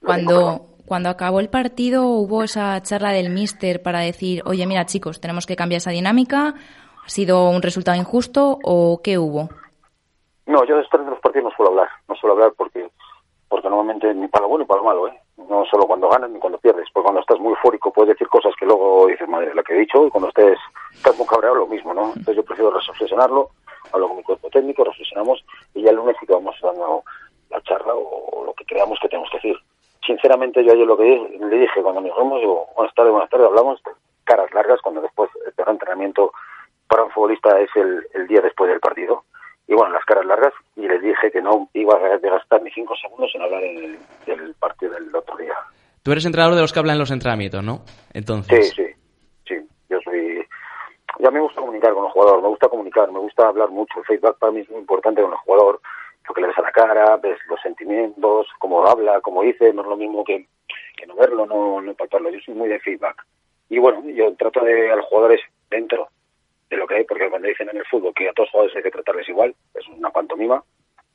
Cuando, 0.03 0.67
cuando 0.85 1.09
acabó 1.09 1.39
el 1.39 1.49
partido 1.49 2.07
hubo 2.07 2.43
esa 2.43 2.81
charla 2.81 3.11
del 3.11 3.29
míster 3.29 3.81
para 3.81 3.99
decir, 3.99 4.41
oye, 4.45 4.65
mira 4.65 4.85
chicos, 4.85 5.21
tenemos 5.21 5.45
que 5.45 5.55
cambiar 5.55 5.77
esa 5.77 5.91
dinámica, 5.91 6.55
¿ha 7.05 7.09
sido 7.09 7.49
un 7.49 7.61
resultado 7.61 7.97
injusto 7.97 8.57
o 8.63 9.01
qué 9.03 9.17
hubo? 9.17 9.49
No, 10.47 10.65
yo 10.65 10.77
después 10.77 11.03
de 11.03 11.11
los 11.11 11.19
partidos 11.19 11.51
no 11.51 11.55
suelo 11.55 11.71
hablar, 11.71 11.89
no 12.09 12.15
suelo 12.15 12.33
hablar 12.33 12.53
porque 12.57 12.89
porque 13.47 13.69
normalmente 13.69 14.13
ni 14.13 14.27
para 14.27 14.43
lo 14.43 14.49
bueno 14.49 14.63
ni 14.63 14.67
para 14.67 14.81
lo 14.81 14.87
malo, 14.87 15.07
¿eh? 15.07 15.19
No 15.51 15.65
solo 15.65 15.85
cuando 15.85 16.07
ganas 16.07 16.29
ni 16.29 16.39
cuando 16.39 16.57
pierdes, 16.59 16.87
porque 16.93 17.03
cuando 17.03 17.19
estás 17.19 17.37
muy 17.37 17.49
eufórico 17.51 17.91
puedes 17.91 18.13
decir 18.13 18.29
cosas 18.29 18.53
que 18.57 18.65
luego 18.65 19.07
dices, 19.07 19.27
madre, 19.27 19.53
lo 19.53 19.61
que 19.63 19.73
he 19.73 19.79
dicho, 19.79 20.07
y 20.07 20.09
cuando 20.09 20.29
estés, 20.29 20.57
estás 20.93 21.17
muy 21.17 21.27
cabreado 21.27 21.55
lo 21.57 21.67
mismo, 21.67 21.93
¿no? 21.93 22.05
Entonces 22.15 22.37
yo 22.37 22.43
prefiero 22.45 22.71
reflexionarlo, 22.71 23.49
hablo 23.91 24.07
con 24.07 24.17
mi 24.17 24.23
cuerpo 24.23 24.49
técnico, 24.49 24.85
reflexionamos 24.85 25.43
y 25.73 25.81
ya 25.81 25.89
el 25.89 25.97
lunes 25.97 26.15
sí 26.21 26.25
que 26.25 26.31
vamos 26.33 26.55
dando 26.63 27.03
la 27.49 27.61
charla 27.63 27.93
o 27.93 28.43
lo 28.45 28.53
que 28.53 28.63
creamos 28.63 28.97
que 29.01 29.09
tenemos 29.09 29.29
que 29.29 29.37
decir. 29.39 29.57
Sinceramente 30.07 30.63
yo 30.63 30.71
ayer 30.71 30.87
lo 30.87 30.95
que 30.97 31.03
le 31.37 31.57
dije 31.57 31.81
cuando 31.83 31.99
nos 31.99 32.15
vemos, 32.17 32.39
digo, 32.39 32.67
buenas 32.77 32.95
tardes, 32.95 33.11
buenas 33.11 33.29
tardes, 33.29 33.47
hablamos 33.47 33.81
caras 34.23 34.51
largas 34.53 34.79
cuando 34.81 35.01
después 35.01 35.29
el 35.45 35.51
peor 35.51 35.69
entrenamiento 35.69 36.31
para 36.87 37.03
un 37.03 37.11
futbolista 37.11 37.59
es 37.59 37.69
el, 37.75 38.07
el 38.13 38.27
día 38.27 38.39
después 38.41 38.69
del 38.69 38.79
partido. 38.79 39.25
Y 39.67 39.73
bueno, 39.73 39.93
las 39.93 40.03
caras 40.03 40.25
largas, 40.25 40.51
y 40.75 40.81
les 40.85 41.01
dije 41.01 41.31
que 41.31 41.41
no 41.41 41.69
iba 41.73 41.95
a 41.95 42.17
gastar 42.17 42.61
ni 42.61 42.71
cinco 42.71 42.93
segundos 42.97 43.31
en 43.35 43.41
hablar 43.41 43.63
en 43.63 43.77
el- 43.77 43.99
del 44.25 44.53
partido 44.55 44.91
del 44.93 45.15
otro. 45.15 45.30
Tú 46.03 46.11
eres 46.11 46.25
entrenador 46.25 46.55
de 46.55 46.61
los 46.61 46.73
que 46.73 46.79
hablan 46.79 46.95
en 46.95 46.99
los 46.99 47.11
entrenamientos, 47.11 47.63
¿no? 47.63 47.81
Entonces, 48.13 48.73
Sí, 48.75 48.83
sí, 48.83 48.93
sí. 49.47 49.67
Yo 49.89 49.99
soy. 50.03 50.45
Ya 51.19 51.29
me 51.29 51.39
gusta 51.39 51.61
comunicar 51.61 51.93
con 51.93 52.05
el 52.05 52.11
jugador, 52.11 52.41
me 52.41 52.47
gusta 52.47 52.69
comunicar, 52.69 53.11
me 53.11 53.19
gusta 53.19 53.47
hablar 53.47 53.69
mucho. 53.69 53.99
El 53.99 54.05
feedback 54.05 54.37
para 54.39 54.51
mí 54.51 54.61
es 54.61 54.69
muy 54.69 54.79
importante 54.79 55.21
con 55.21 55.31
el 55.31 55.37
jugador. 55.37 55.79
Lo 56.27 56.33
que 56.33 56.41
le 56.41 56.47
ves 56.47 56.57
a 56.57 56.61
la 56.61 56.71
cara, 56.71 57.17
ves 57.17 57.37
los 57.47 57.61
sentimientos, 57.61 58.47
cómo 58.57 58.87
habla, 58.87 59.21
cómo 59.21 59.43
dice, 59.43 59.73
no 59.73 59.81
es 59.81 59.87
lo 59.87 59.97
mismo 59.97 60.23
que, 60.23 60.47
no 61.05 61.15
verlo, 61.15 61.45
no, 61.45 61.81
no 61.81 61.93
palparlo. 61.93 62.31
Yo 62.31 62.39
soy 62.39 62.55
muy 62.55 62.69
de 62.69 62.79
feedback. 62.79 63.23
Y 63.69 63.77
bueno, 63.77 64.01
yo 64.09 64.33
trato 64.35 64.61
de 64.61 64.91
a 64.91 64.95
los 64.95 65.05
jugadores 65.05 65.41
dentro 65.69 66.09
de 66.69 66.77
lo 66.77 66.87
que 66.87 66.95
hay, 66.95 67.03
porque 67.03 67.29
cuando 67.29 67.47
dicen 67.47 67.69
en 67.69 67.77
el 67.77 67.85
fútbol 67.85 68.13
que 68.15 68.29
a 68.29 68.33
todos 68.33 68.47
los 68.47 68.51
jugadores 68.51 68.75
hay 68.77 68.83
que 68.83 68.91
tratarles 68.91 69.29
igual, 69.29 69.53
es 69.75 69.87
una 69.89 70.09
pantomima. 70.09 70.63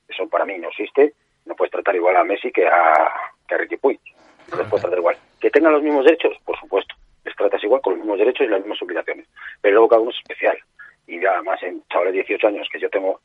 Eso 0.08 0.28
para 0.28 0.44
mí 0.44 0.58
no 0.58 0.68
existe. 0.68 1.14
No 1.44 1.56
puedes 1.56 1.72
tratar 1.72 1.96
igual 1.96 2.16
a 2.16 2.24
Messi 2.24 2.52
que 2.52 2.66
a, 2.66 3.12
que 3.48 3.54
a 3.54 3.58
Ricky 3.58 3.76
Puig. 3.78 4.00
Puedes 4.48 4.68
tratar 4.68 4.98
igual. 4.98 5.16
Que 5.40 5.50
tengan 5.50 5.72
los 5.72 5.82
mismos 5.82 6.04
derechos, 6.04 6.36
por 6.44 6.58
supuesto. 6.58 6.94
Les 7.24 7.34
tratas 7.34 7.62
igual 7.62 7.80
con 7.80 7.94
los 7.94 8.00
mismos 8.00 8.18
derechos 8.18 8.46
y 8.46 8.50
las 8.50 8.60
mismas 8.60 8.80
obligaciones. 8.82 9.26
Pero 9.60 9.74
luego 9.74 9.88
cada 9.88 10.02
uno 10.02 10.10
es 10.10 10.18
especial. 10.18 10.56
Y 11.06 11.20
ya 11.20 11.42
más 11.42 11.62
en 11.62 11.82
chavales 11.88 12.14
de 12.14 12.20
18 12.20 12.46
años, 12.48 12.68
que 12.70 12.80
yo 12.80 12.90
tengo 12.90 13.20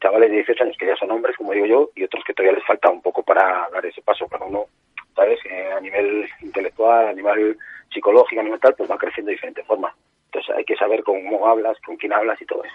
chavales 0.00 0.30
de 0.30 0.36
18 0.36 0.64
años 0.64 0.76
que 0.78 0.86
ya 0.86 0.96
son 0.96 1.10
hombres, 1.10 1.36
como 1.36 1.52
digo 1.52 1.66
yo, 1.66 1.90
y 1.94 2.04
otros 2.04 2.22
que 2.26 2.34
todavía 2.34 2.58
les 2.58 2.66
falta 2.66 2.90
un 2.90 3.02
poco 3.02 3.22
para 3.22 3.68
dar 3.72 3.84
ese 3.86 4.02
paso. 4.02 4.26
Cada 4.28 4.44
uno, 4.44 4.66
¿sabes? 5.14 5.38
Eh, 5.48 5.70
a 5.76 5.80
nivel 5.80 6.28
intelectual, 6.42 7.08
a 7.08 7.12
nivel 7.12 7.56
psicológico, 7.92 8.40
a 8.40 8.44
nivel 8.44 8.60
tal, 8.60 8.74
pues 8.74 8.90
va 8.90 8.98
creciendo 8.98 9.30
de 9.30 9.36
diferente 9.36 9.64
forma. 9.64 9.94
Entonces 10.26 10.56
hay 10.56 10.64
que 10.64 10.76
saber 10.76 11.02
cómo 11.02 11.46
hablas, 11.46 11.78
con 11.84 11.96
quién 11.96 12.12
hablas 12.12 12.40
y 12.40 12.46
todo 12.46 12.64
eso. 12.64 12.74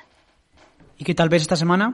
¿Y 0.97 1.03
qué 1.03 1.13
tal 1.13 1.29
ves 1.29 1.43
esta 1.43 1.55
semana? 1.55 1.93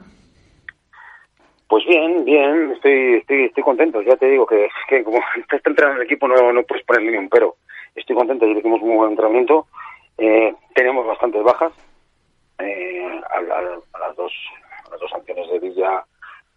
Pues 1.67 1.83
bien, 1.85 2.23
bien, 2.25 2.71
estoy, 2.71 3.15
estoy, 3.15 3.45
estoy 3.45 3.63
contento. 3.63 4.01
Ya 4.01 4.15
te 4.17 4.27
digo 4.27 4.45
que, 4.45 4.69
que 4.87 5.03
como 5.03 5.19
estás 5.37 5.61
entrenando 5.65 6.01
en 6.01 6.01
el 6.01 6.11
equipo 6.11 6.27
no, 6.27 6.53
no 6.53 6.63
puedes 6.63 6.85
ponerle 6.85 7.11
ni 7.11 7.17
un 7.17 7.29
pero. 7.29 7.55
Estoy 7.95 8.15
contento, 8.15 8.45
yo 8.45 8.55
tenemos 8.55 8.81
un 8.81 8.97
buen 8.97 9.11
entrenamiento. 9.11 9.67
Eh, 10.17 10.53
tenemos 10.73 11.05
bastantes 11.05 11.43
bajas. 11.43 11.73
Eh, 12.59 13.21
a, 13.29 13.41
las 13.41 14.15
dos 14.15 14.31
a 14.85 14.91
las 14.91 14.99
dos 14.99 15.11
sanciones 15.11 15.49
de 15.49 15.59
Villa, 15.59 16.05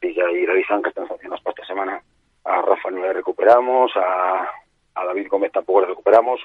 Villa 0.01 0.31
y 0.31 0.47
Revisan 0.47 0.83
que 0.83 0.91
están 0.91 1.09
sancionadas 1.09 1.43
para 1.43 1.55
esta 1.55 1.67
semana. 1.67 2.03
A 2.45 2.63
Rafa 2.63 2.91
no 2.91 3.03
le 3.03 3.13
recuperamos, 3.13 3.91
a, 3.97 4.49
a 4.95 5.05
David 5.05 5.29
Gómez 5.29 5.53
tampoco 5.53 5.81
le 5.81 5.89
recuperamos. 5.89 6.41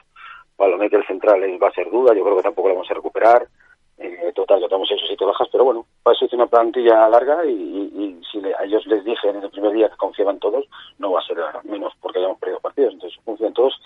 Palomete 0.56 0.95
el 0.95 1.06
central 1.06 1.41
va 1.62 1.67
a 1.67 1.73
ser 1.73 1.89
duda, 1.89 2.13
yo 2.15 2.23
creo 2.23 2.38
que 2.38 2.43
tampoco 2.43 2.69
le 2.69 2.76
vamos 2.76 2.89
a 2.89 2.93
recuperar. 2.93 3.47
Eh, 3.99 4.32
total, 4.36 4.60
ya 4.60 4.67
tenemos 4.67 4.88
seis 4.88 5.01
o 5.03 5.08
siete 5.08 5.23
bajas, 5.23 5.47
pero 5.51 5.63
bueno, 5.65 5.86
para 6.01 6.15
eso 6.15 6.25
hice 6.25 6.36
una 6.36 6.47
plantilla 6.47 7.08
larga 7.10 7.45
y, 7.45 7.51
y- 7.51 8.03
y 8.03 8.21
si 8.32 8.39
a 8.53 8.63
ellos 8.63 8.86
les 8.88 9.03
dije 9.06 9.29
en 9.29 9.43
el 9.43 9.49
primer 9.51 9.71
día 9.71 9.89
que 9.89 9.97
confiaban 9.97 10.39
todos, 10.39 10.65
no 10.97 11.12
va 11.12 11.19
a 11.19 11.23
ser 11.23 11.38
menos 11.63 11.93
porque 12.01 12.19
hayamos 12.19 12.39
perdido 12.39 12.60
partidos, 12.60 12.93
entonces 12.93 13.19
confían 13.23 13.53
todos. 13.53 13.79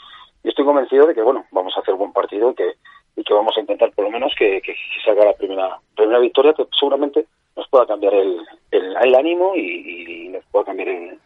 Y 0.44 0.50
estoy 0.50 0.64
convencido 0.66 1.06
de 1.08 1.14
que 1.14 1.22
bueno, 1.22 1.46
vamos 1.52 1.76
a 1.76 1.82
hacer 1.82 1.96
buen 1.96 2.14
partido 2.14 2.52
y 2.52 2.56
que, 2.56 2.74
y 3.18 3.24
que 3.24 3.34
vamos 3.34 3.56
a 3.58 3.60
intentar 3.60 3.92
por 3.92 4.06
lo 4.06 4.12
menos 4.12 4.34
que, 4.38 4.62
que, 4.62 4.74
salga 5.04 5.26
la 5.26 5.34
primera, 5.34 5.78
primera 5.96 6.20
victoria 6.20 6.54
que 6.54 6.66
seguramente 6.80 7.26
nos 7.58 7.68
pueda 7.68 7.86
cambiar 7.86 8.14
el, 8.14 8.40
el, 8.72 8.96
el 8.96 9.16
ánimo 9.16 9.56
y, 9.56 10.26
y 10.26 10.30
nos 10.30 10.46
pueda 10.46 10.66
cambiar 10.66 10.88
el, 10.90 11.20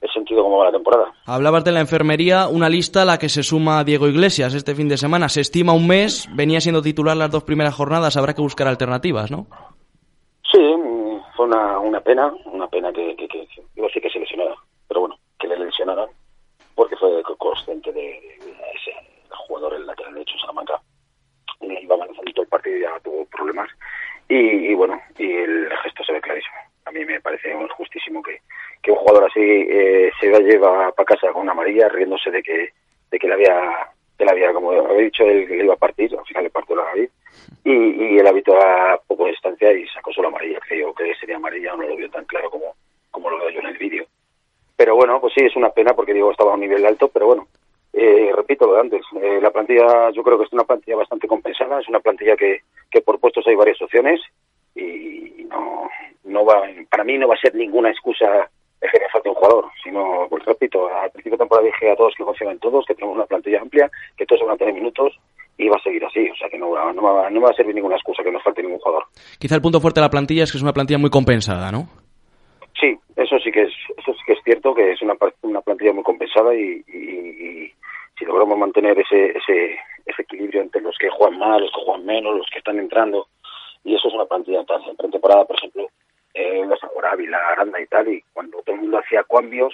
el 0.00 0.10
sentido 0.10 0.42
como 0.42 0.58
va 0.58 0.66
la 0.66 0.72
temporada. 0.72 1.12
Hablabas 1.24 1.64
de 1.64 1.72
la 1.72 1.80
enfermería, 1.80 2.48
una 2.48 2.68
lista 2.68 3.02
a 3.02 3.04
la 3.04 3.18
que 3.18 3.28
se 3.28 3.42
suma 3.42 3.82
Diego 3.84 4.06
Iglesias 4.08 4.54
este 4.54 4.74
fin 4.74 4.88
de 4.88 4.96
semana. 4.96 5.28
Se 5.28 5.40
estima 5.40 5.72
un 5.72 5.86
mes, 5.86 6.28
venía 6.34 6.60
siendo 6.60 6.82
titular 6.82 7.16
las 7.16 7.30
dos 7.30 7.44
primeras 7.44 7.74
jornadas, 7.74 8.16
habrá 8.16 8.34
que 8.34 8.42
buscar 8.42 8.68
alternativas, 8.68 9.30
¿no? 9.30 9.46
Sí, 10.52 10.58
fue 11.36 11.46
una, 11.46 11.78
una 11.80 12.00
pena, 12.00 12.32
una 12.46 12.68
pena 12.68 12.92
que, 12.92 13.16
que, 13.16 13.26
que, 13.28 13.40
a 13.40 13.82
decir 13.82 14.02
que 14.02 14.10
se 14.10 14.18
lesionara, 14.20 14.54
pero 14.88 15.00
bueno, 15.00 15.16
que 15.38 15.48
le 15.48 15.58
lesionaran, 15.58 16.08
porque 16.74 16.96
fue 16.96 17.22
co- 17.22 17.36
consciente 17.36 17.92
de, 17.92 18.00
de 18.00 18.52
ese 18.74 18.92
jugador, 19.30 19.74
el 19.74 19.86
lateral 19.86 20.14
derecho 20.14 20.38
Salamanca, 20.38 20.80
iba 21.60 21.94
avanzando 21.94 22.30
todo 22.32 22.42
el 22.42 22.48
partido 22.48 22.76
y 22.78 22.82
ya 22.82 23.00
tuvo 23.02 23.24
problemas, 23.26 23.68
y, 24.28 24.36
y 24.36 24.74
bueno, 24.74 25.00
y 25.18 25.24
el 25.30 25.68
gesto 25.82 26.04
se 26.04 26.12
ve 26.12 26.20
clarísimo. 26.20 26.54
A 26.86 26.92
mí 26.92 27.04
me 27.04 27.20
parece 27.20 27.52
justísimo 27.76 28.22
que, 28.22 28.40
que 28.80 28.92
un 28.92 28.98
jugador 28.98 29.24
así 29.24 29.40
eh, 29.40 30.10
se 30.20 30.30
va 30.30 30.38
lleva 30.38 30.92
para 30.92 31.04
casa 31.04 31.32
con 31.32 31.42
una 31.42 31.52
amarilla, 31.52 31.88
riéndose 31.88 32.30
de 32.30 32.42
que, 32.42 32.70
de 33.10 33.18
que 33.18 33.26
le 33.26 33.34
había, 33.34 33.88
que 34.16 34.24
le 34.24 34.30
había, 34.30 34.52
como 34.52 34.70
había 34.70 35.02
dicho 35.02 35.24
él, 35.24 35.48
que 35.48 35.56
le 35.56 35.64
iba 35.64 35.74
a 35.74 35.78
partir, 35.78 36.14
al 36.16 36.24
final 36.24 36.44
le 36.44 36.50
partió 36.50 36.76
la 36.76 36.84
nariz, 36.84 37.10
y, 37.64 37.72
y 37.72 38.18
el 38.18 38.26
hábito 38.26 38.56
a 38.56 39.00
poco 39.04 39.24
de 39.24 39.32
distancia 39.32 39.72
y 39.72 39.86
sacó 39.88 40.12
solo 40.12 40.28
amarilla. 40.28 40.60
Creo 40.60 40.94
que 40.94 41.12
sería 41.16 41.36
amarilla, 41.36 41.74
no 41.74 41.88
lo 41.88 41.96
vio 41.96 42.08
tan 42.08 42.24
claro 42.24 42.50
como, 42.50 42.76
como 43.10 43.30
lo 43.30 43.38
veo 43.38 43.50
yo 43.50 43.60
en 43.60 43.66
el 43.66 43.78
vídeo. 43.78 44.06
Pero 44.76 44.94
bueno, 44.94 45.20
pues 45.20 45.34
sí, 45.34 45.44
es 45.44 45.56
una 45.56 45.70
pena 45.70 45.92
porque 45.92 46.14
digo, 46.14 46.30
estaba 46.30 46.52
a 46.52 46.54
un 46.54 46.60
nivel 46.60 46.86
alto, 46.86 47.08
pero 47.08 47.26
bueno, 47.26 47.48
eh, 47.92 48.30
repito 48.34 48.66
lo 48.66 48.74
de 48.74 48.80
antes, 48.80 49.02
eh, 49.20 49.40
la 49.42 49.50
plantilla 49.50 50.10
yo 50.10 50.22
creo 50.22 50.38
que 50.38 50.44
es 50.44 50.52
una 50.52 50.64
plantilla 50.64 50.98
bastante 50.98 51.26
compensada, 51.26 51.80
es 51.80 51.88
una 51.88 52.00
plantilla 52.00 52.36
que, 52.36 52.60
que 52.90 53.00
por 53.00 53.18
puestos 53.18 53.44
hay 53.48 53.56
varias 53.56 53.82
opciones 53.82 54.20
y 54.76 55.44
no, 55.44 55.88
no 56.24 56.44
va, 56.44 56.62
para 56.90 57.04
mí 57.04 57.16
no 57.18 57.28
va 57.28 57.34
a 57.34 57.38
ser 57.40 57.54
ninguna 57.54 57.90
excusa 57.90 58.48
el 58.80 58.90
que 58.90 59.00
me 59.00 59.08
falte 59.08 59.28
un 59.30 59.34
jugador, 59.36 59.64
sino, 59.82 60.26
pues 60.28 60.44
repito, 60.44 60.86
al 60.88 61.10
principio 61.10 61.32
de 61.38 61.42
temporada 61.42 61.66
dije 61.66 61.90
a 61.90 61.96
todos 61.96 62.14
que 62.16 62.24
confiaban 62.24 62.58
todos, 62.58 62.84
que 62.86 62.94
tenemos 62.94 63.16
una 63.16 63.24
plantilla 63.26 63.60
amplia, 63.62 63.90
que 64.16 64.26
todos 64.26 64.42
van 64.42 64.54
a 64.54 64.56
tener 64.58 64.74
minutos 64.74 65.18
y 65.56 65.68
va 65.68 65.76
a 65.76 65.82
seguir 65.82 66.04
así, 66.04 66.28
o 66.28 66.36
sea 66.36 66.50
que 66.50 66.58
no 66.58 66.70
va, 66.70 66.92
no 66.92 67.02
va, 67.02 67.30
no 67.30 67.40
va 67.40 67.50
a 67.50 67.54
servir 67.54 67.74
ninguna 67.74 67.96
excusa 67.96 68.22
que 68.22 68.30
nos 68.30 68.42
falte 68.42 68.62
ningún 68.62 68.78
jugador. 68.78 69.04
Quizá 69.38 69.54
el 69.54 69.62
punto 69.62 69.80
fuerte 69.80 70.00
de 70.00 70.04
la 70.06 70.10
plantilla 70.10 70.44
es 70.44 70.52
que 70.52 70.58
es 70.58 70.62
una 70.62 70.74
plantilla 70.74 70.98
muy 70.98 71.08
compensada, 71.10 71.72
¿no? 71.72 71.88
Sí, 72.78 72.94
eso 73.16 73.38
sí 73.38 73.50
que 73.50 73.62
es, 73.62 73.72
eso 73.96 74.12
sí 74.12 74.20
que 74.26 74.32
es 74.34 74.38
cierto, 74.44 74.74
que 74.74 74.92
es 74.92 75.00
una, 75.00 75.14
una 75.42 75.62
plantilla 75.62 75.94
muy 75.94 76.02
compensada 76.04 76.54
y, 76.54 76.84
y- 76.86 76.98
y 77.66 77.72
si 78.18 78.24
logramos 78.26 78.58
mantener 78.58 78.98
ese, 78.98 79.30
ese, 79.30 79.78
ese 80.04 80.22
equilibrio 80.22 80.60
entre 80.60 80.82
los 80.82 80.96
que 80.98 81.08
juegan 81.08 81.38
más, 81.38 81.60
los 81.62 81.70
que 81.72 81.80
juegan 81.84 82.04
menos, 82.04 82.36
los 82.36 82.46
que 82.52 82.58
están 82.58 82.78
entrando, 82.78 83.26
y 83.86 83.94
eso 83.94 84.08
es 84.08 84.14
una 84.14 84.26
plantilla 84.26 84.64
tan 84.64 84.82
en 84.82 84.96
pretemporada, 84.96 85.44
por 85.44 85.56
ejemplo, 85.56 85.88
eh, 86.34 86.66
los 86.66 86.80
Ávila, 87.04 87.38
Aranda 87.50 87.80
y 87.80 87.86
tal, 87.86 88.08
y 88.08 88.20
cuando 88.32 88.60
todo 88.62 88.74
el 88.74 88.82
mundo 88.82 88.98
hacía 88.98 89.22
cambios, 89.22 89.72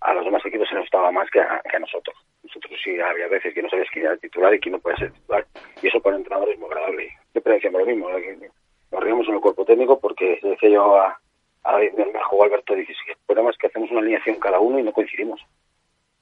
a 0.00 0.14
los 0.14 0.24
demás 0.24 0.46
equipos 0.46 0.68
se 0.68 0.76
nos 0.76 0.84
estaba 0.84 1.10
más 1.10 1.28
que 1.30 1.40
a, 1.40 1.60
nosotros. 1.80 2.16
Nosotros 2.44 2.80
sí 2.82 2.98
había 3.00 3.26
veces 3.26 3.52
que 3.52 3.60
no 3.60 3.68
sabías 3.68 3.88
quién 3.92 4.04
era 4.04 4.14
el 4.14 4.20
titular 4.20 4.54
y 4.54 4.60
quién 4.60 4.72
no 4.72 4.78
puede 4.78 4.96
ser 4.98 5.12
titular. 5.12 5.44
Y 5.82 5.88
eso 5.88 6.00
para 6.00 6.14
el 6.14 6.20
entrenador 6.20 6.48
es 6.48 6.58
muy 6.60 6.68
agradable. 6.68 7.10
Siempre 7.32 7.54
decíamos 7.54 7.80
lo 7.80 7.86
mismo, 7.86 8.06
que 8.08 8.50
nos 8.92 9.02
reíamos 9.02 9.28
en 9.28 9.34
el 9.34 9.40
cuerpo 9.40 9.64
técnico 9.64 9.98
porque 9.98 10.38
decía 10.42 10.68
yo 10.68 10.96
a, 10.96 11.20
a 11.64 11.76
Bermejo 11.76 12.44
Alberto, 12.44 12.74
dije, 12.74 12.94
sí, 12.94 13.10
el 13.10 13.16
problema 13.26 13.50
es 13.50 13.58
que 13.58 13.66
hacemos 13.66 13.90
una 13.90 14.00
alineación 14.00 14.38
cada 14.38 14.60
uno 14.60 14.78
y 14.78 14.84
no 14.84 14.92
coincidimos. 14.92 15.40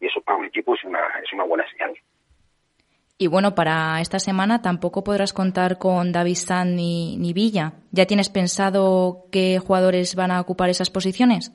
Y 0.00 0.06
eso 0.06 0.22
para 0.22 0.38
un 0.38 0.46
equipo 0.46 0.74
es 0.74 0.82
una, 0.82 1.00
es 1.22 1.30
una 1.32 1.44
buena 1.44 1.68
señal. 1.70 1.94
Y 3.20 3.26
bueno, 3.26 3.54
para 3.56 4.00
esta 4.00 4.20
semana 4.20 4.62
tampoco 4.62 5.02
podrás 5.02 5.32
contar 5.32 5.76
con 5.78 6.12
David 6.12 6.36
Sanz 6.36 6.70
ni, 6.76 7.16
ni 7.16 7.32
Villa. 7.32 7.72
¿Ya 7.90 8.06
tienes 8.06 8.30
pensado 8.30 9.24
qué 9.32 9.58
jugadores 9.58 10.14
van 10.14 10.30
a 10.30 10.40
ocupar 10.40 10.70
esas 10.70 10.88
posiciones? 10.88 11.52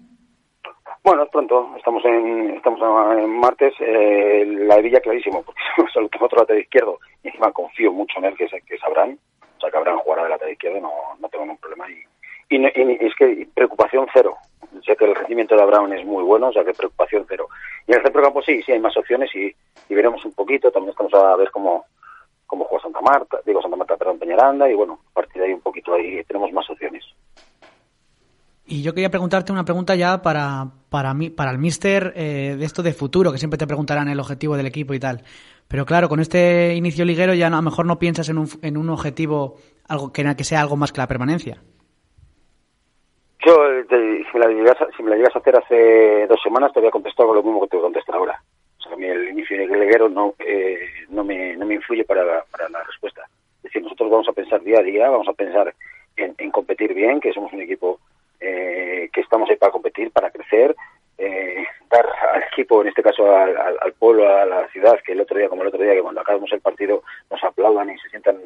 Bueno, 1.06 1.24
es 1.24 1.30
pronto, 1.32 1.74
estamos 1.78 2.04
en, 2.06 2.52
estamos 2.58 2.80
en 3.18 3.30
martes, 3.40 3.74
eh, 3.80 4.44
la 4.46 4.76
de 4.76 4.82
Villa 4.82 5.00
clarísimo, 5.02 5.42
porque 5.44 5.62
solo 5.94 6.10
tengo 6.10 6.26
otro 6.26 6.40
lateral 6.40 6.62
izquierdo, 6.64 7.00
y 7.24 7.28
encima 7.28 7.52
confío 7.52 7.92
mucho 7.94 8.20
en 8.20 8.26
él, 8.26 8.36
que, 8.38 8.46
es- 8.46 8.52
que 8.66 8.78
sabrán, 8.78 9.18
o 9.58 9.60
sea, 9.62 9.70
que 9.72 9.78
habrán 9.78 9.98
jugará 10.00 10.24
de 10.24 10.30
lateral 10.30 10.54
izquierdo, 10.54 10.80
no, 10.82 10.92
no 11.20 11.28
tengo 11.30 11.44
ningún 11.46 11.58
problema. 11.60 11.86
Y, 11.90 12.56
y, 12.56 12.60
no- 12.60 12.70
y 12.74 13.06
es 13.06 13.14
que 13.16 13.48
preocupación 13.54 14.06
cero, 14.14 14.36
sé 14.82 14.96
que 14.96 15.06
el 15.06 15.16
rendimiento 15.16 15.56
de 15.56 15.62
Abraham 15.62 15.94
es 15.94 16.06
muy 16.06 16.24
bueno, 16.24 16.48
o 16.48 16.52
sea, 16.54 16.64
que 16.64 16.74
preocupación 16.74 17.26
cero. 17.28 17.48
Y 17.88 17.92
en 17.92 17.98
el 17.98 18.04
centro 18.04 18.22
campo 18.22 18.42
sí, 18.42 18.62
sí 18.64 18.72
hay 18.72 18.80
más 18.80 18.96
opciones 18.98 19.30
y, 19.36 19.54
y 19.90 19.96
veremos 19.96 20.24
un 20.26 20.34
poquito, 20.34 20.72
también 20.72 20.92
estamos 20.92 21.14
a 21.14 21.36
ver 21.36 21.52
cómo, 21.52 21.86
cómo 22.48 22.66
juega 22.66 22.84
Santa 22.84 23.02
Marta, 23.02 23.38
digo 23.46 23.62
Santa 23.62 23.78
Marta, 23.78 23.98
perdón, 23.98 24.20
Peñaranda, 24.20 24.70
y 24.70 24.74
bueno, 24.74 25.00
a 25.12 25.14
partir 25.14 25.42
de 25.42 25.48
ahí 25.48 25.54
un 25.54 25.62
poquito 25.62 25.94
ahí 25.94 26.24
tenemos 26.26 26.52
más 26.52 26.70
opciones. 26.70 27.04
Y 28.66 28.82
yo 28.82 28.94
quería 28.94 29.10
preguntarte 29.10 29.52
una 29.52 29.66
pregunta 29.66 29.94
ya 29.96 30.22
para, 30.22 30.68
para, 30.90 31.14
mí, 31.14 31.30
para 31.30 31.52
el 31.52 31.58
mister 31.58 32.14
eh, 32.16 32.56
de 32.58 32.66
esto 32.66 32.82
de 32.82 32.94
futuro, 32.94 33.32
que 33.32 33.38
siempre 33.38 33.58
te 33.58 33.68
preguntarán 33.68 34.08
el 34.08 34.20
objetivo 34.22 34.56
del 34.56 34.66
equipo 34.68 34.94
y 34.94 35.00
tal. 35.00 35.22
Pero 35.68 35.86
claro, 35.86 36.08
con 36.08 36.22
este 36.22 36.74
inicio 36.74 37.04
liguero 37.04 37.34
ya 37.34 37.50
no- 37.50 37.58
a 37.58 37.60
lo 37.60 37.70
mejor 37.70 37.86
no 37.86 38.00
piensas 38.00 38.30
en 38.30 38.38
un, 38.38 38.48
en 38.62 38.78
un 38.78 38.90
objetivo 38.90 39.58
algo 39.90 40.14
que, 40.14 40.24
que 40.38 40.44
sea 40.46 40.62
algo 40.62 40.78
más 40.78 40.94
que 40.94 41.02
la 41.02 41.08
permanencia. 41.08 41.62
Yo, 43.46 43.86
te- 43.88 44.24
si, 44.24 44.38
me 44.38 44.40
la 44.40 44.48
llegas, 44.48 44.78
si 44.96 45.04
me 45.04 45.10
la 45.10 45.16
llegas 45.18 45.36
a 45.36 45.40
hacer 45.40 45.56
hace 45.58 46.28
dos 46.28 46.42
semanas, 46.42 46.72
te 46.72 46.80
había 46.80 46.92
contestado 46.92 47.28
con 47.30 47.38
lo 47.38 47.44
mismo 47.44 47.62
que 47.62 47.68
te 47.68 47.80
contestar 47.82 48.16
ahora. 48.16 48.42
O 48.80 48.82
sea, 48.84 48.94
a 48.94 48.96
mí 48.96 49.06
el 49.06 49.30
inicio 49.30 49.58
de 49.58 49.68
liguero 49.68 50.08
no, 50.10 50.34
eh, 50.40 50.80
no, 51.10 51.24
me, 51.24 51.56
no 51.58 51.66
me 51.66 51.76
influye 51.76 52.06
para 52.06 52.24
la, 52.24 52.46
para 52.52 52.70
la 52.70 52.84
respuesta. 52.84 53.24
Es 53.58 53.64
decir, 53.64 53.82
nosotros 53.84 54.10
vamos 54.10 54.30
a 54.30 54.34
pensar 54.34 54.62
día 54.62 54.80
a 54.80 54.84
día, 54.84 55.10
vamos 55.10 55.28
a 55.28 55.34
pensar 55.34 55.74
en, 56.16 56.36
en 56.38 56.52
competir 56.52 56.94
bien, 56.94 57.20
que 57.20 57.34
somos 57.34 57.52
un 57.54 57.62
equipo 57.62 58.00
eh, 58.40 59.10
que 59.12 59.22
estamos 59.22 59.50
ahí 59.50 59.56
para 59.58 59.72
competir, 59.72 60.12
para 60.12 60.32
crecer, 60.32 60.76
eh, 61.18 61.66
dar 61.90 62.06
al 62.34 62.44
equipo, 62.44 62.82
en 62.82 62.88
este 62.90 63.04
caso 63.04 63.36
al, 63.36 63.56
al- 63.58 63.78
al 63.82 63.94
pueblo, 63.94 64.28
a 64.28 64.46
la 64.46 64.68
ciudad, 64.70 65.00
que 65.06 65.14
el 65.14 65.22
otro 65.22 65.38
día, 65.38 65.50
como 65.50 65.62
el 65.64 65.68
otro 65.68 65.82
día, 65.84 65.94
que 65.94 66.02
cuando 66.02 66.22
acabamos 66.22 66.52
el 66.54 66.62
partido 66.62 67.04
nos 67.30 67.44
aplaudan 67.44 67.90
y 67.90 67.98
se 68.00 68.10
sientan 68.10 68.38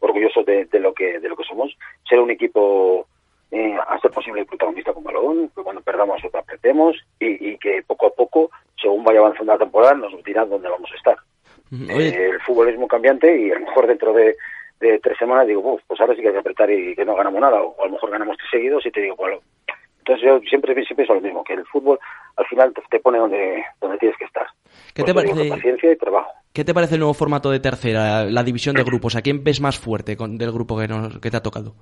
orgullosos 0.00 0.44
de 0.46 0.68
lo 0.80 0.92
que 0.92 1.18
de 1.20 1.28
lo 1.28 1.36
que 1.36 1.44
somos, 1.44 1.76
ser 2.08 2.20
un 2.20 2.30
equipo 2.30 3.06
eh, 3.50 3.76
a 3.86 3.98
ser 4.00 4.10
posible 4.10 4.40
el 4.40 4.46
protagonista 4.46 4.92
con 4.92 5.04
balón, 5.04 5.50
que 5.54 5.62
cuando 5.62 5.80
perdamos 5.82 6.20
o 6.24 6.36
apretemos 6.36 6.96
y, 7.20 7.50
y 7.50 7.58
que 7.58 7.82
poco 7.86 8.06
a 8.06 8.10
poco, 8.10 8.50
según 8.80 9.04
vaya 9.04 9.20
avanzando 9.20 9.52
la 9.52 9.58
temporada, 9.58 9.94
nos 9.94 10.22
dirán 10.24 10.48
dónde 10.50 10.68
vamos 10.68 10.90
a 10.92 10.96
estar. 10.96 11.16
Oye, 11.72 12.08
Eh, 12.08 12.30
el 12.30 12.40
fútbol 12.42 12.68
es 12.68 12.78
muy 12.78 12.88
cambiante 12.88 13.26
y 13.40 13.50
a 13.50 13.54
lo 13.58 13.66
mejor 13.66 13.86
dentro 13.86 14.12
de, 14.12 14.36
de 14.80 14.98
tres 15.00 15.16
semanas 15.18 15.46
digo, 15.46 15.60
"Uf, 15.60 15.80
pues 15.86 16.00
ahora 16.00 16.14
sí 16.14 16.20
que 16.22 16.28
hay 16.28 16.34
que 16.34 16.40
apretar 16.40 16.70
y 16.70 16.94
que 16.94 17.04
no 17.04 17.14
ganamos 17.14 17.40
nada, 17.40 17.60
o 17.62 17.82
a 17.82 17.86
lo 17.86 17.92
mejor 17.92 18.10
ganamos 18.10 18.36
tres 18.36 18.50
seguidos 18.50 18.84
y 18.86 18.90
te 18.90 19.00
digo, 19.00 19.16
bueno, 19.16 19.38
entonces 19.98 20.24
yo 20.24 20.38
siempre, 20.48 20.72
siempre 20.74 20.94
pienso 20.96 21.14
lo 21.14 21.20
mismo, 21.20 21.42
que 21.42 21.54
el 21.54 21.66
fútbol 21.66 21.98
al 22.36 22.46
final 22.46 22.72
te, 22.72 22.82
te 22.90 23.00
pone 23.00 23.18
donde, 23.18 23.64
donde 23.80 23.98
tienes 23.98 24.16
que 24.18 24.24
estar. 24.26 24.46
¿Qué 24.94 25.02
te 25.02 25.12
digo 25.12 25.32
parece? 25.34 25.48
paciencia 25.50 25.90
y 25.92 25.96
trabajo. 25.96 26.30
¿Qué 26.52 26.64
te 26.64 26.72
parece 26.74 26.94
el 26.94 27.00
nuevo 27.00 27.14
formato 27.14 27.50
de 27.50 27.58
tercera, 27.60 28.24
la 28.24 28.44
división 28.44 28.76
de 28.76 28.84
grupos? 28.84 29.16
¿A 29.16 29.22
quién 29.22 29.42
ves 29.42 29.60
más 29.60 29.78
fuerte 29.78 30.16
con- 30.16 30.38
del 30.38 30.52
grupo 30.52 30.78
que, 30.78 30.86
nos- 30.88 31.18
que 31.18 31.30
te 31.30 31.36
ha 31.36 31.42
tocado? 31.42 31.74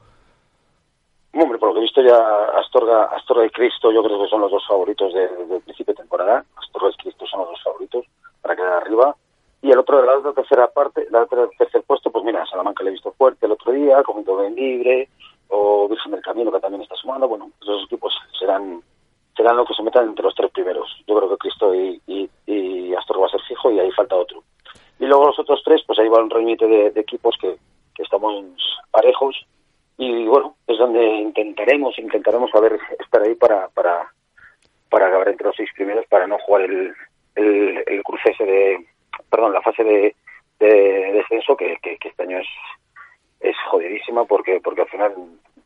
Ya 2.03 2.45
Astorga, 2.59 3.05
Astorga 3.07 3.45
y 3.47 3.51
Cristo 3.51 3.91
yo 3.93 4.03
creo 4.03 4.21
que 4.23 4.29
son 4.29 4.41
los 4.41 4.51
dos 4.51 4.67
favoritos 4.67 5.13
de- 5.13 5.29
del 5.47 5.61
principio 5.63 5.93
de 5.95 5.99
temporada. 6.03 6.45
Astorga 6.57 6.91
y 6.91 7.03
Cristo 7.03 7.27
son 7.27 7.41
los 7.41 7.51
dos 7.51 7.63
favoritos 7.63 8.05
para 8.43 8.57
quedar 8.57 8.83
arriba. 8.83 9.15
Y 9.63 9.71
el 9.71 9.79
otro 9.79 10.01
de 10.01 10.07
la 10.07 10.33
tercera 10.33 10.67
parte, 10.69 11.07
la 11.11 11.23
otra 11.23 11.49
tercer 11.59 11.83
puesto, 11.87 12.11
pues 12.11 12.25
mira, 12.25 12.45
Salamanca 12.47 12.83
le 12.85 12.91
he 12.91 12.93
visto 12.93 13.13
fuerte 13.13 13.47
el 13.47 13.53
otro 13.53 13.73
día, 13.73 14.03
Ben 14.39 14.55
Libre, 14.55 15.09
o 15.49 15.89
Virgen 15.89 16.13
del 16.13 16.21
Camino 16.23 16.53
que 16.53 16.61
también 16.61 16.83
está 16.83 16.95
sumando. 16.97 17.29
Bueno, 17.29 17.51
esos 17.63 17.85
equipos 17.85 18.13
serán 18.39 18.83
serán 19.37 19.57
los 19.57 19.67
que 19.67 19.75
se 19.75 19.83
metan 19.83 20.07
entre 20.09 20.25
los 20.25 20.35
tres 20.35 20.51
primeros. 20.53 20.89
Yo 21.09 21.17
creo 21.17 21.29
que 21.31 21.37
Cristo 21.39 21.75
y 22.47 22.95
Astorga 22.95 23.23
va 23.23 23.27
a 23.27 23.31
ser 23.31 23.41
fijo 23.43 23.71
y 23.71 23.81
ahí 23.81 23.91
falta 23.93 24.15
otro. 24.17 24.43
Y 25.01 25.07
luego 25.07 25.27
los 25.27 25.39
otros 25.39 25.61
tres, 25.65 25.83
pues 25.87 25.99
ahí 25.99 26.09
va 26.09 26.23
un 26.23 26.31
remite 26.31 26.67
de, 26.67 26.91
de 26.91 27.01
equipos 27.01 27.37
que, 27.41 27.57
que 27.95 28.03
estamos 28.03 28.35
parejos 28.93 29.35
y 29.97 30.27
bueno, 30.27 30.57
es 30.67 30.79
donde 30.79 31.05
intentaremos, 31.05 31.99
intentaremos 31.99 32.51
a 32.55 32.61
ver, 32.61 32.79
estar 32.99 33.23
ahí 33.23 33.35
para, 33.35 33.69
para, 33.69 34.11
para 34.91 35.07
acabar 35.07 35.29
entre 35.29 35.47
los 35.47 35.57
seis 35.57 35.71
primeros, 35.75 36.07
para 36.07 36.27
no 36.27 36.39
jugar 36.39 36.63
el, 36.63 36.95
el, 37.37 37.85
el 37.87 38.03
cruce 38.03 38.31
ese 38.31 38.45
de, 38.45 38.87
perdón, 39.31 39.53
la 39.53 39.63
fase 39.63 39.85
de, 39.85 40.17
de 40.59 41.13
descenso, 41.13 41.57
que, 41.57 41.77
que, 41.83 41.97
que 41.99 42.09
este 42.09 42.23
año 42.23 42.39
es, 42.39 42.49
es 43.41 43.57
jodidísima 43.71 44.25
porque, 44.25 44.61
porque 44.61 44.83
al 44.83 44.89
final 44.89 45.15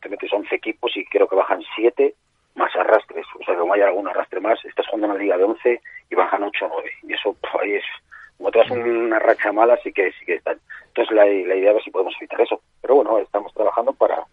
te 0.01 0.09
metes 0.09 0.31
11 0.31 0.53
equipos 0.53 0.95
y 0.95 1.05
creo 1.05 1.27
que 1.27 1.35
bajan 1.35 1.63
7 1.75 2.13
más 2.55 2.75
arrastres, 2.75 3.25
o 3.39 3.43
sea, 3.43 3.55
como 3.55 3.73
hay 3.73 3.81
algún 3.81 4.07
arrastre 4.07 4.39
más, 4.39 4.63
estás 4.65 4.85
jugando 4.87 5.07
una 5.07 5.17
liga 5.17 5.37
de 5.37 5.43
11 5.43 5.81
y 6.09 6.15
bajan 6.15 6.43
8 6.43 6.65
o 6.65 6.69
9, 6.69 6.91
y 7.03 7.13
eso 7.13 7.35
ahí 7.61 7.73
es, 7.73 7.83
como 8.39 8.51
te 8.51 8.59
vas 8.59 8.71
una 8.71 9.19
racha 9.19 9.51
mala, 9.51 9.77
sí 9.83 9.91
que 9.91 10.11
sí 10.13 10.25
que 10.25 10.35
están. 10.35 10.57
Entonces 10.87 11.13
la, 11.13 11.25
la 11.25 11.55
idea 11.55 11.73
es 11.73 11.83
si 11.83 11.91
podemos 11.91 12.15
evitar 12.19 12.39
eso. 12.39 12.61
Pero 12.81 12.95
bueno, 12.95 13.19
estamos 13.19 13.53
trabajando 13.53 13.91
para, 13.91 14.23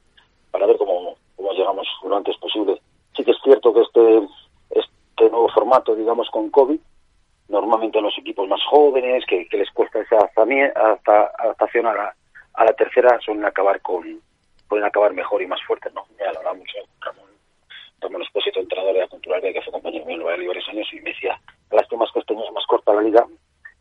para 0.52 0.66
ver 0.66 0.76
cómo, 0.78 1.16
cómo 1.34 1.52
llegamos 1.52 1.86
lo 2.04 2.16
antes 2.16 2.36
posible. 2.38 2.80
Sí 3.16 3.24
que 3.24 3.32
es 3.32 3.38
cierto 3.42 3.74
que 3.74 3.80
este, 3.80 4.28
este 4.70 5.28
nuevo 5.28 5.48
formato, 5.48 5.96
digamos, 5.96 6.30
con 6.30 6.50
COVID, 6.50 6.78
normalmente 7.48 8.00
los 8.00 8.16
equipos 8.16 8.48
más 8.48 8.62
jóvenes, 8.70 9.24
que, 9.26 9.48
les 9.50 9.70
cuesta 9.72 9.98
esa 10.00 10.16
adapta- 10.16 11.32
adaptación 11.36 11.86
a 11.86 11.94
la, 11.94 12.14
a 12.54 12.64
la 12.64 12.72
tercera, 12.74 13.18
suelen 13.20 13.44
acabar 13.44 13.80
con 13.80 14.20
pueden 14.68 14.84
acabar 14.84 15.12
mejor 15.14 15.42
y 15.42 15.46
más 15.46 15.62
fuertes, 15.62 15.92
¿no? 15.94 16.06
Ya 16.18 16.32
Ramón, 16.32 16.64
Ramón 18.00 18.22
Espósito, 18.22 18.60
entrenador 18.60 18.94
de 18.94 19.00
la 19.00 19.08
Cultural 19.08 19.40
que 19.40 19.62
fue 19.62 19.72
compañero 19.72 20.04
mío 20.06 20.16
en 20.16 20.46
varios 20.46 20.68
años, 20.68 20.88
y 20.92 21.00
me 21.00 21.10
decía, 21.10 21.40
lástima 21.70 22.04
es 22.04 22.12
que 22.12 22.20
este 22.20 22.34
año 22.34 22.44
es 22.44 22.52
más 22.52 22.66
corta 22.66 22.92
la 22.92 23.02
liga, 23.02 23.26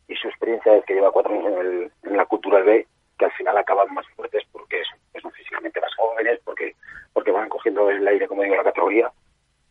y 0.08 0.14
su 0.16 0.28
experiencia 0.28 0.74
es 0.76 0.84
que 0.84 0.94
lleva 0.94 1.10
cuatro 1.10 1.32
años 1.34 1.46
en, 1.52 1.58
el- 1.66 1.90
en 2.04 2.16
la 2.16 2.26
Cultural 2.26 2.62
B, 2.64 2.86
que 3.18 3.24
al 3.24 3.32
final 3.32 3.56
acaban 3.58 3.92
más 3.94 4.06
fuertes 4.14 4.42
porque 4.52 4.80
es- 4.80 4.88
pues, 5.12 5.22
son 5.22 5.32
físicamente 5.32 5.80
más 5.80 5.94
jóvenes, 5.96 6.40
porque 6.44 6.74
porque 7.12 7.30
van 7.30 7.48
cogiendo 7.48 7.88
el 7.90 8.06
aire, 8.06 8.28
como 8.28 8.42
digo, 8.42 8.56
la 8.56 8.62
categoría. 8.64 9.10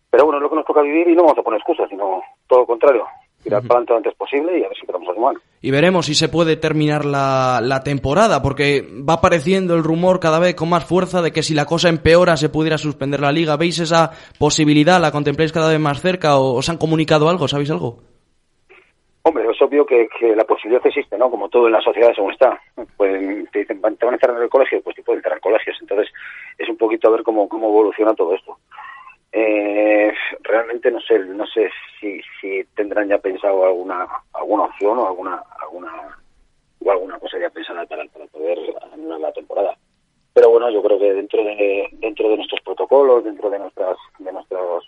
Pero 0.10 0.26
bueno, 0.26 0.38
es 0.40 0.44
lo 0.44 0.50
que 0.50 0.56
nos 0.56 0.66
toca 0.66 0.82
vivir 0.82 1.08
y 1.10 1.16
no 1.16 1.24
vamos 1.24 1.38
a 1.38 1.44
poner 1.44 1.60
excusas, 1.60 1.88
sino 1.90 2.22
todo 2.48 2.60
lo 2.62 2.66
contrario, 2.66 3.06
tirar 3.44 3.62
para 3.62 3.82
adelante 3.82 3.92
lo 3.92 3.98
antes 3.98 4.14
posible 4.16 4.58
y 4.60 4.64
a 4.64 4.70
ver 4.70 4.78
si 4.80 4.86
podemos 4.88 5.14
sumar. 5.14 5.36
Y 5.62 5.70
veremos 5.72 6.08
si 6.08 6.16
se 6.16 6.28
puede 6.30 6.56
terminar 6.58 7.06
la, 7.06 7.60
la 7.62 7.84
temporada, 7.84 8.42
porque 8.42 8.82
va 9.08 9.16
apareciendo 9.16 9.76
el 9.76 9.84
rumor 9.84 10.20
cada 10.20 10.40
vez 10.40 10.56
con 10.56 10.70
más 10.70 10.86
fuerza 10.86 11.22
de 11.22 11.32
que 11.32 11.44
si 11.44 11.54
la 11.54 11.66
cosa 11.66 11.90
empeora 11.90 12.36
se 12.38 12.50
pudiera 12.50 12.78
suspender 12.80 13.20
la 13.20 13.32
liga. 13.32 13.58
¿Veis 13.58 13.78
esa 13.80 14.12
posibilidad? 14.40 15.00
¿La 15.00 15.12
contempláis 15.12 15.52
cada 15.52 15.70
vez 15.70 15.80
más 15.80 16.02
cerca? 16.02 16.38
¿O 16.40 16.54
os 16.56 16.70
han 16.70 16.78
comunicado 16.78 17.30
algo? 17.30 17.48
¿Sabéis 17.48 17.70
algo? 17.70 18.00
Hombre, 19.28 19.50
es 19.50 19.60
obvio 19.60 19.88
que, 19.88 20.08
que 20.20 20.36
la 20.36 20.44
posibilidad 20.44 20.86
existe, 20.86 21.18
¿no? 21.18 21.32
Como 21.32 21.50
todo 21.50 21.66
en 21.66 21.74
la 21.74 21.82
sociedad 21.82 22.14
según 22.14 22.32
está. 22.34 22.62
Pues 22.96 23.50
te 23.52 23.60
dicen, 23.60 23.82
"Van- 23.82 23.98
te 23.98 24.06
van 24.06 24.14
a 24.16 24.18
cerrar 24.20 24.40
el 24.40 24.50
colegio, 24.50 24.84
pues 24.84 24.96
te 24.96 25.02
pueden 25.02 25.24
cerrar 25.24 25.40
colegios. 25.40 25.76
Entonces, 25.82 26.14
es 26.60 26.70
un 26.70 26.78
poquito 26.78 27.08
a 27.08 27.12
ver 27.12 27.24
cómo, 27.24 27.50
cómo 27.50 27.68
evoluciona 27.70 28.14
todo 28.14 28.36
esto. 28.36 28.60
Eh, 29.32 30.14
realmente 30.44 30.92
no 30.92 31.02
sé, 31.02 31.18
no 31.20 31.46
sé 31.48 31.70
si, 32.00 32.22
si 32.40 32.64
tendrán 32.76 33.08
ya 33.10 33.18
pensado 33.18 33.66
alguna 33.66 34.08
alguna 34.32 34.64
opción 34.66 34.98
o 35.00 35.08
alguna 35.08 35.44
alguna 35.60 36.18
o 36.86 36.92
alguna 36.92 37.20
cosa 37.20 37.40
ya 37.40 37.50
pensada 37.50 37.84
para, 37.88 38.06
para 38.06 38.28
poder 38.28 38.60
anular 38.94 39.20
la 39.20 39.34
temporada. 39.34 39.76
Pero 40.34 40.52
bueno, 40.52 40.70
yo 40.70 40.84
creo 40.84 41.00
que 41.00 41.14
dentro 41.16 41.44
de 41.44 41.90
dentro 41.94 42.30
de 42.30 42.38
nuestros 42.38 42.62
protocolos, 42.62 43.24
dentro 43.24 43.50
de 43.50 43.58
nuestras 43.60 43.98
de 44.20 44.32
nuestros 44.32 44.88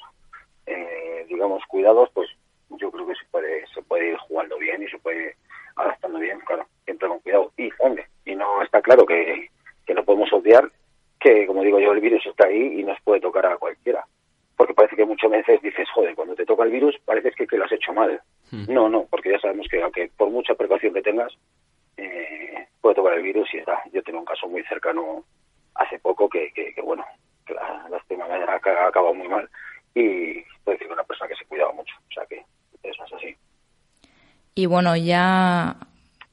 eh, 0.67 1.25
digamos 1.27 1.63
cuidados, 1.67 2.09
pues 2.13 2.29
yo 2.69 2.91
creo 2.91 3.07
que 3.07 3.15
se 3.15 3.25
puede 3.31 3.67
se 3.67 3.81
puede 3.81 4.09
ir 4.09 4.17
jugando 4.17 4.57
bien 4.57 4.83
y 4.83 4.87
se 4.87 4.97
puede 4.99 5.27
ir 5.27 5.33
adaptando 5.75 6.19
bien, 6.19 6.39
claro, 6.41 6.65
siempre 6.85 7.07
con 7.07 7.19
cuidado. 7.19 7.51
Y 7.57 7.69
hombre, 7.79 8.07
y 8.25 8.35
no 8.35 8.61
está 8.61 8.81
claro 8.81 9.05
que, 9.05 9.49
que 9.85 9.93
no 9.93 10.03
podemos 10.03 10.31
obviar 10.33 10.69
que, 11.19 11.47
como 11.47 11.63
digo 11.63 11.79
yo, 11.79 11.93
el 11.93 12.01
virus 12.01 12.25
está 12.25 12.47
ahí 12.47 12.79
y 12.79 12.83
nos 12.83 12.99
puede 13.01 13.21
tocar 13.21 13.45
a 13.45 13.57
cualquiera. 13.57 14.05
Porque 14.55 14.73
parece 14.73 14.95
que 14.95 15.05
muchas 15.05 15.29
veces 15.29 15.61
dices, 15.61 15.87
joder, 15.93 16.15
cuando 16.15 16.35
te 16.35 16.45
toca 16.45 16.63
el 16.63 16.71
virus 16.71 16.97
parece 17.05 17.31
que, 17.31 17.47
que 17.47 17.57
lo 17.57 17.65
has 17.65 17.71
hecho 17.71 17.93
mal. 17.93 18.21
No, 18.67 18.89
no, 18.89 19.05
porque 19.09 19.31
ya 19.31 19.39
sabemos 19.39 19.67
que 19.69 19.81
aunque 19.81 20.09
por 20.17 20.29
mucha 20.29 20.55
precaución 20.55 20.93
que 20.93 21.01
tengas, 21.01 21.37
eh, 21.97 22.67
puede 22.81 22.95
tocar 22.95 23.13
el 23.13 23.23
virus 23.23 23.53
y 23.53 23.57
está. 23.57 23.81
Yo 23.91 24.01
tengo 24.03 24.19
un 24.19 24.25
caso 24.25 24.47
muy 24.47 24.63
cercano 24.63 25.23
hace 25.75 25.99
poco 25.99 26.27
que, 26.29 26.51
que, 26.53 26.73
que, 26.73 26.81
bueno, 26.81 27.05
que 27.45 27.53
la, 27.53 27.87
la 27.89 27.97
estima 27.97 28.25
ha 28.25 28.55
acabado 28.55 29.13
muy 29.13 29.27
mal 29.27 29.47
y 29.93 30.41
puede 30.63 30.77
decir 30.77 30.87
que 30.87 30.93
una 30.93 31.03
persona 31.03 31.27
que 31.27 31.35
se 31.35 31.45
cuidaba 31.45 31.73
mucho. 31.73 31.93
O 32.09 32.13
sea 32.13 32.25
que 32.25 32.43
eso 32.89 33.03
es 33.05 33.13
así. 33.13 33.35
Y 34.55 34.65
bueno, 34.65 34.95
ya 34.95 35.77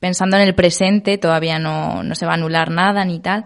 pensando 0.01 0.37
en 0.37 0.43
el 0.43 0.55
presente, 0.55 1.19
todavía 1.19 1.59
no, 1.59 2.03
no 2.03 2.15
se 2.15 2.27
va 2.27 2.33
a 2.33 2.37
anular 2.37 2.71
nada 2.71 3.05
ni 3.05 3.21
tal. 3.21 3.45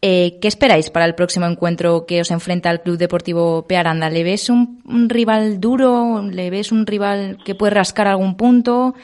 Eh, 0.00 0.38
¿Qué 0.40 0.48
esperáis 0.48 0.90
para 0.90 1.06
el 1.06 1.14
próximo 1.14 1.46
encuentro 1.46 2.04
que 2.06 2.20
os 2.20 2.30
enfrenta 2.30 2.68
al 2.68 2.82
Club 2.82 2.98
Deportivo 2.98 3.66
Pearanda? 3.66 4.10
¿Le 4.10 4.22
ves 4.22 4.50
un, 4.50 4.82
un 4.84 5.08
rival 5.08 5.60
duro? 5.60 6.20
¿Le 6.22 6.50
ves 6.50 6.72
un 6.72 6.86
rival 6.86 7.38
que 7.44 7.54
puede 7.54 7.72
rascar 7.72 8.08
algún 8.08 8.36
punto? 8.36 8.94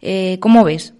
Eh, 0.00 0.38
¿Cómo 0.40 0.64
ves? 0.64 0.94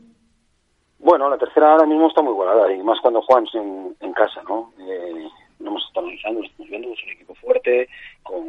Bueno, 0.98 1.30
la 1.30 1.38
tercera 1.38 1.72
ahora 1.72 1.86
mismo 1.86 2.08
está 2.08 2.20
muy 2.20 2.32
igualada 2.32 2.70
y 2.72 2.82
más 2.82 3.00
cuando 3.00 3.22
juegan 3.22 3.46
en, 3.54 3.96
en 4.00 4.12
casa, 4.12 4.42
¿no? 4.46 4.72
Eh, 4.78 5.28
hemos 5.60 5.82
estado 5.86 6.06
analizando, 6.06 6.40
lo 6.40 6.46
estamos 6.46 6.70
viendo, 6.70 6.92
es 6.92 7.04
un 7.04 7.10
equipo 7.10 7.34
fuerte, 7.36 7.88
con 8.22 8.44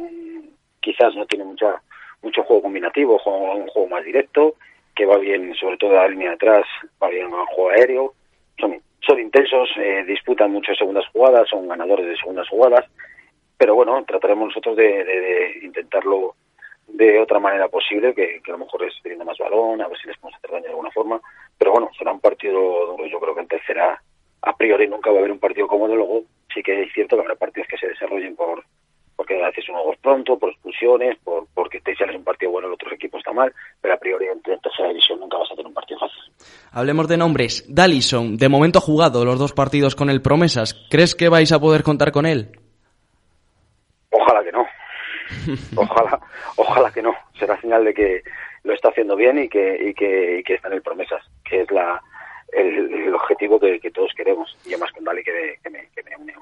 quizás 0.80 1.14
no 1.14 1.24
tiene 1.26 1.44
mucha 1.44 1.80
mucho 2.22 2.42
juego 2.42 2.62
combinativo, 2.62 3.18
juega 3.18 3.54
un 3.54 3.68
juego 3.68 3.88
más 3.88 4.04
directo, 4.04 4.54
que 4.94 5.06
va 5.06 5.18
bien, 5.18 5.54
sobre 5.54 5.76
todo 5.76 5.92
la 5.92 6.08
línea 6.08 6.30
de 6.30 6.34
atrás, 6.34 6.64
va 7.02 7.08
bien 7.08 7.26
al 7.26 7.46
juego 7.46 7.70
aéreo, 7.70 8.14
son, 8.58 8.80
son 9.00 9.20
intensos, 9.20 9.68
eh, 9.76 10.04
disputan 10.06 10.50
muchas 10.50 10.76
segundas 10.76 11.06
jugadas, 11.12 11.48
son 11.48 11.68
ganadores 11.68 12.06
de 12.06 12.16
segundas 12.16 12.48
jugadas, 12.48 12.84
pero 13.56 13.74
bueno, 13.74 14.04
trataremos 14.04 14.48
nosotros 14.48 14.76
de, 14.76 15.04
de, 15.04 15.20
de 15.20 15.58
intentarlo 15.62 16.34
de 16.88 17.20
otra 17.20 17.38
manera 17.38 17.68
posible, 17.68 18.14
que, 18.14 18.40
a 18.46 18.50
lo 18.50 18.58
mejor 18.58 18.84
es 18.84 18.94
teniendo 19.02 19.24
más 19.24 19.38
balón, 19.38 19.80
a 19.80 19.88
ver 19.88 19.98
si 19.98 20.08
les 20.08 20.16
podemos 20.18 20.38
hacer 20.38 20.50
daño 20.50 20.64
de 20.64 20.70
alguna 20.70 20.90
forma, 20.90 21.20
pero 21.58 21.72
bueno, 21.72 21.90
será 21.96 22.12
un 22.12 22.20
partido 22.20 22.96
yo 23.06 23.20
creo 23.20 23.34
que 23.34 23.40
en 23.42 23.48
tercera 23.48 24.02
a 24.42 24.56
priori 24.56 24.88
nunca 24.88 25.10
va 25.10 25.16
a 25.16 25.18
haber 25.20 25.32
un 25.32 25.38
partido 25.38 25.66
cómodo, 25.66 25.94
luego 25.94 26.24
sí 26.52 26.62
que 26.62 26.82
es 26.82 26.92
cierto 26.92 27.16
que 27.16 27.22
habrá 27.22 27.34
partidos 27.34 27.68
que 27.68 27.76
se 27.76 27.88
desarrollen 27.88 28.34
por 28.36 28.64
porque 29.18 29.42
a 29.42 29.48
veces 29.48 29.68
uno 29.68 29.82
pronto, 30.00 30.38
por 30.38 30.50
expulsiones, 30.50 31.18
por 31.24 31.48
porque 31.52 31.80
te 31.80 31.92
sales 31.96 32.14
un 32.14 32.22
partido 32.22 32.52
bueno, 32.52 32.68
el 32.68 32.74
otro 32.74 32.92
equipo 32.94 33.18
está 33.18 33.32
mal, 33.32 33.52
pero 33.80 33.94
a 33.94 33.96
priori 33.96 34.26
en, 34.26 34.40
tercera 34.40 34.88
división 34.90 35.18
nunca 35.18 35.36
vas 35.38 35.50
a 35.50 35.56
tener 35.56 35.66
un 35.66 35.74
partido 35.74 35.98
fácil. 35.98 36.22
Hablemos 36.70 37.08
de 37.08 37.16
nombres. 37.16 37.64
Dallison, 37.68 38.36
de 38.36 38.48
momento 38.48 38.78
ha 38.78 38.82
jugado 38.82 39.24
los 39.24 39.38
dos 39.40 39.52
partidos 39.52 39.96
con 39.96 40.08
el 40.08 40.22
Promesas. 40.22 40.86
¿Crees 40.88 41.16
que 41.16 41.28
vais 41.28 41.50
a 41.50 41.58
poder 41.58 41.82
contar 41.82 42.12
con 42.12 42.26
él? 42.26 42.52
Ojalá 44.10 44.44
que 44.44 44.52
no. 44.52 44.64
Ojalá, 45.76 46.20
ojalá 46.56 46.90
que 46.92 47.02
no. 47.02 47.12
Será 47.38 47.60
señal 47.60 47.84
de 47.84 47.92
que 47.92 48.22
lo 48.62 48.72
está 48.72 48.88
haciendo 48.88 49.14
bien 49.16 49.38
y 49.38 49.48
que, 49.48 49.88
y 49.90 49.94
que, 49.94 50.38
y 50.38 50.42
que 50.42 50.54
está 50.54 50.68
en 50.68 50.74
el 50.74 50.82
promesas, 50.82 51.22
que 51.44 51.62
es 51.62 51.70
la, 51.70 52.00
el, 52.52 52.94
el 52.94 53.14
objetivo 53.14 53.58
que, 53.60 53.78
que 53.80 53.90
todos 53.90 54.12
queremos. 54.16 54.56
Y 54.64 54.68
además 54.74 54.92
con 54.92 55.04
Dali 55.04 55.22
que, 55.24 55.32
me- 55.32 55.58
que 55.62 55.70
me, 55.70 55.88
que 55.94 56.02
me 56.04 56.16
une 56.16 56.32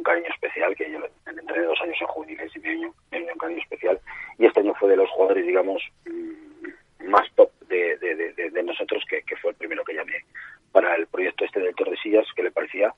un, 0.00 0.04
cariño 0.04 0.28
especial, 0.28 0.74
que 0.74 0.90
yo 0.90 0.98
entrené 1.26 1.64
dos 1.66 1.80
años 1.82 1.96
en 2.00 2.06
juveniles 2.06 2.56
y 2.56 2.60
me 2.60 2.76
une, 2.76 2.92
me 3.10 3.22
une 3.22 3.32
un 3.32 3.38
cariño 3.38 3.60
especial. 3.62 4.00
Y 4.38 4.46
este 4.46 4.60
año 4.60 4.74
fue 4.74 4.90
de 4.90 4.96
los 4.96 5.10
jugadores, 5.10 5.46
digamos, 5.46 5.82
mm, 6.06 7.08
más 7.10 7.26
top 7.34 7.50
de, 7.68 7.96
de, 7.98 8.14
de, 8.14 8.50
de- 8.50 8.62
nosotros, 8.62 9.04
que, 9.08 9.22
que 9.22 9.36
fue 9.36 9.50
el 9.50 9.56
primero 9.56 9.84
que 9.84 9.94
llamé 9.94 10.24
para 10.72 10.94
el 10.96 11.06
proyecto 11.06 11.44
este 11.44 11.60
del 11.60 11.74
Tordesillas, 11.74 12.26
que 12.34 12.42
le 12.42 12.50
parecía 12.50 12.94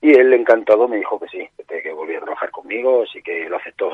y 0.00 0.12
él 0.12 0.32
encantado 0.34 0.86
me 0.88 0.98
dijo 0.98 1.18
que 1.18 1.28
sí, 1.28 1.48
que, 1.66 1.82
que 1.82 1.92
volvía 1.92 2.18
a 2.18 2.22
trabajar 2.22 2.50
conmigo, 2.50 3.02
así 3.02 3.22
que 3.22 3.48
lo 3.48 3.56
aceptó 3.56 3.90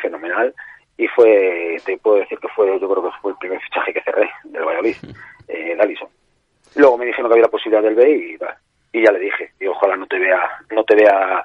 fenomenal. 0.00 0.54
Y 0.96 1.06
fue, 1.08 1.76
te 1.84 1.96
puedo 1.98 2.16
decir 2.16 2.38
que 2.38 2.48
fue, 2.48 2.66
yo 2.80 2.88
creo 2.88 3.02
que 3.04 3.18
fue 3.20 3.32
el 3.32 3.38
primer 3.38 3.60
fichaje 3.60 3.92
que 3.92 4.02
cerré 4.02 4.30
del 4.44 4.64
Valladolid, 4.64 4.96
eh, 5.48 5.74
Dallison. 5.76 6.08
Luego 6.76 6.98
me 6.98 7.06
dijeron 7.06 7.28
que 7.28 7.34
había 7.34 7.44
la 7.44 7.50
posibilidad 7.50 7.82
del 7.82 7.94
B 7.94 8.10
y, 8.10 8.98
y 8.98 9.04
ya 9.04 9.12
le 9.12 9.18
dije, 9.18 9.52
y 9.60 9.66
ojalá 9.66 9.96
no 9.96 10.06
te 10.06 10.18
vea, 10.18 10.40
no 10.70 10.84
te 10.84 10.94
vea 10.94 11.44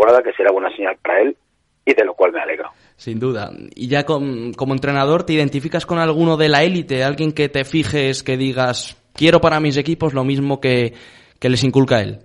temporada, 0.00 0.22
que 0.22 0.32
será 0.36 0.50
buena 0.52 0.74
señal 0.74 0.96
para 1.02 1.20
él, 1.20 1.36
y 1.84 1.94
de 1.94 2.04
lo 2.04 2.14
cual 2.14 2.32
me 2.32 2.40
alegro. 2.40 2.70
Sin 2.96 3.18
duda. 3.18 3.50
Y 3.74 3.88
ya 3.88 4.04
con- 4.04 4.52
como 4.54 4.74
entrenador, 4.74 5.24
¿te 5.24 5.32
identificas 5.32 5.86
con 5.86 5.98
alguno 5.98 6.36
de 6.36 6.48
la 6.48 6.62
élite? 6.62 7.02
¿Alguien 7.04 7.32
que 7.32 7.48
te 7.48 7.64
fijes, 7.64 8.22
que 8.22 8.36
digas, 8.36 8.96
quiero 9.14 9.40
para 9.40 9.60
mis 9.60 9.76
equipos 9.76 10.14
lo 10.14 10.24
mismo 10.24 10.60
que, 10.60 10.92
que 11.38 11.48
les 11.48 11.64
inculca 11.64 12.00
él? 12.00 12.18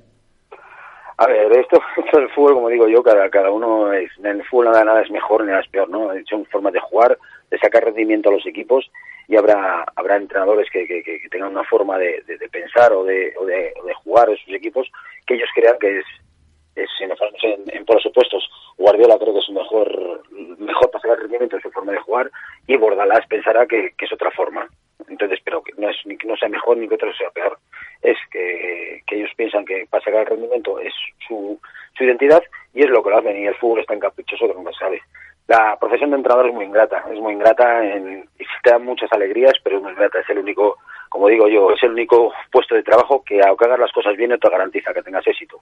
A 1.17 1.27
ver, 1.27 1.51
esto, 1.57 1.79
esto 2.05 2.19
del 2.19 2.29
fútbol, 2.31 2.55
como 2.55 2.69
digo 2.69 2.87
yo, 2.87 3.01
cada, 3.01 3.29
cada 3.29 3.49
uno 3.51 3.91
es, 3.93 4.09
en 4.19 4.25
el 4.27 4.43
fútbol 4.45 4.65
nada, 4.65 4.83
nada 4.83 5.01
es 5.01 5.09
mejor 5.11 5.41
ni 5.43 5.49
nada 5.49 5.61
es 5.61 5.69
peor, 5.69 5.89
¿no? 5.89 6.09
Son 6.29 6.45
formas 6.47 6.73
de 6.73 6.79
jugar, 6.81 7.17
de 7.49 7.57
sacar 7.59 7.83
rendimiento 7.85 8.29
a 8.29 8.33
los 8.33 8.45
equipos 8.45 8.89
y 9.27 9.37
habrá, 9.37 9.85
habrá 9.95 10.17
entrenadores 10.17 10.67
que, 10.71 10.85
que, 10.85 11.01
que 11.01 11.29
tengan 11.31 11.51
una 11.51 11.63
forma 11.63 11.97
de, 11.97 12.21
de- 12.27 12.37
de 12.37 12.49
pensar 12.49 12.91
o 12.93 13.03
de, 13.05 13.33
o, 13.39 13.45
de, 13.45 13.73
o 13.81 13.85
de 13.85 13.93
jugar 13.95 14.29
en 14.29 14.37
sus 14.37 14.53
equipos 14.53 14.87
que 15.25 15.35
ellos 15.35 15.49
crean 15.55 15.77
que 15.79 15.99
es, 15.99 16.05
es 16.75 16.89
si 16.97 17.05
nos 17.05 17.17
ponemos 17.17 17.41
en, 17.43 17.85
por 17.85 17.95
los 17.95 18.03
supuestos, 18.03 18.49
Guardiola 18.77 19.17
creo 19.17 19.33
que 19.33 19.39
es 19.39 19.49
un 19.49 19.55
mejor, 19.55 20.21
mejor 20.59 20.91
para 20.91 21.01
sacar 21.01 21.19
rendimiento 21.19 21.55
en 21.55 21.61
su 21.61 21.71
forma 21.71 21.93
de 21.93 21.99
jugar 21.99 22.29
y 22.67 22.75
Bordalás 22.77 23.25
pensará 23.27 23.65
que, 23.65 23.93
es 23.97 24.13
otra 24.13 24.31
forma. 24.31 24.67
Entonces, 25.07 25.39
pero 25.43 25.61
que 25.61 25.73
no 25.77 25.89
es 25.89 25.97
ni 26.05 26.17
que 26.17 26.27
no 26.27 26.35
sea 26.35 26.49
mejor 26.49 26.77
ni 26.77 26.87
que 26.87 26.95
otro 26.95 27.13
sea 27.13 27.29
peor. 27.29 27.57
Es 28.01 28.17
que, 28.31 29.01
que 29.07 29.17
ellos 29.17 29.31
piensan 29.35 29.65
que 29.65 29.87
para 29.89 30.21
el 30.21 30.25
rendimiento 30.25 30.79
es 30.79 30.93
su, 31.27 31.59
su 31.97 32.03
identidad 32.03 32.43
y 32.73 32.83
es 32.83 32.89
lo 32.89 33.03
que 33.03 33.09
lo 33.09 33.17
hacen 33.17 33.37
y 33.37 33.47
el 33.47 33.55
fútbol 33.55 33.79
es 33.79 33.85
tan 33.85 33.99
caprichoso 33.99 34.47
que 34.47 34.53
nunca 34.53 34.71
se 34.73 34.79
sabe. 34.79 35.01
La 35.47 35.77
profesión 35.79 36.09
de 36.09 36.17
entrenador 36.17 36.47
es 36.47 36.53
muy 36.55 36.65
ingrata, 36.65 37.05
es 37.11 37.19
muy 37.19 37.33
ingrata 37.33 37.85
en, 37.85 38.27
te 38.65 38.71
da 38.71 38.79
muchas 38.79 39.11
alegrías, 39.13 39.53
pero 39.63 39.77
es 39.77 39.83
muy 39.83 39.91
ingrata, 39.91 40.19
es 40.19 40.29
el 40.29 40.39
único, 40.39 40.77
como 41.07 41.27
digo 41.27 41.47
yo, 41.47 41.71
es 41.71 41.83
el 41.83 41.91
único 41.91 42.33
puesto 42.51 42.73
de 42.73 42.81
trabajo 42.81 43.23
que 43.23 43.39
aunque 43.43 43.65
hagas 43.65 43.79
las 43.79 43.91
cosas 43.91 44.17
bien 44.17 44.31
no 44.31 44.39
te 44.39 44.49
garantiza 44.49 44.91
que 44.91 45.03
tengas 45.03 45.25
éxito. 45.27 45.61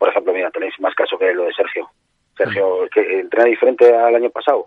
Por 0.00 0.08
ejemplo, 0.08 0.32
mira, 0.32 0.50
tenéis 0.50 0.72
más 0.80 0.94
caso 0.94 1.18
que 1.18 1.30
lo 1.34 1.44
de 1.44 1.52
Sergio. 1.52 1.90
Sergio, 2.34 2.88
que 2.90 3.20
entrena 3.20 3.50
diferente 3.50 3.94
al 3.94 4.14
año 4.14 4.30
pasado. 4.30 4.66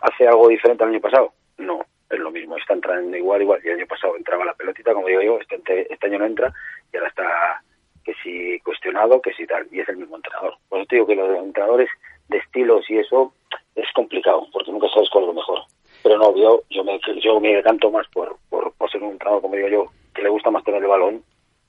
¿Hace 0.00 0.28
algo 0.28 0.46
diferente 0.46 0.84
al 0.84 0.90
año 0.90 1.00
pasado? 1.00 1.32
No, 1.58 1.80
es 2.08 2.20
lo 2.20 2.30
mismo, 2.30 2.56
está 2.56 2.74
entrando 2.74 3.16
igual, 3.16 3.42
igual. 3.42 3.60
Y 3.64 3.68
el 3.68 3.78
año 3.78 3.86
pasado 3.88 4.16
entraba 4.16 4.44
la 4.44 4.54
pelotita, 4.54 4.94
como 4.94 5.08
digo 5.08 5.22
yo, 5.22 5.40
este, 5.40 5.92
este 5.92 6.06
año 6.06 6.20
no 6.20 6.26
entra 6.26 6.54
y 6.92 6.96
ahora 6.96 7.08
está 7.08 7.62
que 8.04 8.14
si 8.22 8.60
cuestionado, 8.60 9.20
que 9.20 9.32
si 9.32 9.44
tal, 9.44 9.66
y 9.72 9.80
es 9.80 9.88
el 9.88 9.96
mismo 9.96 10.14
entrenador. 10.14 10.54
Por 10.68 10.78
eso 10.78 10.86
te 10.86 10.96
digo 10.96 11.08
que 11.08 11.16
los 11.16 11.36
entrenadores 11.36 11.88
de 12.28 12.38
estilos 12.38 12.88
y 12.88 12.98
eso 12.98 13.34
es 13.74 13.90
complicado, 13.92 14.46
porque 14.52 14.70
nunca 14.70 14.86
sabes 14.94 15.10
cuál 15.10 15.24
es 15.24 15.28
lo 15.28 15.34
mejor. 15.34 15.58
Pero 16.04 16.16
no, 16.16 16.36
yo, 16.36 16.62
yo 16.70 16.84
me, 16.84 17.00
yo 17.20 17.40
me 17.40 17.56
decanto 17.56 17.90
más 17.90 18.06
por, 18.08 18.36
por, 18.48 18.72
por 18.74 18.88
ser 18.88 19.02
un 19.02 19.10
entrenador, 19.10 19.42
como 19.42 19.56
digo 19.56 19.68
yo, 19.68 19.86
que 20.14 20.22
le 20.22 20.28
gusta 20.28 20.52
más 20.52 20.62
tener 20.62 20.80
el 20.80 20.88
balón 20.88 21.24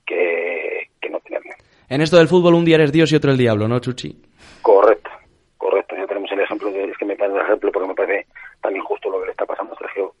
que, 0.06 0.88
que 1.00 1.10
no 1.10 1.18
tenerlo. 1.18 1.50
En 1.88 2.00
esto 2.00 2.16
del 2.16 2.28
fútbol 2.28 2.54
un 2.54 2.64
día 2.64 2.76
eres 2.76 2.92
Dios 2.92 3.12
y 3.12 3.16
otro 3.16 3.30
el 3.30 3.36
diablo, 3.38 3.68
¿no, 3.68 3.78
Chuchi? 3.78 4.16
Correcto, 4.62 5.10
correcto. 5.56 5.94
Ya 5.96 6.06
tenemos 6.06 6.30
el 6.32 6.40
ejemplo, 6.40 6.70
de, 6.70 6.84
es 6.84 6.96
que 6.98 7.04
me 7.04 7.16
parece 7.16 7.36
el 7.38 7.42
ejemplo 7.44 7.70
porque 7.72 7.88
me 7.88 7.94
parece 7.94 8.26
tan 8.60 8.74
injusto 8.74 9.10
lo 9.10 9.20
que 9.20 9.26
le 9.26 9.30
está 9.32 9.46
pasando 9.46 9.74
a 9.74 9.78
Sergio. 9.78 10.14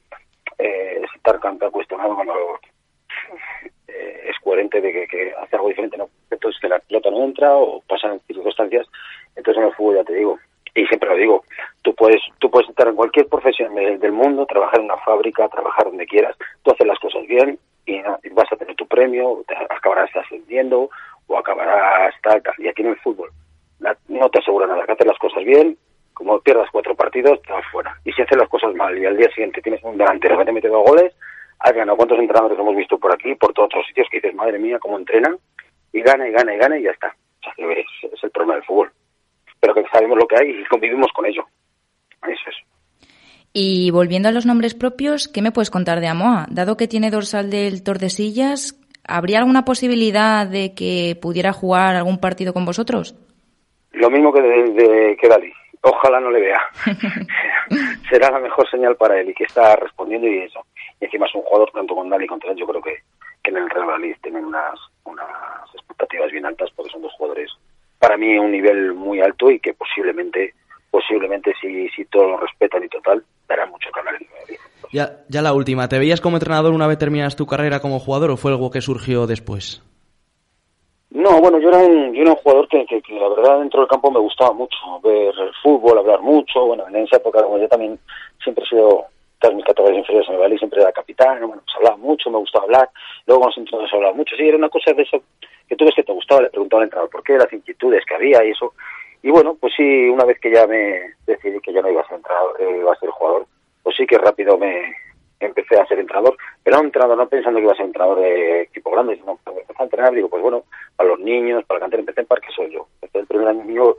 Eh, 0.58 1.00
es 1.02 1.10
estar 1.16 1.40
tan 1.40 1.58
tan 1.58 1.70
cuestionado 1.70 2.14
cuando 2.14 2.34
eh, 3.88 4.20
es 4.30 4.36
coherente 4.42 4.80
de 4.80 4.92
que, 4.92 5.06
que 5.08 5.32
hace 5.42 5.56
algo 5.56 5.68
diferente, 5.68 5.96
¿no? 5.96 6.08
Entonces 6.30 6.60
que 6.60 6.68
la 6.68 6.78
pelota 6.78 7.10
no 7.10 7.24
entra 7.24 7.54
o 7.54 7.80
pasan 7.82 8.20
circunstancias. 8.26 8.86
Entonces 9.34 9.60
en 9.62 9.68
el 9.68 9.74
fútbol 9.74 9.96
ya 9.96 10.04
te 10.04 10.14
digo, 10.14 10.38
y 10.74 10.86
siempre 10.86 11.08
lo 11.10 11.16
digo, 11.16 11.44
tú 11.82 11.94
puedes, 11.94 12.20
tú 12.38 12.50
puedes 12.50 12.68
estar 12.68 12.86
en 12.88 12.94
cualquier 12.96 13.26
profesión 13.28 13.74
de- 13.74 13.98
del 13.98 14.12
mundo, 14.12 14.46
trabajar 14.46 14.78
en 14.78 14.84
una 14.86 14.96
fábrica, 14.98 15.48
trabajar 15.48 15.84
donde 15.86 16.06
quieras, 16.06 16.36
tú 16.62 16.70
haces 16.72 16.86
las 16.86 16.98
cosas 16.98 17.26
bien 17.26 17.58
y 17.86 18.00
vas 18.30 18.50
a 18.52 18.56
tener 18.56 18.74
tu 18.76 18.86
premio, 18.86 19.42
te 19.46 19.54
acabarás 19.56 20.10
ascendiendo 20.16 20.90
o 21.26 21.38
acabarás 21.38 22.14
tal, 22.22 22.42
tal. 22.42 22.54
Y 22.58 22.68
aquí 22.68 22.82
en 22.82 22.88
el 22.88 22.96
fútbol 22.98 23.30
no 24.08 24.28
te 24.30 24.38
asegura 24.38 24.66
nada, 24.66 24.84
que 24.86 24.92
haces 24.92 25.06
las 25.06 25.18
cosas 25.18 25.44
bien, 25.44 25.76
como 26.14 26.40
pierdas 26.40 26.68
cuatro 26.72 26.94
partidos, 26.94 27.40
te 27.42 27.52
vas 27.52 27.64
fuera. 27.70 27.98
Y 28.04 28.12
si 28.12 28.22
haces 28.22 28.38
las 28.38 28.48
cosas 28.48 28.74
mal 28.74 28.96
y 28.96 29.04
al 29.04 29.16
día 29.16 29.28
siguiente 29.30 29.60
tienes 29.60 29.82
un 29.84 29.98
delantero 29.98 30.38
que 30.38 30.44
te 30.44 30.52
mete 30.52 30.68
dos 30.68 30.84
goles, 30.84 31.14
has 31.58 31.72
ganado. 31.72 31.96
¿Cuántos 31.96 32.18
entrenadores 32.18 32.58
hemos 32.58 32.76
visto 32.76 32.98
por 32.98 33.12
aquí, 33.12 33.34
por 33.34 33.52
todos 33.52 33.66
otros 33.66 33.86
sitios 33.86 34.08
que 34.10 34.18
dices, 34.18 34.34
madre 34.34 34.58
mía, 34.58 34.78
cómo 34.80 34.98
entrenan? 34.98 35.36
Y 35.92 36.00
gana, 36.00 36.26
y 36.28 36.32
gana, 36.32 36.54
y 36.54 36.58
gana, 36.58 36.78
y 36.78 36.84
ya 36.84 36.90
está. 36.90 37.14
O 37.40 37.44
sea, 37.44 37.72
es, 37.72 38.12
es 38.12 38.24
el 38.24 38.30
problema 38.30 38.54
del 38.54 38.64
fútbol. 38.64 38.90
Pero 39.60 39.74
que 39.74 39.84
sabemos 39.92 40.18
lo 40.18 40.26
que 40.26 40.36
hay 40.36 40.50
y 40.50 40.64
convivimos 40.64 41.10
con 41.12 41.26
ello. 41.26 41.44
Eso 42.22 42.50
es. 42.50 42.56
Y 43.52 43.90
volviendo 43.90 44.28
a 44.28 44.32
los 44.32 44.44
nombres 44.44 44.74
propios, 44.74 45.28
¿qué 45.28 45.40
me 45.40 45.52
puedes 45.52 45.70
contar 45.70 46.00
de 46.00 46.08
Amoa? 46.08 46.46
Dado 46.50 46.76
que 46.76 46.88
tiene 46.88 47.10
dorsal 47.10 47.50
del 47.50 47.82
Tordesillas, 47.82 48.74
¿habría 49.08 49.38
alguna 49.38 49.64
posibilidad 49.64 50.46
de 50.46 50.74
que 50.74 51.16
pudiera 51.20 51.52
jugar 51.52 51.96
algún 51.96 52.18
partido 52.18 52.52
con 52.52 52.64
vosotros? 52.64 53.14
Lo 53.92 54.10
mismo 54.10 54.32
que, 54.32 54.42
de, 54.42 54.70
de- 54.72 55.16
que 55.16 55.28
Dali. 55.28 55.52
Ojalá 55.82 56.18
no 56.20 56.30
le 56.30 56.40
vea. 56.40 56.60
Será 58.10 58.30
la 58.30 58.40
mejor 58.40 58.68
señal 58.70 58.96
para 58.96 59.20
él 59.20 59.30
y 59.30 59.34
que 59.34 59.44
está 59.44 59.76
respondiendo 59.76 60.26
y 60.26 60.38
eso. 60.38 60.60
Y 61.00 61.04
encima 61.04 61.26
es 61.26 61.34
un 61.34 61.42
jugador, 61.42 61.70
tanto 61.72 61.94
con 61.94 62.08
Dali 62.08 62.26
contra 62.26 62.50
él, 62.50 62.56
yo 62.56 62.66
creo 62.66 62.82
que, 62.82 62.96
que 63.42 63.50
en 63.50 63.58
el 63.58 63.70
Real 63.70 63.86
Madrid 63.86 64.16
tienen 64.22 64.44
unas, 64.44 64.78
unas 65.04 65.26
expectativas 65.74 66.30
bien 66.32 66.46
altas 66.46 66.70
porque 66.74 66.90
son 66.90 67.02
dos 67.02 67.12
jugadores, 67.16 67.50
para 67.98 68.16
mí, 68.16 68.36
un 68.38 68.50
nivel 68.52 68.94
muy 68.94 69.20
alto 69.20 69.50
y 69.50 69.60
que 69.60 69.74
posiblemente, 69.74 70.54
posiblemente 70.90 71.52
si, 71.60 71.88
si 71.90 72.04
todos 72.06 72.30
lo 72.30 72.36
respetan 72.38 72.84
y 72.84 72.88
total, 72.88 73.22
dará 73.48 73.66
mucho 73.66 73.88
que 73.92 73.98
hablar 74.00 74.16
en 74.16 74.22
el 74.26 74.40
Madrid. 74.40 74.56
Ya, 74.92 75.24
ya 75.28 75.42
la 75.42 75.52
última, 75.52 75.88
¿te 75.88 75.98
veías 75.98 76.20
como 76.20 76.36
entrenador 76.36 76.72
una 76.72 76.86
vez 76.86 76.98
terminas 76.98 77.36
tu 77.36 77.46
carrera 77.46 77.80
como 77.80 77.98
jugador 77.98 78.30
o 78.30 78.36
fue 78.36 78.52
algo 78.52 78.70
que 78.70 78.80
surgió 78.80 79.26
después? 79.26 79.82
No, 81.10 81.40
bueno, 81.40 81.58
yo 81.58 81.68
era 81.70 81.78
un, 81.78 82.12
yo 82.12 82.22
era 82.22 82.32
un 82.32 82.36
jugador 82.36 82.68
que, 82.68 82.84
que, 82.84 83.00
la 83.14 83.28
verdad 83.28 83.60
dentro 83.60 83.80
del 83.80 83.88
campo 83.88 84.10
me 84.10 84.20
gustaba 84.20 84.52
mucho 84.52 84.76
ver 85.02 85.32
el 85.38 85.52
fútbol, 85.62 85.98
hablar 85.98 86.20
mucho. 86.20 86.66
Bueno, 86.66 86.86
en 86.88 86.96
esa 86.96 87.16
época, 87.16 87.42
como 87.42 87.58
yo 87.58 87.68
también 87.68 87.98
siempre 88.42 88.64
he 88.64 88.68
sido, 88.68 89.06
todas 89.38 89.56
mis 89.56 89.64
categorías 89.64 90.00
inferiores 90.00 90.28
en 90.28 90.52
el 90.52 90.58
siempre 90.58 90.82
era 90.82 90.92
capitán, 90.92 91.38
bueno, 91.40 91.62
pues 91.64 91.76
hablaba 91.76 91.96
mucho, 91.96 92.30
me 92.30 92.38
gustaba 92.38 92.64
hablar. 92.64 92.90
Luego 93.26 93.40
con 93.40 93.48
los 93.48 93.58
entrenadores 93.58 93.94
hablaba 93.94 94.14
mucho. 94.14 94.36
Sí, 94.36 94.42
era 94.46 94.58
una 94.58 94.68
cosa 94.68 94.92
de 94.92 95.02
eso 95.02 95.22
que 95.68 95.76
tú 95.76 95.84
ves 95.84 95.94
que 95.94 96.02
te 96.02 96.12
gustaba, 96.12 96.42
le 96.42 96.50
preguntaba 96.50 96.82
al 96.82 96.86
entrenador 96.86 97.10
por 97.10 97.22
qué, 97.22 97.38
las 97.38 97.52
inquietudes 97.52 98.04
que 98.04 98.14
había 98.14 98.44
y 98.44 98.50
eso. 98.50 98.74
Y 99.22 99.30
bueno, 99.30 99.56
pues 99.58 99.72
sí, 99.76 100.08
una 100.08 100.24
vez 100.24 100.38
que 100.40 100.52
ya 100.52 100.66
me 100.66 101.14
decidí 101.26 101.60
que 101.60 101.72
ya 101.72 101.82
no 101.82 101.90
iba 101.90 102.02
a 102.02 102.06
ser 102.08 102.16
entrenador, 102.16 102.60
eh, 102.60 102.78
iba 102.78 102.92
a 102.92 102.98
ser 102.98 103.10
jugador, 103.10 103.46
pues 103.86 103.94
sí 103.94 104.04
que 104.04 104.18
rápido 104.18 104.58
me 104.58 104.96
empecé 105.38 105.78
a 105.78 105.86
ser 105.86 106.00
entrenador, 106.00 106.36
pero 106.64 106.78
no 106.78 106.82
entrenador, 106.82 107.16
no 107.16 107.28
pensando 107.28 107.60
que 107.60 107.66
iba 107.66 107.72
a 107.72 107.76
ser 107.76 107.86
entrenador 107.86 108.18
de 108.18 108.62
equipo 108.62 108.90
grande, 108.90 109.14
sino 109.14 109.38
que 109.44 109.60
empecé 109.60 109.80
a 109.80 109.84
entrenar, 109.84 110.12
digo, 110.12 110.28
pues 110.28 110.42
bueno, 110.42 110.64
para 110.96 111.10
los 111.10 111.20
niños, 111.20 111.64
para 111.66 111.78
el 111.78 111.82
cantero, 111.82 112.00
empecé 112.00 112.22
en 112.22 112.26
Parque 112.26 112.48
Sol 112.50 112.68
yo. 112.68 112.88
Desde 113.00 113.20
el 113.20 113.26
primer 113.28 113.46
año 113.46 113.94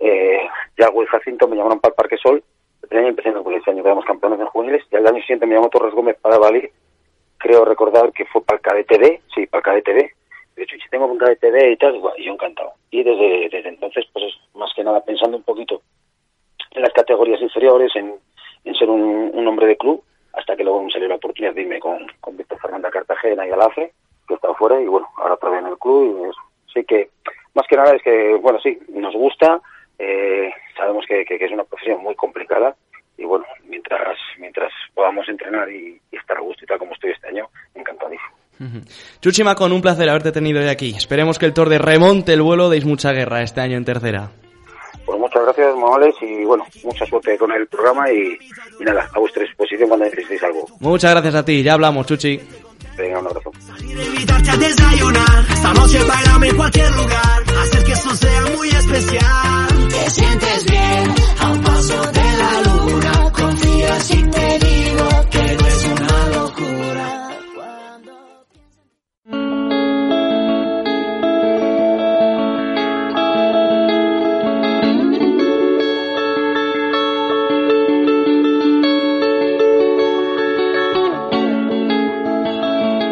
eh, 0.00 0.48
ya 0.76 0.90
Will 0.90 1.06
Jacinto 1.06 1.46
me 1.46 1.54
llamaron 1.54 1.78
para 1.78 1.92
el 1.92 1.94
Parque 1.94 2.16
Sol, 2.16 2.42
el 2.82 2.88
primer 2.88 3.04
año 3.04 3.10
empecé 3.10 3.28
en 3.28 3.36
el 3.36 3.44
colegio, 3.44 3.62
ese 3.62 3.70
año 3.70 3.84
quedamos 3.84 4.04
campeones 4.04 4.40
en 4.40 4.46
juveniles, 4.46 4.84
y 4.90 4.96
al 4.96 5.06
año 5.06 5.20
siguiente 5.20 5.46
me 5.46 5.54
llamó 5.54 5.68
Torres 5.68 5.94
Gómez 5.94 6.16
para 6.20 6.36
Bali, 6.36 6.68
creo 7.38 7.64
recordar 7.64 8.12
que 8.12 8.24
fue 8.24 8.42
para 8.42 8.56
el 8.56 8.62
cadete 8.62 8.98
B, 8.98 9.22
sí, 9.32 9.46
para 9.46 9.60
el 9.60 9.64
cadete 9.64 9.92
B, 9.92 10.12
de 10.56 10.62
hecho, 10.64 10.74
si 10.74 10.88
tengo 10.90 11.06
un 11.06 11.18
cadete 11.18 11.52
B 11.52 11.70
y 11.70 11.76
tal, 11.76 12.02
y 12.16 12.24
yo 12.24 12.32
encantado. 12.32 12.72
Y 12.90 13.04
desde, 13.04 13.48
desde 13.48 13.68
entonces, 13.68 14.06
pues 14.12 14.24
es 14.24 14.56
más 14.56 14.72
que 14.74 14.82
nada 14.82 15.04
pensando 15.04 15.36
un 15.36 15.44
poquito 15.44 15.82
en 16.72 16.82
las 16.82 16.92
categorías 16.92 17.40
inferiores, 17.40 17.94
en, 17.94 18.14
en 18.64 18.74
ser 18.74 18.88
un, 18.88 19.30
un 19.32 19.46
hombre 19.46 19.66
de 19.66 19.76
club, 19.76 20.02
hasta 20.32 20.56
que 20.56 20.64
luego 20.64 20.82
me 20.82 20.90
salió 20.90 21.08
la 21.08 21.16
oportunidad 21.16 21.54
de 21.54 21.62
irme 21.62 21.80
con, 21.80 22.06
con 22.20 22.36
Víctor 22.36 22.60
Fernanda 22.60 22.90
Cartagena 22.90 23.46
y 23.46 23.50
Alafe, 23.50 23.92
que 24.26 24.34
está 24.34 24.54
fuera, 24.54 24.80
y 24.80 24.86
bueno, 24.86 25.08
ahora 25.16 25.34
otra 25.34 25.58
en 25.58 25.66
el 25.66 25.78
club, 25.78 26.04
y 26.04 26.30
eso. 26.30 26.40
Así 26.68 26.84
que, 26.84 27.10
más 27.54 27.66
que 27.68 27.76
nada 27.76 27.94
es 27.96 28.02
que, 28.02 28.34
bueno, 28.34 28.60
sí, 28.60 28.78
nos 28.90 29.14
gusta, 29.14 29.60
eh, 29.98 30.50
sabemos 30.76 31.04
que, 31.06 31.24
que, 31.24 31.36
es 31.36 31.52
una 31.52 31.64
profesión 31.64 32.02
muy 32.02 32.14
complicada 32.14 32.74
y 33.18 33.24
bueno, 33.24 33.44
mientras 33.68 34.16
mientras 34.38 34.72
podamos 34.94 35.28
entrenar 35.28 35.70
y, 35.70 36.00
estar 36.10 36.38
a 36.38 36.40
gusto 36.40 36.64
y 36.64 36.66
tal 36.66 36.78
como 36.78 36.92
estoy 36.92 37.10
este 37.10 37.28
año, 37.28 37.48
encantadísimo. 37.74 38.30
Ujú. 38.60 38.80
Chuchi 39.20 39.44
Macón, 39.44 39.72
un 39.72 39.82
placer 39.82 40.08
haberte 40.08 40.32
tenido 40.32 40.60
hoy 40.60 40.68
aquí. 40.68 40.94
Esperemos 40.96 41.38
que 41.38 41.46
el 41.46 41.52
Tor 41.52 41.68
de 41.68 41.78
remonte 41.78 42.32
el 42.32 42.42
vuelo, 42.42 42.70
deis 42.70 42.86
mucha 42.86 43.12
guerra 43.12 43.42
este 43.42 43.60
año 43.60 43.76
en 43.76 43.84
tercera. 43.84 44.30
Pues 45.06 45.18
muchas 45.18 45.42
gracias, 45.42 45.74
Morales, 45.76 46.14
y 46.20 46.44
bueno, 46.44 46.64
mucha 46.84 47.04
suerte 47.06 47.36
con 47.36 47.50
el 47.52 47.66
programa 47.66 48.10
y, 48.12 48.38
y 48.78 48.84
nada, 48.84 49.08
a 49.12 49.18
vuestra 49.18 49.42
disposición 49.42 49.88
cuando 49.88 50.04
necesitéis 50.06 50.42
algo. 50.44 50.66
Muchas 50.80 51.10
gracias 51.12 51.34
a 51.34 51.44
ti, 51.44 51.62
ya 51.62 51.74
hablamos, 51.74 52.06
Chuchi. 52.06 52.40
Venga, 52.96 53.18
un 53.18 53.26
abrazo. 53.26 53.50
invitarte 53.80 54.50
a 54.50 54.56
desayunar. 54.56 55.44
Esta 55.50 55.72
noche 55.74 55.98
bailame 56.04 56.48
en 56.48 56.56
cualquier 56.56 56.90
lugar. 56.92 57.42
Hacer 57.62 57.84
que 57.84 57.92
esto 57.92 58.14
sea 58.16 58.42
muy 58.56 58.68
especial. 58.68 59.88
Te 59.88 60.10
sientes 60.10 60.64
bien 60.66 61.14
a 61.40 61.50
un 61.50 61.62
paso 61.62 62.12
de 62.12 62.36
la 62.40 62.60
luna. 62.62 63.32
Confía 63.32 64.00
si 64.00 64.22
te 64.22 64.58
digo 64.58 65.08
que 65.30 65.56
no 65.56 65.66
es 65.66 65.84
una 65.86 66.09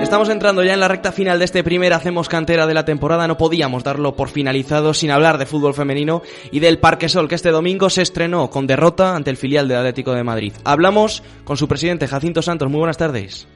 Estamos 0.08 0.30
entrando 0.30 0.64
ya 0.64 0.72
en 0.72 0.80
la 0.80 0.88
recta 0.88 1.12
final 1.12 1.38
de 1.38 1.44
este 1.44 1.62
primer 1.62 1.92
Hacemos 1.92 2.30
Cantera 2.30 2.66
de 2.66 2.72
la 2.72 2.86
temporada. 2.86 3.28
No 3.28 3.36
podíamos 3.36 3.84
darlo 3.84 4.16
por 4.16 4.30
finalizado 4.30 4.94
sin 4.94 5.10
hablar 5.10 5.36
de 5.36 5.44
fútbol 5.44 5.74
femenino 5.74 6.22
y 6.50 6.60
del 6.60 6.80
Parque 6.80 7.10
Sol, 7.10 7.28
que 7.28 7.34
este 7.34 7.50
domingo 7.50 7.90
se 7.90 8.00
estrenó 8.00 8.48
con 8.48 8.66
derrota 8.66 9.14
ante 9.14 9.28
el 9.28 9.36
filial 9.36 9.68
del 9.68 9.76
Atlético 9.76 10.14
de 10.14 10.24
Madrid. 10.24 10.54
Hablamos 10.64 11.22
con 11.44 11.58
su 11.58 11.68
presidente 11.68 12.08
Jacinto 12.08 12.40
Santos. 12.40 12.70
Muy 12.70 12.78
buenas 12.78 12.96
tardes. 12.96 13.46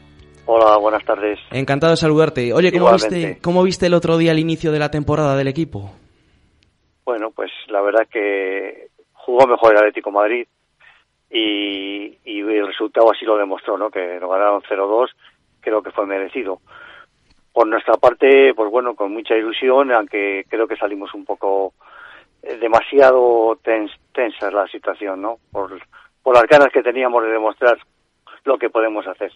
Hola, 0.44 0.76
buenas 0.76 1.02
tardes. 1.06 1.38
Encantado 1.52 1.92
de 1.92 1.96
saludarte. 1.96 2.52
Oye, 2.52 2.70
¿cómo 2.70 2.84
Igualmente. 2.84 3.16
viste, 3.16 3.38
¿cómo 3.40 3.62
viste 3.62 3.86
el 3.86 3.94
otro 3.94 4.18
día 4.18 4.32
el 4.32 4.38
inicio 4.38 4.72
de 4.72 4.78
la 4.78 4.90
temporada 4.90 5.34
del 5.36 5.48
equipo? 5.48 5.90
Bueno, 7.06 7.30
pues 7.30 7.50
la 7.68 7.80
verdad 7.80 8.06
que 8.12 8.88
jugó 9.14 9.46
mejor 9.46 9.72
el 9.72 9.78
Atlético 9.78 10.10
de 10.10 10.14
Madrid 10.16 10.46
y, 11.30 12.18
y 12.26 12.40
el 12.40 12.66
resultado 12.66 13.10
así 13.10 13.24
lo 13.24 13.38
demostró, 13.38 13.78
¿no? 13.78 13.90
Que 13.90 14.20
nos 14.20 14.30
ganaron 14.30 14.60
0-2, 14.68 15.08
creo 15.62 15.82
que 15.82 15.90
fue 15.92 16.04
merecido. 16.06 16.60
Por 17.54 17.66
nuestra 17.66 17.94
parte, 17.94 18.52
pues 18.54 18.70
bueno, 18.70 18.94
con 18.94 19.12
mucha 19.12 19.34
ilusión, 19.36 19.90
aunque 19.92 20.44
creo 20.48 20.66
que 20.66 20.76
salimos 20.76 21.14
un 21.14 21.24
poco 21.24 21.72
eh, 22.42 22.56
demasiado 22.56 23.56
tens- 23.62 23.96
tensa 24.12 24.50
la 24.50 24.66
situación, 24.68 25.22
¿no? 25.22 25.36
Por, 25.50 25.78
por 26.22 26.34
las 26.34 26.44
ganas 26.44 26.68
que 26.72 26.82
teníamos 26.82 27.22
de 27.24 27.30
demostrar 27.30 27.78
lo 28.44 28.58
que 28.58 28.70
podemos 28.70 29.06
hacer. 29.06 29.32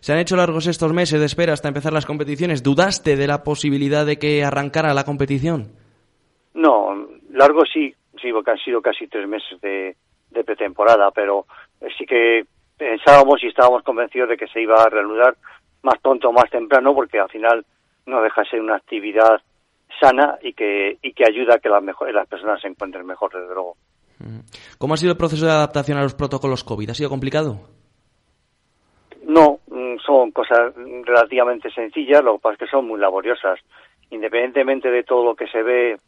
Se 0.00 0.12
han 0.12 0.18
hecho 0.18 0.34
largos 0.36 0.66
estos 0.66 0.92
meses 0.92 1.20
de 1.20 1.26
espera 1.26 1.52
hasta 1.52 1.68
empezar 1.68 1.92
las 1.92 2.06
competiciones. 2.06 2.62
¿Dudaste 2.62 3.14
de 3.16 3.26
la 3.28 3.44
posibilidad 3.44 4.04
de 4.06 4.18
que 4.18 4.42
arrancara 4.44 4.94
la 4.94 5.04
competición? 5.04 5.68
No, 6.54 7.06
largo 7.30 7.62
sí, 7.64 7.94
sí, 8.20 8.32
porque 8.32 8.52
han 8.52 8.58
sido 8.58 8.80
casi 8.80 9.06
tres 9.06 9.28
meses 9.28 9.60
de, 9.60 9.94
de 10.30 10.44
pretemporada, 10.44 11.10
pero 11.12 11.46
eh, 11.80 11.88
sí 11.98 12.06
que 12.06 12.44
pensábamos 12.76 13.42
y 13.42 13.48
estábamos 13.48 13.82
convencidos 13.82 14.28
de 14.28 14.36
que 14.36 14.48
se 14.48 14.60
iba 14.60 14.82
a 14.82 14.88
reanudar 14.88 15.36
más 15.82 15.98
pronto 16.00 16.28
o 16.28 16.32
más 16.32 16.50
temprano, 16.50 16.94
porque 16.94 17.18
al 17.18 17.30
final 17.30 17.64
no 18.06 18.22
deja 18.22 18.42
de 18.42 18.48
ser 18.48 18.60
una 18.60 18.76
actividad 18.76 19.40
sana 20.00 20.38
y 20.42 20.52
que, 20.52 20.98
y 21.02 21.12
que 21.12 21.24
ayuda 21.24 21.54
a 21.54 21.58
que 21.58 21.68
las, 21.68 21.82
mejor, 21.82 22.12
las 22.12 22.28
personas 22.28 22.60
se 22.60 22.68
encuentren 22.68 23.06
mejor, 23.06 23.32
desde 23.32 23.54
luego. 23.54 23.76
¿Cómo 24.78 24.94
ha 24.94 24.96
sido 24.96 25.12
el 25.12 25.18
proceso 25.18 25.46
de 25.46 25.52
adaptación 25.52 25.98
a 25.98 26.02
los 26.02 26.14
protocolos 26.14 26.64
COVID? 26.64 26.90
¿Ha 26.90 26.94
sido 26.94 27.10
complicado? 27.10 27.60
No, 29.26 29.58
mm, 29.68 29.96
son 30.04 30.30
cosas 30.30 30.72
relativamente 31.04 31.70
sencillas, 31.70 32.22
lo 32.22 32.34
que 32.34 32.42
pasa 32.42 32.52
es 32.54 32.58
que 32.60 32.66
son 32.66 32.86
muy 32.86 32.98
laboriosas. 33.00 33.58
Independientemente 34.10 34.90
de 34.90 35.02
todo 35.02 35.24
lo 35.24 35.34
que 35.34 35.48
se 35.48 35.62
ve 35.62 35.98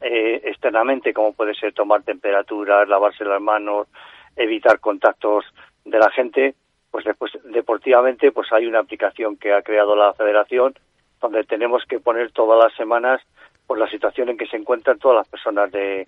eh, 0.00 0.40
externamente, 0.44 1.12
como 1.12 1.32
puede 1.32 1.54
ser 1.54 1.72
tomar 1.74 2.02
temperaturas, 2.02 2.88
lavarse 2.88 3.24
las 3.24 3.40
manos, 3.40 3.88
evitar 4.36 4.80
contactos 4.80 5.44
de 5.84 5.98
la 5.98 6.10
gente, 6.10 6.54
pues 6.90 7.04
después 7.04 7.32
deportivamente 7.44 8.32
pues 8.32 8.52
hay 8.52 8.66
una 8.66 8.80
aplicación 8.80 9.36
que 9.36 9.52
ha 9.52 9.62
creado 9.62 9.96
la 9.96 10.12
federación 10.14 10.74
donde 11.20 11.44
tenemos 11.44 11.84
que 11.88 12.00
poner 12.00 12.32
todas 12.32 12.62
las 12.62 12.74
semanas 12.76 13.20
pues 13.66 13.80
la 13.80 13.88
situación 13.88 14.28
en 14.28 14.36
que 14.36 14.46
se 14.46 14.56
encuentran 14.56 14.98
todas 14.98 15.18
las 15.18 15.28
personas 15.28 15.70
de, 15.70 16.06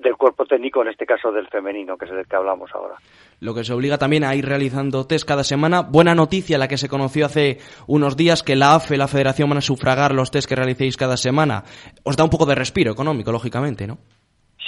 del 0.00 0.16
cuerpo 0.16 0.44
técnico, 0.46 0.82
en 0.82 0.88
este 0.88 1.06
caso 1.06 1.30
del 1.32 1.48
femenino, 1.48 1.96
que 1.96 2.06
es 2.06 2.10
del 2.10 2.26
que 2.26 2.36
hablamos 2.36 2.70
ahora. 2.74 2.96
Lo 3.40 3.54
que 3.54 3.64
se 3.64 3.72
obliga 3.72 3.98
también 3.98 4.24
a 4.24 4.34
ir 4.34 4.46
realizando 4.46 5.06
test 5.06 5.26
cada 5.26 5.44
semana. 5.44 5.82
Buena 5.82 6.14
noticia 6.14 6.58
la 6.58 6.68
que 6.68 6.76
se 6.76 6.88
conoció 6.88 7.26
hace 7.26 7.58
unos 7.86 8.16
días 8.16 8.42
que 8.42 8.56
la 8.56 8.74
AFE, 8.74 8.96
la 8.96 9.08
Federación, 9.08 9.48
van 9.48 9.58
a 9.58 9.62
sufragar 9.62 10.14
los 10.14 10.30
test 10.30 10.48
que 10.48 10.56
realicéis 10.56 10.96
cada 10.96 11.16
semana. 11.16 11.64
Os 12.04 12.16
da 12.16 12.24
un 12.24 12.30
poco 12.30 12.46
de 12.46 12.54
respiro 12.54 12.92
económico, 12.92 13.32
lógicamente, 13.32 13.86
¿no? 13.86 13.98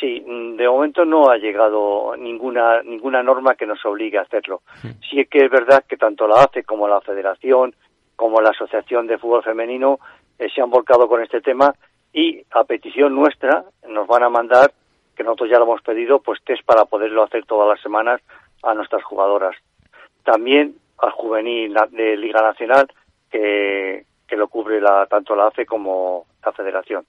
Sí, 0.00 0.22
de 0.57 0.68
momento 0.68 1.05
no 1.05 1.30
ha 1.30 1.36
llegado 1.36 2.14
ninguna 2.16 2.82
ninguna 2.82 3.22
norma 3.22 3.55
que 3.55 3.66
nos 3.66 3.84
obligue 3.84 4.18
a 4.18 4.22
hacerlo. 4.22 4.62
Sí 5.11 5.24
que 5.26 5.44
es 5.44 5.50
verdad 5.50 5.84
que 5.88 5.96
tanto 5.96 6.26
la 6.26 6.42
ACE 6.42 6.64
como 6.64 6.88
la 6.88 7.00
Federación, 7.00 7.74
como 8.16 8.40
la 8.40 8.50
Asociación 8.50 9.07
de 9.07 9.18
Fútbol 9.18 9.42
Femenino 9.42 9.98
eh, 10.38 10.48
se 10.55 10.61
han 10.61 10.70
volcado 10.70 11.09
con 11.09 11.22
este 11.22 11.40
tema 11.40 11.74
y 12.12 12.42
a 12.50 12.64
petición 12.64 13.14
nuestra 13.14 13.64
nos 13.88 14.07
van 14.07 14.22
a 14.22 14.28
mandar, 14.28 14.72
que 15.16 15.24
nosotros 15.24 15.50
ya 15.50 15.59
lo 15.59 15.64
hemos 15.64 15.82
pedido, 15.82 16.20
pues 16.20 16.42
test 16.44 16.64
para 16.64 16.84
poderlo 16.84 17.22
hacer 17.22 17.44
todas 17.46 17.68
las 17.68 17.80
semanas 17.80 18.20
a 18.62 18.74
nuestras 18.74 19.03
jugadoras. 19.03 19.57
También 20.24 20.76
al 20.98 21.11
juvenil 21.11 21.74
de 21.90 22.16
Liga 22.16 22.42
Nacional 22.42 22.86
que, 23.30 24.05
que 24.26 24.36
lo 24.36 24.48
cubre 24.48 24.80
la, 24.80 25.07
tanto 25.07 25.34
la 25.34 25.48
ACE 25.48 25.66
como 25.66 26.26
la 26.44 26.53
Federación. 26.53 27.05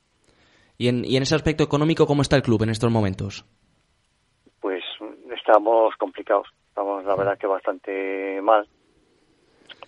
Y 0.77 0.87
en, 0.87 1.05
y 1.05 1.17
en 1.17 1.23
ese 1.23 1.35
aspecto 1.35 1.63
económico, 1.63 2.07
¿cómo 2.07 2.21
está 2.21 2.35
el 2.35 2.41
club 2.41 2.63
en 2.63 2.69
estos 2.69 2.91
momentos? 2.91 3.45
pues 4.63 4.81
estamos 5.35 5.93
complicados, 5.97 6.47
estamos 6.69 7.03
la 7.03 7.17
verdad 7.17 7.37
que 7.37 7.47
bastante 7.47 8.39
mal, 8.41 8.65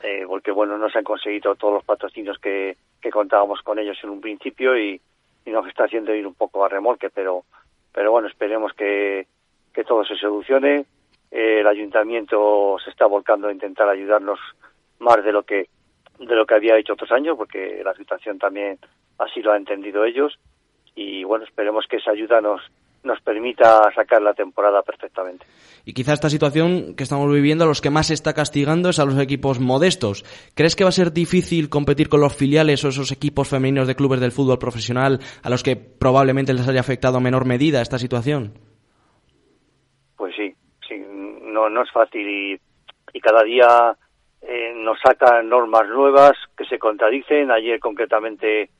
eh, 0.03 0.25
porque 0.27 0.51
bueno, 0.51 0.77
no 0.77 0.89
se 0.89 0.97
han 0.97 1.05
conseguido 1.05 1.55
todos 1.55 1.75
los 1.75 1.85
patrocinios 1.85 2.37
que, 2.39 2.75
que 3.01 3.09
contábamos 3.09 3.61
con 3.61 3.79
ellos 3.79 3.97
en 4.03 4.09
un 4.09 4.19
principio 4.19 4.77
y, 4.77 5.01
nos 5.45 5.67
está 5.67 5.85
haciendo 5.85 6.13
ir 6.13 6.27
un 6.27 6.33
poco 6.33 6.65
a 6.65 6.69
remolque, 6.69 7.09
pero, 7.09 7.45
pero 7.93 8.11
bueno, 8.11 8.27
esperemos 8.27 8.73
que, 8.73 9.27
que 9.71 9.83
todo 9.83 10.03
se 10.03 10.17
solucione. 10.17 10.85
Eh, 11.31 11.59
el 11.59 11.67
ayuntamiento 11.67 12.77
se 12.83 12.89
está 12.89 13.05
volcando 13.05 13.47
a 13.47 13.53
intentar 13.53 13.87
ayudarnos 13.87 14.39
más 14.99 15.23
de 15.23 15.31
lo 15.31 15.43
que 15.43 15.69
de 16.19 16.35
lo 16.35 16.45
que 16.47 16.55
había 16.55 16.77
hecho 16.77 16.93
otros 16.93 17.11
años, 17.11 17.37
porque 17.37 17.81
la 17.85 17.93
situación 17.93 18.39
también 18.39 18.79
así 19.19 19.41
lo 19.41 19.51
han 19.51 19.59
entendido 19.59 20.03
ellos 20.03 20.37
y 20.95 21.23
bueno, 21.23 21.45
esperemos 21.45 21.85
que 21.89 21.97
esa 21.97 22.11
ayuda 22.11 22.41
nos 22.41 22.61
nos 23.05 23.21
permita 23.21 23.91
sacar 23.93 24.21
la 24.21 24.33
temporada 24.33 24.81
perfectamente. 24.81 25.45
Y 25.85 25.93
quizá 25.93 26.13
esta 26.13 26.29
situación 26.29 26.95
que 26.95 27.03
estamos 27.03 27.31
viviendo, 27.31 27.63
a 27.63 27.67
los 27.67 27.81
que 27.81 27.91
más 27.91 28.07
se 28.07 28.15
está 28.15 28.33
castigando 28.33 28.89
es 28.89 28.99
a 28.99 29.05
los 29.05 29.17
equipos 29.19 29.59
modestos. 29.59 30.23
¿Crees 30.55 30.75
que 30.75 30.83
va 30.83 30.89
a 30.89 30.91
ser 30.91 31.13
difícil 31.13 31.69
competir 31.69 32.09
con 32.09 32.19
los 32.19 32.35
filiales 32.35 32.83
o 32.83 32.89
esos 32.89 33.11
equipos 33.11 33.47
femeninos 33.47 33.87
de 33.87 33.95
clubes 33.95 34.19
del 34.19 34.31
fútbol 34.31 34.57
profesional 34.57 35.19
a 35.43 35.49
los 35.49 35.63
que 35.63 35.75
probablemente 35.75 36.53
les 36.53 36.67
haya 36.67 36.79
afectado 36.79 37.17
a 37.17 37.21
menor 37.21 37.45
medida 37.45 37.81
esta 37.81 37.99
situación? 37.99 38.53
Pues 40.17 40.33
sí, 40.35 40.55
sí, 40.87 40.95
no, 41.43 41.69
no 41.69 41.83
es 41.83 41.91
fácil 41.91 42.27
y, 42.27 42.59
y 43.13 43.19
cada 43.19 43.43
día 43.43 43.95
eh, 44.41 44.73
nos 44.75 44.97
sacan 44.99 45.47
normas 45.47 45.87
nuevas 45.87 46.33
que 46.57 46.65
se 46.65 46.79
contradicen. 46.79 47.51
Ayer 47.51 47.79
concretamente 47.79 48.71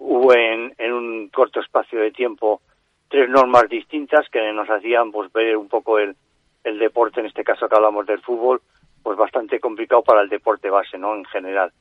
hubo 0.00 0.32
en, 0.34 0.74
en 0.78 0.92
un 0.92 1.28
corto 1.28 1.60
espacio 1.60 2.00
de 2.00 2.10
tiempo 2.10 2.62
tres 3.08 3.28
normas 3.28 3.68
distintas 3.68 4.28
que 4.30 4.52
nos 4.52 4.68
hacían 4.68 5.12
pues 5.12 5.30
ver 5.32 5.56
un 5.56 5.68
poco 5.68 5.98
el, 5.98 6.16
el 6.64 6.78
deporte, 6.78 7.20
en 7.20 7.26
este 7.26 7.44
caso 7.44 7.68
que 7.68 7.74
hablamos 7.74 8.06
del 8.06 8.20
fútbol, 8.20 8.62
pues 9.02 9.16
bastante 9.16 9.60
complicado 9.60 10.02
para 10.02 10.22
el 10.22 10.28
deporte 10.28 10.70
base, 10.70 10.96
¿no? 10.96 11.14
En 11.14 11.24
general. 11.26 11.72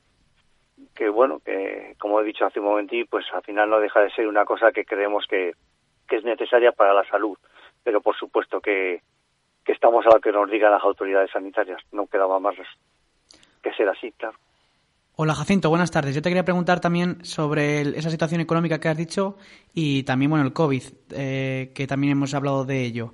Que 0.95 1.09
bueno, 1.09 1.39
que 1.39 1.95
como 1.99 2.19
he 2.19 2.23
dicho 2.23 2.45
hace 2.45 2.59
un 2.59 2.65
momentito, 2.65 3.07
pues 3.11 3.25
al 3.33 3.43
final 3.43 3.69
no 3.69 3.79
deja 3.79 4.01
de 4.01 4.11
ser 4.11 4.27
una 4.27 4.45
cosa 4.45 4.71
que 4.71 4.85
creemos 4.85 5.25
que, 5.27 5.53
que 6.07 6.17
es 6.17 6.23
necesaria 6.23 6.71
para 6.71 6.93
la 6.93 7.05
salud. 7.05 7.37
Pero 7.83 8.01
por 8.01 8.15
supuesto 8.17 8.59
que, 8.59 9.01
que 9.63 9.71
estamos 9.71 10.05
a 10.05 10.09
lo 10.09 10.19
que 10.19 10.31
nos 10.31 10.49
digan 10.49 10.71
las 10.71 10.83
autoridades 10.83 11.31
sanitarias. 11.31 11.81
No 11.91 12.07
quedaba 12.07 12.39
más 12.39 12.55
que 13.61 13.73
ser 13.73 13.87
así, 13.87 14.11
claro. 14.13 14.37
Hola 15.21 15.35
Jacinto, 15.35 15.67
buenas 15.69 15.91
tardes. 15.91 16.15
Yo 16.15 16.21
te 16.21 16.29
quería 16.29 16.45
preguntar 16.45 16.79
también 16.79 17.25
sobre 17.25 17.81
esa 17.81 18.09
situación 18.09 18.39
económica 18.39 18.79
que 18.79 18.87
has 18.87 18.95
dicho 18.95 19.35
y 19.73 20.03
también 20.03 20.31
bueno 20.31 20.45
el 20.45 20.53
COVID, 20.53 20.81
eh, 21.13 21.71
que 21.75 21.87
también 21.87 22.13
hemos 22.13 22.33
hablado 22.33 22.63
de 22.63 22.85
ello. 22.85 23.13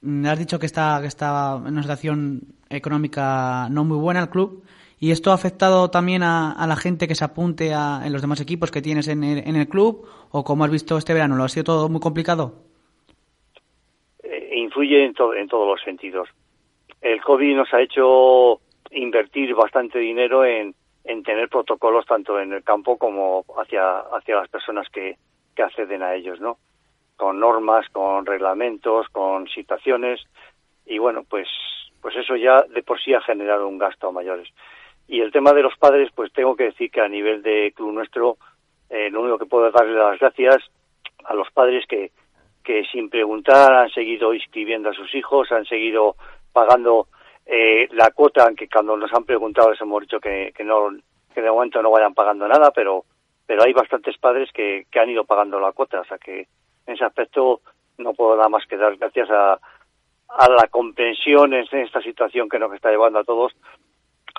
Mm, 0.00 0.26
Has 0.26 0.38
dicho 0.38 0.60
que 0.60 0.66
está, 0.66 0.98
que 1.00 1.08
está 1.08 1.56
en 1.56 1.72
una 1.72 1.82
situación 1.82 2.42
económica 2.68 3.66
no 3.68 3.82
muy 3.84 3.98
buena 3.98 4.20
el 4.20 4.28
club 4.30 4.62
y 5.00 5.10
esto 5.10 5.32
ha 5.32 5.34
afectado 5.34 5.90
también 5.90 6.22
a, 6.22 6.52
a 6.52 6.68
la 6.68 6.76
gente 6.76 7.08
que 7.08 7.16
se 7.16 7.24
apunte 7.24 7.74
a- 7.74 8.02
en 8.04 8.12
los 8.12 8.22
demás 8.22 8.40
equipos 8.40 8.70
que 8.70 8.80
tienes 8.80 9.08
en 9.08 9.24
el, 9.24 9.38
en 9.38 9.56
el 9.56 9.66
club 9.66 10.06
o 10.30 10.44
como 10.44 10.62
has 10.62 10.70
visto 10.70 10.98
este 10.98 11.14
verano, 11.14 11.34
¿lo 11.34 11.42
ha 11.42 11.48
sido 11.48 11.64
todo 11.64 11.88
muy 11.88 12.00
complicado? 12.00 12.62
influye 14.54 15.04
en, 15.04 15.14
to- 15.14 15.34
en 15.34 15.48
todos 15.48 15.66
los 15.66 15.82
sentidos. 15.82 16.28
El 17.00 17.20
COVID 17.22 17.56
nos 17.56 17.74
ha 17.74 17.80
hecho 17.82 18.60
invertir 18.92 19.52
bastante 19.56 19.98
dinero 19.98 20.44
en, 20.44 20.76
en 21.10 21.24
tener 21.24 21.48
protocolos 21.48 22.06
tanto 22.06 22.38
en 22.38 22.52
el 22.52 22.62
campo 22.62 22.96
como 22.96 23.44
hacia, 23.58 23.98
hacia 23.98 24.36
las 24.36 24.48
personas 24.48 24.88
que, 24.90 25.16
que 25.56 25.62
acceden 25.64 26.04
a 26.04 26.14
ellos, 26.14 26.40
¿no? 26.40 26.58
Con 27.16 27.40
normas, 27.40 27.88
con 27.90 28.24
reglamentos, 28.24 29.08
con 29.08 29.48
situaciones 29.48 30.20
y 30.86 30.98
bueno, 30.98 31.24
pues, 31.28 31.48
pues 32.00 32.14
eso 32.14 32.36
ya 32.36 32.62
de 32.62 32.84
por 32.84 33.00
sí 33.00 33.12
ha 33.12 33.20
generado 33.22 33.66
un 33.66 33.78
gasto 33.78 34.08
a 34.08 34.12
mayores. 34.12 34.48
Y 35.08 35.20
el 35.20 35.32
tema 35.32 35.52
de 35.52 35.62
los 35.62 35.76
padres, 35.76 36.10
pues 36.14 36.32
tengo 36.32 36.54
que 36.54 36.64
decir 36.64 36.92
que 36.92 37.00
a 37.00 37.08
nivel 37.08 37.42
de 37.42 37.72
club 37.74 37.92
nuestro, 37.92 38.36
eh, 38.88 39.10
lo 39.10 39.22
único 39.22 39.38
que 39.38 39.46
puedo 39.46 39.68
darle 39.72 39.94
las 39.94 40.20
gracias 40.20 40.58
a 41.24 41.34
los 41.34 41.50
padres 41.50 41.84
que, 41.88 42.12
que 42.62 42.84
sin 42.84 43.10
preguntar 43.10 43.72
han 43.72 43.90
seguido 43.90 44.32
inscribiendo 44.32 44.90
a 44.90 44.94
sus 44.94 45.12
hijos, 45.16 45.50
han 45.50 45.64
seguido 45.64 46.14
pagando 46.52 47.08
eh, 47.52 47.88
la 47.92 48.12
cuota, 48.12 48.44
aunque 48.44 48.68
cuando 48.68 48.96
nos 48.96 49.12
han 49.12 49.24
preguntado 49.24 49.72
les 49.72 49.80
hemos 49.80 50.00
dicho 50.02 50.20
que, 50.20 50.52
que 50.56 50.62
no 50.62 50.90
que 51.34 51.42
de 51.42 51.50
momento 51.50 51.82
no 51.82 51.90
vayan 51.90 52.14
pagando 52.14 52.46
nada, 52.46 52.70
pero 52.70 53.04
pero 53.44 53.64
hay 53.64 53.72
bastantes 53.72 54.16
padres 54.18 54.48
que, 54.52 54.86
que 54.88 55.00
han 55.00 55.10
ido 55.10 55.24
pagando 55.24 55.58
la 55.58 55.72
cuota, 55.72 56.00
o 56.00 56.04
sea 56.04 56.18
que 56.18 56.46
en 56.86 56.94
ese 56.94 57.04
aspecto 57.04 57.60
no 57.98 58.14
puedo 58.14 58.36
nada 58.36 58.48
más 58.48 58.64
que 58.68 58.76
dar 58.76 58.96
gracias 58.96 59.28
a, 59.30 59.54
a 60.28 60.48
la 60.48 60.68
comprensión 60.68 61.52
en 61.52 61.66
esta 61.72 62.00
situación 62.00 62.48
que 62.48 62.60
nos 62.60 62.72
está 62.72 62.90
llevando 62.90 63.18
a 63.18 63.24
todos 63.24 63.52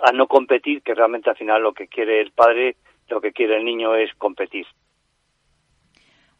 a 0.02 0.14
no 0.14 0.28
competir, 0.28 0.82
que 0.82 0.96
realmente 0.96 1.30
al 1.30 1.36
final 1.36 1.62
lo 1.62 1.74
que 1.74 1.90
quiere 1.90 2.22
el 2.22 2.32
padre, 2.32 2.78
lo 3.10 3.20
que 3.20 3.34
quiere 3.34 3.58
el 3.58 3.66
niño 3.66 3.94
es 3.96 4.14
competir. 4.16 4.66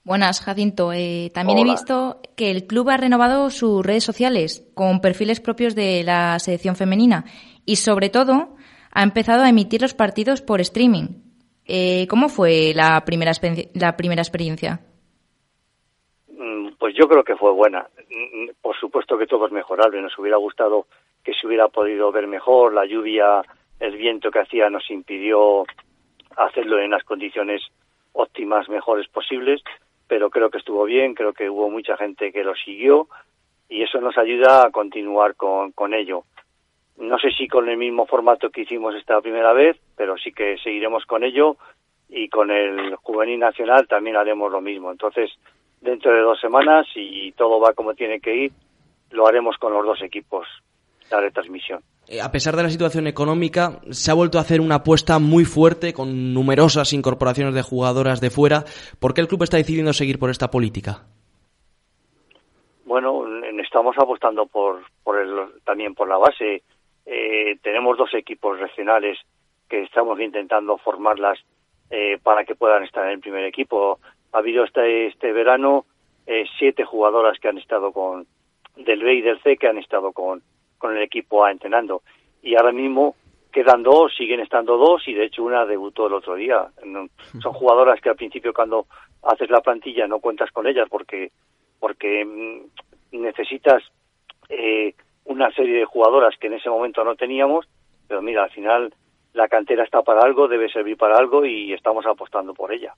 Buenas, 0.04 0.42
Jacinto. 0.42 0.94
Eh, 0.94 1.30
también 1.34 1.60
he 1.60 1.64
visto 1.64 2.22
que 2.36 2.50
el 2.50 2.66
club 2.66 2.90
ha 2.90 2.98
renovado 2.98 3.50
sus 3.52 3.86
redes 3.86 4.04
sociales 4.04 4.68
con 4.74 5.00
perfiles 5.00 5.40
propios 5.40 5.76
de 5.76 6.04
la 6.04 6.40
selección 6.40 6.76
femenina 6.76 7.26
y, 7.66 7.76
sobre 7.76 8.10
todo, 8.10 8.56
ha 8.92 9.04
empezado 9.04 9.44
a 9.44 9.50
emitir 9.50 9.82
los 9.82 9.94
partidos 9.94 10.42
por 10.42 10.60
streaming. 10.60 11.22
Eh, 11.66 12.08
¿Cómo 12.10 12.30
fue 12.30 12.74
la 12.76 13.06
primera, 13.06 13.32
la 13.76 13.96
primera 13.96 14.22
experiencia? 14.24 14.80
Mm, 16.30 16.70
Pues 16.80 16.96
yo 16.98 17.08
creo 17.08 17.24
que 17.24 17.36
fue 17.36 17.52
buena. 17.52 17.88
Mm, 18.10 18.50
Por 18.60 18.76
supuesto 18.80 19.20
que 19.20 19.28
todo 19.28 19.46
es 19.46 19.52
mejorable. 19.52 20.02
Nos 20.02 20.18
hubiera 20.18 20.38
gustado 20.38 20.88
que 21.24 21.34
se 21.34 21.46
hubiera 21.46 21.68
podido 21.68 22.12
ver 22.12 22.26
mejor. 22.26 22.74
La 22.74 22.88
lluvia, 22.88 23.44
el 23.80 23.96
viento 23.98 24.32
que 24.32 24.40
hacía 24.40 24.68
nos 24.72 24.90
impidió 24.90 25.64
hacerlo 26.36 26.80
en 26.80 26.90
las 26.90 27.04
condiciones 27.04 27.62
óptimas, 28.14 28.68
mejores 28.68 29.08
posibles. 29.10 29.62
Pero 30.12 30.30
creo 30.30 30.50
que 30.50 30.58
estuvo 30.58 30.84
bien. 30.84 31.14
Creo 31.14 31.32
que 31.32 31.50
hubo 31.50 31.70
mucha 31.70 31.96
gente 31.96 32.34
que 32.34 32.44
lo 32.44 32.54
siguió 32.54 33.08
y 33.70 33.82
eso 33.82 34.02
nos 34.02 34.18
ayuda 34.18 34.66
a 34.66 34.70
continuar 34.70 35.36
con, 35.38 35.72
con 35.72 35.94
ello. 35.94 36.26
No 36.98 37.18
sé 37.18 37.32
si 37.32 37.48
con 37.48 37.70
el 37.70 37.78
mismo 37.78 38.06
formato 38.06 38.50
que 38.50 38.64
hicimos 38.64 38.94
esta 38.94 39.22
primera 39.22 39.54
vez, 39.54 39.78
pero 39.96 40.18
sí 40.18 40.34
que 40.34 40.58
seguiremos 40.58 41.06
con 41.06 41.24
ello 41.24 41.56
y 42.10 42.28
con 42.28 42.52
el 42.52 42.98
juvenil 42.98 43.40
nacional 43.40 43.88
también 43.88 44.18
haremos 44.18 44.52
lo 44.52 44.60
mismo. 44.60 44.92
Entonces, 44.92 45.32
dentro 45.80 46.12
de 46.12 46.20
dos 46.20 46.42
semanas, 46.42 46.86
si 46.94 47.34
todo 47.38 47.62
va 47.62 47.72
como 47.72 47.94
tiene 47.94 48.20
que 48.20 48.36
ir, 48.36 48.52
lo 49.12 49.28
haremos 49.28 49.58
con 49.60 49.72
los 49.72 49.86
dos 49.86 50.02
equipos, 50.02 50.46
la 51.12 51.22
retransmisión. 51.22 51.82
Eh, 52.08 52.22
A 52.22 52.32
pesar 52.32 52.56
de 52.56 52.64
la 52.64 52.70
situación 52.70 53.08
económica, 53.08 53.80
se 53.92 54.12
ha 54.12 54.14
vuelto 54.14 54.38
a 54.38 54.42
hacer 54.42 54.62
una 54.62 54.76
apuesta 54.76 55.20
muy 55.20 55.46
fuerte 55.46 55.94
con 55.94 56.34
numerosas 56.34 56.94
incorporaciones 56.94 57.54
de 57.54 57.62
jugadoras 57.62 58.20
de 58.22 58.30
fuera. 58.30 58.64
¿Por 59.00 59.14
qué 59.14 59.22
el 59.22 59.28
club 59.28 59.44
está 59.44 59.58
decidiendo 59.58 59.94
seguir 59.94 60.18
por 60.20 60.30
esta 60.30 60.50
política? 60.50 61.04
Bueno, 62.86 63.26
en- 63.46 63.60
estamos 63.60 63.96
apostando 63.98 64.46
por, 64.48 64.82
por 65.04 65.20
el, 65.20 65.30
también 65.64 65.94
por 65.96 66.10
la 66.10 66.18
base. 66.18 66.64
Eh, 67.06 67.58
tenemos 67.62 67.98
dos 67.98 68.14
equipos 68.14 68.60
regionales 68.60 69.18
que 69.70 69.84
estamos 69.84 70.20
intentando 70.20 70.78
formarlas 70.78 71.40
eh, 71.90 72.18
para 72.22 72.44
que 72.44 72.56
puedan 72.56 72.84
estar 72.84 73.06
en 73.06 73.14
el 73.14 73.20
primer 73.20 73.46
equipo. 73.46 74.00
Ha 74.34 74.40
habido 74.40 74.64
este, 74.66 75.08
este 75.08 75.32
verano 75.32 75.86
eh, 76.28 76.46
siete 76.60 76.84
jugadoras 76.84 77.40
que 77.40 77.48
han 77.48 77.58
estado 77.58 77.92
con 77.92 78.26
del 78.76 79.04
B 79.04 79.16
y 79.16 79.22
del 79.22 79.42
C 79.42 79.58
que 79.58 79.68
han 79.68 79.78
estado 79.78 80.12
con, 80.14 80.42
con 80.82 80.98
el 80.98 81.04
equipo 81.04 81.46
A 81.46 81.52
entrenando. 81.52 82.02
Y 82.42 82.56
ahora 82.56 82.72
mismo 82.72 83.16
quedan 83.52 83.84
dos, 83.84 84.14
siguen 84.18 84.40
estando 84.40 84.78
dos 84.78 85.08
y 85.08 85.14
de 85.14 85.26
hecho 85.26 85.44
una 85.44 85.66
debutó 85.66 86.08
el 86.08 86.14
otro 86.14 86.36
día. 86.36 86.68
Son 87.42 87.54
jugadoras 87.54 88.02
que 88.02 88.10
al 88.10 88.16
principio 88.16 88.54
cuando 88.54 88.88
haces 89.22 89.50
la 89.52 89.62
plantilla 89.62 90.08
no 90.08 90.20
cuentas 90.20 90.50
con 90.52 90.66
ellas 90.66 90.88
porque 90.90 91.32
porque 91.80 92.26
mm, 92.26 93.22
necesitas 93.22 93.84
eh, 94.50 94.94
una 95.26 95.52
serie 95.52 95.80
de 95.80 95.86
jugadoras 95.86 96.36
que 96.40 96.48
en 96.48 96.54
ese 96.54 96.70
momento 96.70 97.04
no 97.04 97.16
teníamos, 97.16 97.68
pero 98.08 98.22
mira, 98.22 98.44
al 98.44 98.52
final 98.52 98.94
la 99.34 99.48
cantera 99.48 99.84
está 99.84 100.02
para 100.02 100.22
algo, 100.22 100.48
debe 100.48 100.70
servir 100.70 100.98
para 100.98 101.18
algo 101.18 101.46
y 101.46 101.74
estamos 101.74 102.06
apostando 102.06 102.54
por 102.54 102.72
ella. 102.72 102.94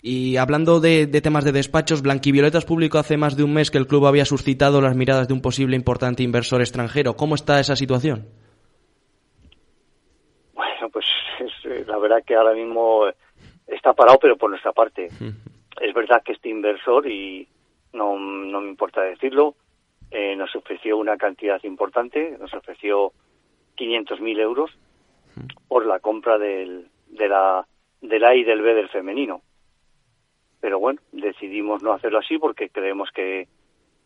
Y 0.00 0.36
hablando 0.36 0.80
de, 0.80 1.06
de 1.06 1.20
temas 1.20 1.44
de 1.44 1.52
despachos, 1.52 2.02
Blanquivioletas 2.02 2.64
publicó 2.64 2.98
hace 2.98 3.16
más 3.16 3.36
de 3.36 3.42
un 3.42 3.52
mes 3.52 3.70
que 3.70 3.78
el 3.78 3.86
club 3.86 4.06
había 4.06 4.24
suscitado 4.24 4.80
las 4.80 4.96
miradas 4.96 5.26
de 5.26 5.34
un 5.34 5.42
posible 5.42 5.74
importante 5.74 6.22
inversor 6.22 6.60
extranjero. 6.60 7.14
¿Cómo 7.14 7.34
está 7.34 7.58
esa 7.58 7.74
situación? 7.74 8.26
Bueno, 10.54 10.88
pues 10.92 11.06
es, 11.40 11.52
eh, 11.64 11.84
la 11.86 11.98
verdad 11.98 12.22
que 12.24 12.36
ahora 12.36 12.54
mismo 12.54 13.06
está 13.66 13.92
parado, 13.92 14.18
pero 14.20 14.36
por 14.36 14.50
nuestra 14.50 14.72
parte. 14.72 15.08
Es 15.80 15.94
verdad 15.94 16.22
que 16.24 16.32
este 16.32 16.48
inversor, 16.48 17.06
y 17.10 17.48
no, 17.92 18.18
no 18.18 18.60
me 18.60 18.68
importa 18.68 19.02
decirlo, 19.02 19.54
eh, 20.10 20.34
nos 20.36 20.54
ofreció 20.56 20.96
una 20.96 21.16
cantidad 21.16 21.62
importante, 21.64 22.36
nos 22.38 22.52
ofreció 22.54 23.12
500.000 23.76 24.40
euros 24.40 24.70
por 25.68 25.86
la 25.86 26.00
compra 26.00 26.38
del, 26.38 26.88
de 27.08 27.28
la, 27.28 27.66
del 28.00 28.24
A 28.24 28.34
y 28.34 28.44
del 28.44 28.62
B 28.62 28.74
del 28.74 28.88
femenino. 28.88 29.42
Pero 30.60 30.78
bueno, 30.78 31.00
decidimos 31.12 31.82
no 31.82 31.92
hacerlo 31.92 32.18
así 32.18 32.38
porque 32.38 32.68
creemos 32.68 33.10
que, 33.12 33.46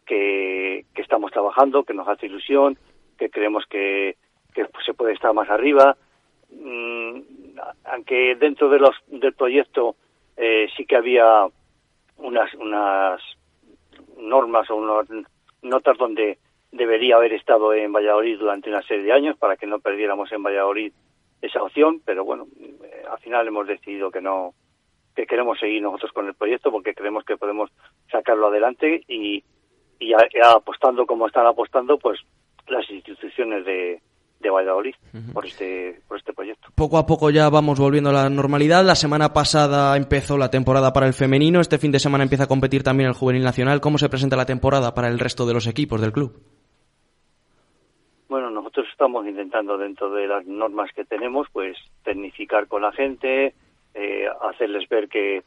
que, 0.07 0.85
estamos 0.97 1.33
trabajando, 1.33 1.85
que 1.85 1.95
nos 1.95 2.09
hace 2.09 2.27
ilusión, 2.27 2.77
que 3.19 3.31
creemos 3.31 3.65
que, 3.67 4.17
que 4.55 4.67
se 4.85 4.95
puede 4.95 5.15
estar 5.15 5.33
más 5.33 5.49
arriba. 5.49 5.97
Mm, 6.51 7.21
aunque 7.85 8.37
dentro 8.37 8.69
de 8.69 8.79
los, 8.79 8.95
del 9.07 9.33
proyecto 9.33 9.97
eh, 10.37 10.69
sí 10.77 10.85
que 10.85 10.97
había 10.97 11.47
unas, 12.19 12.55
unas 12.55 13.21
normas 14.19 14.71
o 14.71 14.77
unas 14.77 15.09
notas 15.63 15.97
donde 15.97 16.39
debería 16.71 17.17
haber 17.17 17.33
estado 17.35 17.75
en 17.75 17.93
Valladolid 17.93 18.39
durante 18.39 18.71
una 18.71 18.83
serie 18.83 19.05
de 19.05 19.13
años 19.13 19.37
para 19.37 19.57
que 19.57 19.67
no 19.67 19.79
perdiéramos 19.79 20.33
en 20.33 20.43
Valladolid 20.43 20.93
esa 21.41 21.63
opción, 21.63 22.01
pero 22.05 22.25
bueno, 22.25 22.47
eh, 22.61 23.05
al 23.11 23.19
final 23.19 23.47
hemos 23.47 23.67
decidido 23.67 24.11
que 24.11 24.21
no 24.21 24.55
que 25.15 25.27
queremos 25.27 25.59
seguir 25.59 25.83
nosotros 25.83 26.13
con 26.13 26.27
el 26.27 26.35
proyecto 26.35 26.71
porque 26.71 26.95
creemos 26.95 27.25
que 27.25 27.37
podemos 27.37 27.71
sacarlo 28.11 28.47
adelante 28.49 29.03
y, 29.09 29.43
y 29.99 30.13
a- 30.15 30.19
a- 30.49 30.57
apostando 30.57 31.07
como 31.07 31.27
están 31.27 31.47
apostando 31.47 31.99
pues 31.99 32.19
las 32.69 32.89
instituciones 32.91 33.65
de, 33.67 34.01
de 34.41 34.51
Valladolid 34.51 34.95
por 35.33 35.45
este 35.47 36.01
por 36.09 36.17
este 36.19 36.33
proyecto. 36.33 36.69
Poco 36.75 36.97
a 36.99 37.07
poco 37.07 37.31
ya 37.31 37.49
vamos 37.51 37.79
volviendo 37.79 38.11
a 38.11 38.15
la 38.15 38.29
normalidad. 38.31 38.85
La 38.85 38.95
semana 38.95 39.33
pasada 39.33 39.97
empezó 39.97 40.39
la 40.39 40.51
temporada 40.51 40.93
para 40.93 41.07
el 41.07 41.13
femenino. 41.15 41.61
Este 41.61 41.79
fin 41.79 41.93
de 41.93 41.99
semana 41.99 42.25
empieza 42.25 42.45
a 42.45 42.49
competir 42.49 42.83
también 42.83 43.09
el 43.09 43.15
juvenil 43.15 43.43
nacional. 43.45 43.81
¿Cómo 43.81 43.99
se 43.99 44.09
presenta 44.09 44.37
la 44.37 44.47
temporada 44.47 44.95
para 44.95 45.09
el 45.09 45.19
resto 45.19 45.45
de 45.47 45.55
los 45.55 45.67
equipos 45.67 46.01
del 46.01 46.13
club? 46.13 46.41
Bueno, 48.29 48.51
nosotros 48.51 48.87
estamos 48.91 49.27
intentando 49.27 49.77
dentro 49.77 50.11
de 50.11 50.27
las 50.27 50.47
normas 50.47 50.91
que 50.95 51.05
tenemos, 51.05 51.49
pues 51.53 51.77
tecnificar 52.03 52.67
con 52.67 52.81
la 52.83 52.93
gente, 52.93 53.55
eh, 53.95 54.27
hacerles 54.41 54.89
ver 54.89 55.09
que, 55.09 55.43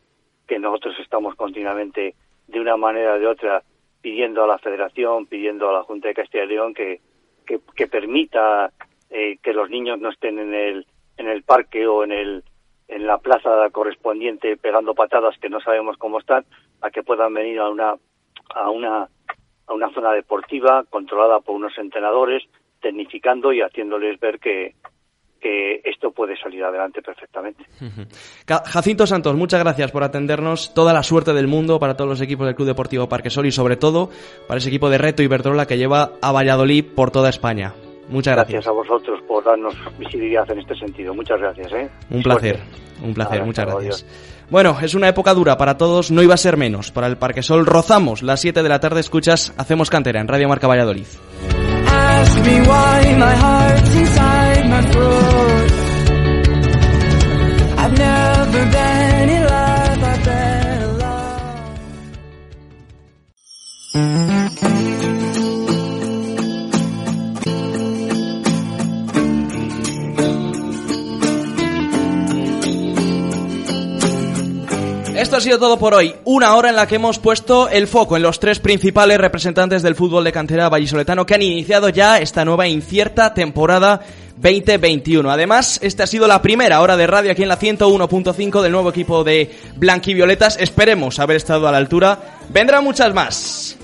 que 0.48 0.60
nosotros 0.60 0.96
estamos 1.00 1.36
continuamente 1.36 2.16
de 2.48 2.60
una 2.60 2.78
manera 2.78 3.16
o 3.16 3.20
de 3.20 3.28
otra 3.28 3.64
pidiendo 4.02 4.43
a 4.43 4.48
la 4.48 4.60
Federación, 4.60 5.26
pidiendo 5.26 5.70
a 5.70 5.74
la 5.74 5.84
Junta 5.84 6.08
de 6.08 6.14
Castilla 6.14 6.43
y 6.43 6.48
León 6.48 6.74
que, 6.74 7.02
que, 7.46 7.60
que 7.76 7.88
permita 7.88 8.72
eh, 9.10 9.38
que 9.41 9.54
los 9.54 9.70
niños 9.70 10.00
no 10.00 10.10
estén 10.10 10.38
en 10.39 10.54
el, 10.54 10.86
en 11.18 11.28
el 11.28 11.43
parque 11.43 11.88
o 11.88 12.04
en 12.04 12.12
el 12.12 12.43
en 12.88 13.08
la 13.08 13.18
plaza 13.18 13.68
correspondiente 13.72 14.58
pegando 14.58 14.93
patadas 14.93 15.38
que 15.39 15.50
no 15.50 15.60
sabemos 15.60 15.98
cómo 15.98 16.20
están, 16.20 16.46
a 16.82 16.91
que 16.91 17.02
puedan 17.02 17.34
venir 17.34 17.60
a 17.60 17.70
una 17.70 17.96
a 18.54 18.70
una 18.70 19.10
a 19.68 19.74
una 19.74 19.91
zona 19.93 20.12
deportiva 20.12 20.84
controlada 20.89 21.39
por 21.39 21.56
unos 21.56 21.76
entrenadores, 21.80 22.43
tecnificando 22.82 23.52
y 23.52 23.62
haciéndoles 23.62 24.20
ver 24.20 24.39
que, 24.39 24.76
que 25.39 25.81
esto 25.83 26.11
puede 26.11 26.38
salir 26.38 26.63
adelante 26.63 27.01
perfectamente. 27.01 27.63
Jacinto 28.47 29.05
Santos, 29.05 29.36
muchas 29.36 29.59
gracias 29.59 29.91
por 29.91 30.03
atendernos. 30.03 30.73
Toda 30.73 30.93
la 30.93 31.03
suerte 31.03 31.33
del 31.33 31.47
mundo 31.47 31.79
para 31.79 31.95
todos 31.95 32.09
los 32.09 32.21
equipos 32.21 32.45
del 32.45 32.55
Club 32.55 32.67
Deportivo 32.67 33.07
Parquesol 33.07 33.45
y 33.45 33.51
sobre 33.51 33.77
todo 33.77 34.09
para 34.47 34.57
ese 34.57 34.69
equipo 34.69 34.89
de 34.89 34.97
Reto 34.97 35.23
Iberdrola 35.23 35.67
que 35.67 35.77
lleva 35.77 36.13
a 36.21 36.31
Valladolid 36.31 36.86
por 36.95 37.11
toda 37.11 37.29
España. 37.29 37.73
Muchas 38.09 38.36
gracias. 38.36 38.67
a 38.67 38.71
vosotros 38.71 39.19
por 39.27 39.43
darnos 39.43 39.73
visibilidad 39.97 40.49
en 40.51 40.59
este 40.59 40.75
sentido. 40.75 41.13
Muchas 41.13 41.39
gracias. 41.39 41.73
¿eh? 41.73 41.89
Un 42.09 42.21
placer, 42.21 42.59
un 43.03 43.13
placer, 43.13 43.43
muchas 43.43 43.65
gracias. 43.65 44.05
Bueno, 44.49 44.77
es 44.79 44.93
una 44.93 45.09
época 45.09 45.33
dura 45.33 45.57
para 45.57 45.77
todos, 45.77 46.11
no 46.11 46.21
iba 46.21 46.36
a 46.36 46.38
ser 46.38 46.55
menos. 46.55 46.91
Para 46.91 47.07
el 47.07 47.17
Parque 47.17 47.41
Sol 47.41 47.65
rozamos 47.65 48.21
las 48.21 48.41
7 48.41 48.61
de 48.61 48.69
la 48.69 48.79
tarde, 48.79 48.99
escuchas 48.99 49.53
Hacemos 49.57 49.89
Cantera 49.89 50.21
en 50.21 50.27
Radio 50.27 50.47
Marca 50.47 50.67
Valladolid. 50.67 51.07
Esto 75.15 75.38
ha 75.38 75.41
sido 75.41 75.57
todo 75.59 75.80
por 75.80 75.93
hoy. 75.93 76.15
Una 76.23 76.55
hora 76.55 76.69
en 76.69 76.76
la 76.76 76.88
que 76.88 76.95
hemos 76.95 77.19
puesto 77.19 77.67
el 77.69 77.88
foco 77.88 78.15
en 78.15 78.21
los 78.23 78.39
tres 78.39 78.59
principales 78.59 79.17
representantes 79.17 79.82
del 79.82 79.95
fútbol 79.95 80.23
de 80.23 80.32
cantera 80.32 80.69
vallisoletano 80.69 81.26
que 81.26 81.36
han 81.36 81.41
iniciado 81.41 81.89
ya 81.89 82.19
esta 82.19 82.45
nueva 82.45 82.67
incierta 82.67 83.34
temporada 83.34 84.01
2021. 84.38 85.29
Además, 85.29 85.79
esta 85.81 86.03
ha 86.03 86.07
sido 86.07 86.27
la 86.27 86.41
primera 86.41 86.81
hora 86.81 86.97
de 86.97 87.07
radio 87.07 87.31
aquí 87.31 87.43
en 87.43 87.49
la 87.49 87.59
101.5 87.59 88.61
del 88.61 88.71
nuevo 88.71 88.89
equipo 88.89 89.23
de 89.23 89.51
Blanquivioletas. 89.75 90.57
Esperemos 90.59 91.19
haber 91.19 91.38
estado 91.38 91.67
a 91.67 91.71
la 91.71 91.77
altura. 91.77 92.19
Vendrán 92.49 92.83
muchas 92.83 93.13
más. 93.13 93.77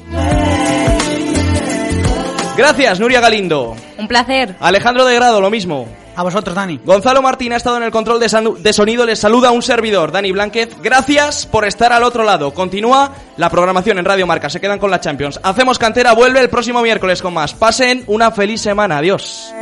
Gracias, 2.57 2.99
Nuria 2.99 3.21
Galindo. 3.21 3.75
Un 3.97 4.07
placer. 4.07 4.55
Alejandro 4.59 5.05
de 5.05 5.15
Grado, 5.15 5.39
lo 5.41 5.49
mismo. 5.49 5.87
A 6.15 6.23
vosotros, 6.23 6.53
Dani. 6.53 6.79
Gonzalo 6.83 7.21
Martín 7.21 7.53
ha 7.53 7.55
estado 7.55 7.77
en 7.77 7.83
el 7.83 7.91
control 7.91 8.19
de, 8.19 8.27
de 8.59 8.73
sonido. 8.73 9.05
Les 9.05 9.17
saluda 9.17 9.51
un 9.51 9.61
servidor, 9.61 10.11
Dani 10.11 10.31
Blanquez. 10.33 10.75
Gracias 10.83 11.45
por 11.45 11.65
estar 11.65 11.93
al 11.93 12.03
otro 12.03 12.23
lado. 12.23 12.53
Continúa 12.53 13.13
la 13.37 13.49
programación 13.49 13.97
en 13.97 14.05
Radio 14.05 14.27
Marca. 14.27 14.49
Se 14.49 14.59
quedan 14.59 14.79
con 14.79 14.91
la 14.91 14.99
Champions. 14.99 15.39
Hacemos 15.41 15.79
cantera. 15.79 16.13
Vuelve 16.13 16.41
el 16.41 16.49
próximo 16.49 16.81
miércoles 16.81 17.21
con 17.21 17.33
más. 17.33 17.53
Pasen 17.53 18.03
una 18.07 18.31
feliz 18.31 18.61
semana. 18.61 18.97
Adiós. 18.97 19.53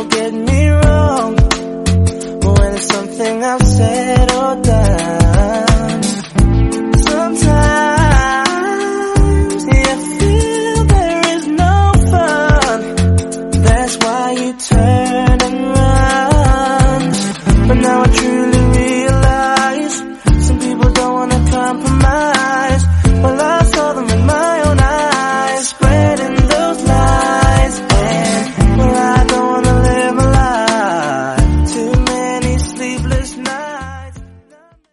People 0.00 0.18
get 0.18 0.32
me 0.32 0.68
wrong 0.70 1.34
but 1.36 2.58
when 2.58 2.74
it's 2.74 2.86
something 2.86 3.44
I've 3.44 3.68
said 3.68 4.32
or 4.32 4.62
done. 4.62 5.19